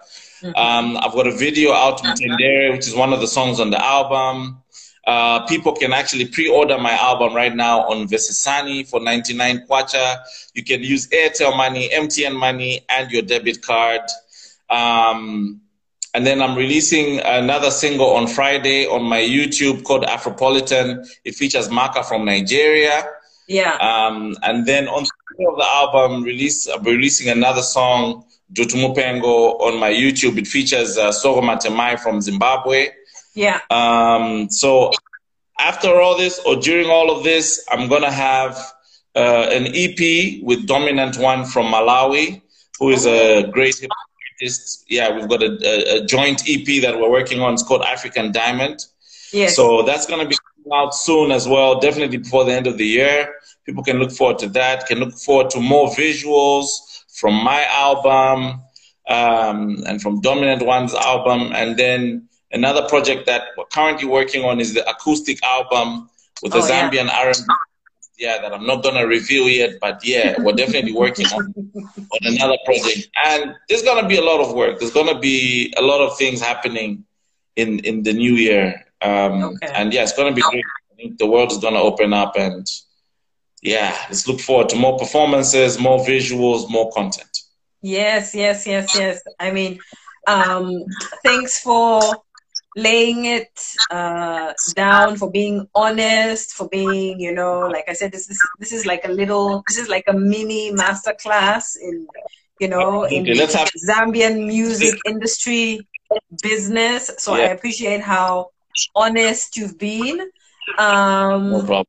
Um, 0.56 0.98
I've 0.98 1.14
got 1.14 1.28
a 1.28 1.32
video 1.32 1.72
out 1.72 2.04
in 2.04 2.12
Tendere, 2.14 2.72
which 2.72 2.88
is 2.88 2.96
one 2.96 3.14
of 3.14 3.20
the 3.20 3.28
songs 3.28 3.60
on 3.60 3.70
the 3.70 3.84
album. 3.84 4.58
Uh, 5.06 5.46
people 5.48 5.74
can 5.74 5.94
actually 5.94 6.26
pre-order 6.26 6.78
my 6.78 6.92
album 6.92 7.34
right 7.34 7.56
now 7.56 7.82
on 7.82 8.08
Vesisani 8.08 8.88
for 8.88 9.00
99 9.00 9.66
kwacha. 9.68 10.18
You 10.54 10.64
can 10.64 10.84
use 10.84 11.08
Airtel 11.08 11.58
money, 11.58 11.90
MTN 11.90 12.38
money, 12.38 12.86
and 12.88 13.10
your 13.12 13.24
debit 13.24 13.62
card. 13.62 14.02
Um, 14.70 15.62
and 16.14 16.26
then 16.28 16.42
I'm 16.42 16.56
releasing 16.56 17.20
another 17.20 17.72
single 17.72 18.12
on 18.12 18.28
Friday 18.28 18.86
on 18.86 19.04
my 19.04 19.22
YouTube 19.22 19.84
called 19.84 20.04
Afropolitan. 20.04 21.08
It 21.24 21.36
features 21.36 21.70
Maka 21.70 22.04
from 22.04 22.26
Nigeria. 22.26 23.04
Yeah. 23.48 23.76
Um, 23.78 24.36
and 24.44 24.66
then 24.66 24.88
on 24.88 25.04
the 25.04 25.10
of 25.48 25.58
the 25.58 25.66
album 25.66 26.24
release, 26.24 26.68
I'll 26.70 26.80
be 26.80 26.92
releasing 26.92 27.30
another 27.30 27.62
song, 27.62 28.26
Jotumupengo, 28.54 29.60
on 29.62 29.80
my 29.80 29.92
YouTube. 29.92 30.38
It 30.38 30.48
features 30.48 30.98
uh, 30.98 31.10
Soro 31.10 31.42
Matemai 31.42 32.00
from 32.00 32.22
Zimbabwe. 32.22 32.90
Yeah. 33.34 33.60
Um, 33.70 34.50
so 34.50 34.92
after 35.60 36.02
all 36.02 36.18
this, 36.18 36.40
or 36.46 36.56
during 36.56 36.90
all 36.90 37.16
of 37.16 37.24
this, 37.24 37.66
I'm 37.72 37.88
gonna 37.88 38.12
have 38.12 38.58
uh, 39.16 39.48
an 39.52 39.68
EP 39.68 40.44
with 40.44 40.68
Dominant 40.68 41.18
One 41.18 41.46
from 41.46 41.68
Malawi, 41.68 42.42
who 42.80 42.90
is 42.90 43.06
a 43.06 43.48
great 43.52 43.78
hip 43.78 43.90
hop 43.92 44.12
artist. 44.42 44.86
Yeah, 44.90 45.16
we've 45.16 45.30
got 45.30 45.44
a, 45.44 46.02
a, 46.02 46.06
joint 46.06 46.44
EP 46.48 46.82
that 46.82 46.98
we're 47.00 47.12
working 47.12 47.42
on. 47.42 47.54
It's 47.54 47.64
called 47.64 47.84
African 47.84 48.32
Diamond. 48.32 48.86
Yes. 49.32 49.56
So 49.56 49.84
that's 49.84 50.06
going 50.06 50.22
to 50.22 50.28
be 50.28 50.36
coming 50.36 50.80
out 50.80 50.94
soon 50.94 51.32
as 51.32 51.48
well, 51.48 51.80
definitely 51.80 52.18
before 52.18 52.46
the 52.46 52.54
end 52.54 52.68
of 52.68 52.78
the 52.78 52.86
year. 52.86 53.36
People 53.66 53.84
can 53.84 54.00
look 54.00 54.12
forward 54.12 54.40
to 54.40 54.50
that, 54.50 54.88
can 54.88 55.00
look 55.00 55.14
forward 55.14 55.50
to 55.52 55.60
more 55.60 55.90
visuals 55.90 56.68
from 57.14 57.36
my 57.36 57.64
album 57.66 58.62
um, 59.08 59.84
and 59.88 60.02
from 60.02 60.22
Dominant 60.22 60.66
One's 60.66 60.94
album. 60.94 61.52
And 61.54 61.78
then 61.78 62.28
another 62.54 62.88
project 62.88 63.26
that 63.26 63.42
we're 63.58 63.66
currently 63.66 64.08
working 64.08 64.44
on 64.44 64.60
is 64.60 64.74
the 64.74 64.88
acoustic 64.90 65.44
album 65.44 66.10
with 66.42 66.52
the 66.54 66.60
Oh, 66.60 66.68
yeah. 66.68 66.90
Zambian 66.90 67.10
R&B. 67.10 67.40
Yeah, 68.18 68.40
that 68.42 68.54
I'm 68.54 68.68
not 68.68 68.84
gonna 68.84 69.08
reveal 69.08 69.50
yet, 69.50 69.80
but 69.82 70.00
yeah, 70.06 70.36
we're 70.40 70.54
definitely 70.54 70.94
working 70.94 71.26
on 71.28 71.54
on 72.16 72.20
another 72.24 72.58
project. 72.66 73.10
And 73.26 73.56
there's 73.68 73.82
gonna 73.82 74.08
be 74.08 74.18
a 74.18 74.22
lot 74.22 74.40
of 74.42 74.54
work. 74.54 74.80
There's 74.80 74.92
gonna 74.92 75.18
be 75.20 75.74
a 75.76 75.82
lot 75.82 76.02
of 76.02 76.16
things 76.18 76.40
happening 76.40 77.04
in 77.56 77.80
in 77.80 78.04
the 78.04 78.14
new 78.14 78.34
year. 78.36 78.86
Um, 79.02 79.44
Okay. 79.44 79.72
And 79.74 79.92
yeah, 79.94 80.04
it's 80.04 80.14
gonna 80.14 80.34
be 80.34 80.42
great. 80.52 80.64
I 80.92 80.96
think 80.98 81.18
the 81.18 81.26
world 81.26 81.52
is 81.52 81.58
gonna 81.58 81.82
open 81.82 82.14
up, 82.14 82.34
and 82.38 82.70
yeah, 83.64 83.96
let's 84.10 84.28
look 84.28 84.40
forward 84.40 84.70
to 84.70 84.76
more 84.76 85.00
performances, 85.00 85.80
more 85.80 86.00
visuals, 86.06 86.70
more 86.70 86.92
content. 86.92 87.40
Yes, 87.82 88.36
yes, 88.36 88.68
yes, 88.68 88.96
yes. 88.96 89.22
I 89.40 89.50
mean, 89.52 89.80
um, 90.28 90.70
thanks 91.26 91.60
for 91.60 92.02
laying 92.76 93.26
it 93.26 93.60
uh, 93.90 94.54
down, 94.76 95.16
for 95.18 95.30
being 95.32 95.68
honest, 95.76 96.52
for 96.54 96.68
being, 96.70 97.20
you 97.20 97.34
know, 97.34 97.68
like 97.68 97.86
I 97.88 97.94
said, 97.94 98.12
this 98.12 98.30
is 98.30 98.50
this 98.60 98.72
is 98.72 98.86
like 98.86 99.06
a 99.06 99.10
little, 99.12 99.64
this 99.68 99.78
is 99.78 99.90
like 99.90 100.06
a 100.08 100.14
mini 100.14 100.72
master 100.72 101.14
class 101.22 101.76
in, 101.76 102.08
you 102.60 102.68
know, 102.68 103.04
in 103.04 103.24
Okay, 103.24 103.34
let's 103.34 103.54
have 103.54 103.70
Zambian 103.90 104.46
music 104.48 105.02
industry 105.06 105.88
business. 106.42 107.12
So 107.18 107.34
I 107.34 107.42
appreciate 107.42 108.02
how 108.02 108.52
honest 108.96 109.58
you've 109.58 109.78
been. 109.78 110.22
Um, 110.78 111.52
no 111.52 111.62
problem. 111.64 111.86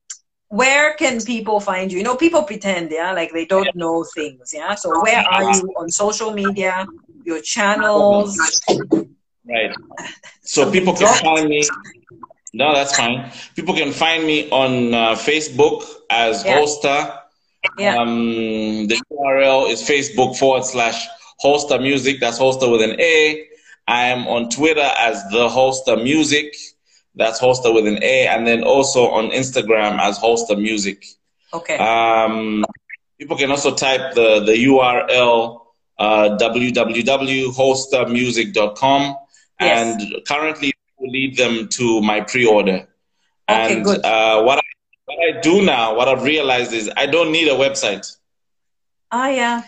where 0.49 0.95
can 0.95 1.21
people 1.23 1.61
find 1.61 1.91
you? 1.93 1.99
You 1.99 2.05
know, 2.05 2.17
people 2.17 2.43
pretend, 2.45 2.91
yeah, 2.91 3.13
like 3.13 3.33
they 3.33 3.47
don't 3.47 3.75
know 3.75 4.05
things, 4.05 4.53
yeah. 4.55 4.75
So 4.75 4.95
where 4.95 5.23
are 5.31 5.45
you 5.45 5.73
on 5.77 5.91
social 5.91 6.33
media? 6.33 6.89
Your 7.25 7.41
channels? 7.41 8.39
Right. 9.49 9.75
So 10.43 10.71
people 10.71 10.95
can 10.95 11.13
find 11.23 11.49
me. 11.49 11.63
No, 12.55 12.75
that's 12.75 12.95
fine. 12.97 13.31
People 13.57 13.75
can 13.75 13.93
find 13.93 14.25
me 14.25 14.49
on 14.51 14.93
uh, 14.95 15.15
Facebook 15.15 15.85
as 16.11 16.45
Yeah. 16.45 16.59
Holstar. 16.59 17.19
Yeah. 17.79 17.97
Um, 17.97 18.87
the 18.89 19.01
URL 19.11 19.71
is 19.71 19.83
Facebook 19.83 20.37
forward 20.37 20.65
slash 20.65 21.07
Holstar 21.43 21.81
Music. 21.81 22.21
That's 22.21 22.39
Holstar 22.39 22.71
with 22.71 22.83
an 22.83 23.01
A. 23.01 23.47
I 23.89 24.09
am 24.09 24.27
on 24.29 24.49
Twitter 24.51 24.89
as 24.99 25.23
the 25.31 25.49
Holstar 25.49 26.03
Music. 26.03 26.55
That's 27.15 27.41
Holstar 27.41 27.73
with 27.75 27.87
an 27.87 28.03
A. 28.03 28.27
And 28.29 28.47
then 28.47 28.63
also 28.65 29.09
on 29.09 29.31
Instagram 29.31 29.99
as 29.99 30.19
Holstar 30.19 30.61
Music. 30.61 31.07
Okay. 31.55 31.77
Um, 31.79 32.65
people 33.19 33.37
can 33.37 33.51
also 33.51 33.75
type 33.75 34.15
the, 34.15 34.41
the 34.41 34.53
URL 34.67 35.61
uh, 35.99 36.37
www.holstarmusic.com 36.41 39.17
Yes. 39.65 40.03
and 40.03 40.25
currently 40.27 40.73
will 40.99 41.11
lead 41.11 41.37
them 41.37 41.69
to 41.69 42.01
my 42.01 42.21
pre-order. 42.21 42.87
Okay, 43.49 43.75
and 43.77 43.85
good. 43.85 44.05
Uh, 44.05 44.43
what, 44.43 44.59
I, 44.59 44.63
what 45.07 45.19
I 45.37 45.41
do 45.41 45.65
now, 45.65 45.95
what 45.97 46.09
I've 46.09 46.23
realized 46.23 46.73
is 46.73 46.91
I 46.97 47.07
don't 47.07 47.33
need 47.33 47.49
a 47.49 47.55
website. 47.55 48.17
Ah, 49.11 49.29
yeah. 49.29 49.63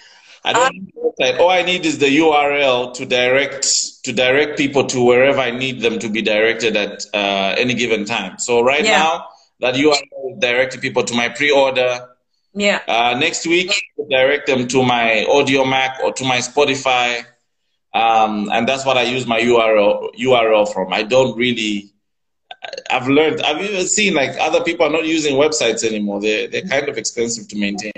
I 0.44 0.52
don't 0.52 0.74
need 0.74 0.92
a 0.96 1.00
website. 1.22 1.38
All 1.38 1.50
I 1.50 1.62
need 1.62 1.84
is 1.86 1.98
the 1.98 2.06
URL 2.18 2.92
to 2.94 3.06
direct 3.06 4.04
to 4.04 4.12
direct 4.12 4.58
people 4.58 4.84
to 4.86 5.02
wherever 5.02 5.40
I 5.40 5.50
need 5.50 5.80
them 5.80 5.98
to 5.98 6.08
be 6.08 6.20
directed 6.22 6.76
at 6.76 7.06
uh, 7.14 7.54
any 7.56 7.74
given 7.74 8.04
time. 8.04 8.38
So 8.38 8.60
right 8.62 8.84
Yeah. 8.84 8.98
now, 8.98 9.26
that 9.60 9.74
URL 9.74 10.32
is 10.32 10.38
directing 10.40 10.80
people 10.80 11.04
to 11.04 11.14
my 11.14 11.28
pre-order. 11.30 12.08
Yeah. 12.54 12.80
Uh, 12.86 13.16
next 13.18 13.46
week, 13.46 13.72
direct 14.10 14.46
them 14.46 14.68
to 14.68 14.82
my 14.82 15.26
Audiomack 15.28 16.00
or 16.00 16.12
to 16.12 16.24
my 16.24 16.38
Spotify, 16.38 17.24
um, 17.94 18.50
and 18.52 18.68
that's 18.68 18.84
what 18.84 18.98
I 18.98 19.02
use 19.02 19.26
my 19.26 19.40
URL 19.40 20.14
URL 20.16 20.72
from. 20.72 20.92
I 20.92 21.02
don't 21.02 21.36
really. 21.36 21.90
I've 22.90 23.08
learned. 23.08 23.40
I've 23.42 23.62
even 23.62 23.86
seen 23.86 24.14
like 24.14 24.36
other 24.40 24.62
people 24.62 24.86
are 24.86 24.90
not 24.90 25.06
using 25.06 25.36
websites 25.36 25.84
anymore. 25.84 26.20
They're 26.20 26.48
they're 26.48 26.62
kind 26.62 26.88
of 26.88 26.98
expensive 26.98 27.48
to 27.48 27.56
maintain. 27.56 27.92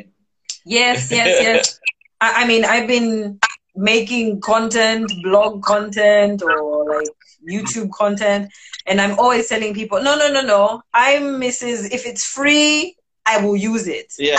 Yes, 0.65 1.11
yes, 1.11 1.43
yes. 1.43 1.81
I, 2.21 2.45
I 2.45 2.47
mean, 2.47 2.65
I've 2.65 2.89
been 2.89 3.39
making 3.75 4.41
content, 4.41 5.11
blog 5.23 5.63
content, 5.63 6.43
or 6.43 6.89
like 6.89 7.09
YouTube 7.49 7.91
content, 7.93 8.51
and 8.87 9.01
I'm 9.01 9.19
always 9.19 9.49
telling 9.49 9.75
people, 9.75 10.03
no, 10.03 10.17
no, 10.19 10.31
no, 10.31 10.43
no. 10.43 10.83
I'm 10.93 11.41
Mrs. 11.41 11.93
If 11.93 12.05
it's 12.07 12.25
free, 12.25 12.97
I 13.25 13.45
will 13.45 13.57
use 13.57 13.87
it. 13.87 14.13
Yeah, 14.19 14.39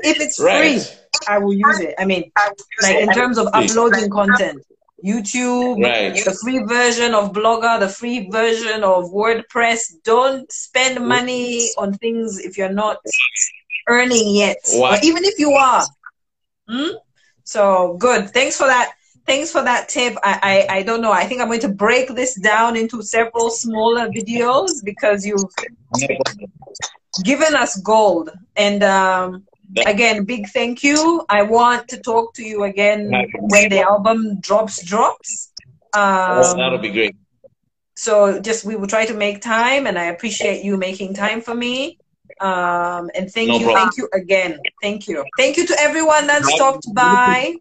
If 0.00 0.20
it's 0.20 0.38
right. 0.40 0.80
free, 0.80 0.96
I 1.28 1.38
will 1.38 1.54
use 1.54 1.80
it. 1.80 1.94
I 1.98 2.04
mean, 2.04 2.30
like 2.82 2.96
in 2.96 3.12
terms 3.12 3.38
of 3.38 3.48
uploading 3.52 4.10
content, 4.10 4.62
YouTube, 5.04 5.82
Right. 5.82 6.14
the 6.24 6.34
free 6.42 6.60
version 6.64 7.14
of 7.14 7.32
Blogger, 7.32 7.80
the 7.80 7.88
free 7.88 8.28
version 8.30 8.84
of 8.84 9.04
WordPress. 9.10 9.92
Don't 10.04 10.50
spend 10.52 11.04
money 11.06 11.68
on 11.78 11.94
things 11.94 12.38
if 12.38 12.56
you're 12.56 12.72
not 12.72 12.98
earning 13.88 14.34
yet, 14.34 14.58
even 15.02 15.24
if 15.24 15.38
you 15.38 15.52
are. 15.52 15.84
Hmm? 16.68 16.96
So 17.44 17.96
good. 17.98 18.30
Thanks 18.30 18.56
for 18.56 18.66
that. 18.66 18.92
Thanks 19.26 19.50
for 19.52 19.62
that 19.62 19.88
tip. 19.88 20.16
I, 20.22 20.66
I 20.70 20.76
I 20.78 20.82
don't 20.82 21.00
know. 21.00 21.12
I 21.12 21.24
think 21.24 21.40
I'm 21.40 21.48
going 21.48 21.60
to 21.60 21.68
break 21.68 22.08
this 22.14 22.34
down 22.40 22.76
into 22.76 23.02
several 23.02 23.50
smaller 23.50 24.08
videos 24.08 24.70
because 24.84 25.24
you've 25.24 25.44
given 27.24 27.54
us 27.54 27.76
gold. 27.80 28.30
And 28.56 28.82
um, 28.82 29.44
again, 29.86 30.24
big 30.24 30.48
thank 30.48 30.82
you. 30.82 31.24
I 31.28 31.42
want 31.42 31.88
to 31.88 31.98
talk 32.00 32.34
to 32.34 32.42
you 32.44 32.64
again 32.64 33.10
when 33.52 33.68
the 33.70 33.80
album 33.80 34.40
drops. 34.40 34.82
Drops. 34.84 35.52
Oh, 35.94 36.50
Um, 36.52 36.56
that'll 36.58 36.78
be 36.78 36.90
great. 36.90 37.14
so 37.96 38.40
just 38.40 38.64
we 38.64 38.74
will 38.76 38.86
try 38.86 39.04
to 39.06 39.14
make 39.14 39.40
time, 39.42 39.86
and 39.86 39.98
I 39.98 40.04
appreciate 40.06 40.64
you 40.64 40.76
making 40.76 41.14
time 41.14 41.40
for 41.40 41.54
me. 41.54 41.98
Um, 42.40 43.10
and 43.14 43.30
thank 43.30 43.48
No 43.48 43.58
you, 43.58 43.66
problem. 43.66 43.76
thank 43.76 43.96
you 43.98 44.08
again, 44.14 44.58
thank 44.82 45.06
you, 45.06 45.24
thank 45.36 45.56
you 45.58 45.66
to 45.66 45.76
everyone 45.78 46.26
that 46.28 46.42
stopped 46.44 46.86
by. 46.94 47.54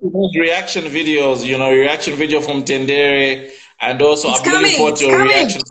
Those 0.00 0.36
reaction 0.36 0.84
videos, 0.84 1.44
you 1.44 1.58
know, 1.58 1.70
reaction 1.72 2.14
video 2.14 2.40
from 2.40 2.62
Mtendere, 2.62 3.50
and 3.80 4.00
also 4.00 4.28
It's 4.30 4.40
I'm 4.46 4.52
looking 4.62 4.76
forward 4.76 4.96
to 4.96 5.06
coming. 5.06 5.26
reaction 5.26 5.62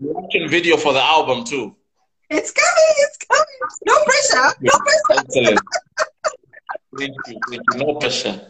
reaction 0.00 0.48
video 0.48 0.76
for 0.76 0.92
the 0.92 1.02
album 1.02 1.44
too. 1.44 1.74
It's 2.30 2.52
coming, 2.52 2.92
it's 3.04 3.18
coming. 3.28 3.49
No 3.86 3.94
pressure, 4.04 4.48
no 4.60 4.72
pressure. 4.78 5.22
Excellent. 5.24 5.60
Thank 6.98 7.14
you. 7.26 7.40
Thank 7.48 7.62
you. 7.72 7.78
No 7.78 7.94
pressure. 7.94 8.40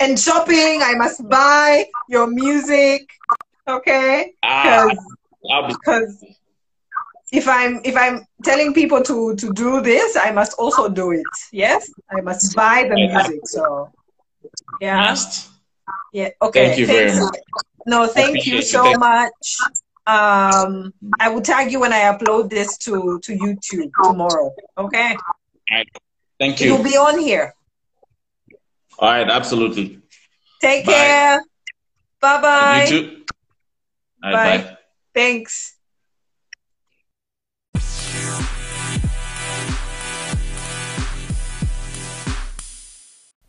And 0.00 0.18
shopping, 0.18 0.82
I 0.82 0.94
must 0.94 1.26
buy 1.28 1.86
your 2.08 2.26
music, 2.26 3.08
okay? 3.66 4.34
Ah, 4.42 4.84
Because 4.84 5.06
because 5.68 6.24
if 7.32 7.48
I'm 7.48 7.80
if 7.84 7.96
I'm 7.96 8.26
telling 8.44 8.74
people 8.74 9.02
to 9.02 9.34
to 9.36 9.52
do 9.52 9.80
this, 9.80 10.16
I 10.16 10.30
must 10.30 10.52
also 10.58 10.88
do 10.88 11.12
it. 11.12 11.24
Yes, 11.52 11.88
I 12.10 12.20
must 12.20 12.54
buy 12.54 12.84
the 12.88 12.96
music. 12.96 13.40
So 13.46 13.88
yeah, 14.80 14.98
yeah. 16.12 16.28
Okay. 16.42 16.66
Thank 16.66 16.78
you 16.78 16.86
very 16.86 17.14
much. 17.18 17.38
No, 17.86 18.06
thank 18.06 18.44
you 18.46 18.60
so 18.62 18.92
much. 18.98 19.56
Um, 20.06 20.92
I 21.20 21.28
will 21.28 21.40
tag 21.42 21.70
you 21.70 21.80
when 21.80 21.92
I 21.92 22.00
upload 22.12 22.50
this 22.50 22.76
to 22.78 23.20
to 23.22 23.36
YouTube 23.36 23.90
tomorrow. 24.02 24.52
Okay, 24.76 25.16
Thank 26.38 26.60
you. 26.60 26.74
You'll 26.74 26.82
be 26.82 26.96
on 26.96 27.20
here. 27.20 27.54
All 28.98 29.08
right, 29.10 29.28
absolutely. 29.28 30.00
Take 30.60 30.86
Bye. 30.86 30.92
care. 30.92 31.42
Bye 32.20 32.40
bye. 32.42 32.84
You 32.84 33.00
too. 33.02 33.22
All 34.24 34.32
right, 34.32 34.62
Bye. 34.62 34.70
bye. 34.70 34.76
Thanks. 35.14 35.76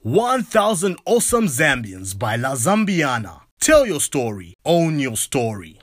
One 0.02 0.44
Thousand 0.44 0.98
Awesome 1.06 1.46
Zambians 1.48 2.18
by 2.18 2.36
La 2.36 2.56
Zambiana. 2.56 3.42
Tell 3.62 3.86
your 3.86 4.02
story, 4.02 4.54
own 4.66 5.00
your 5.00 5.16
story. 5.16 5.80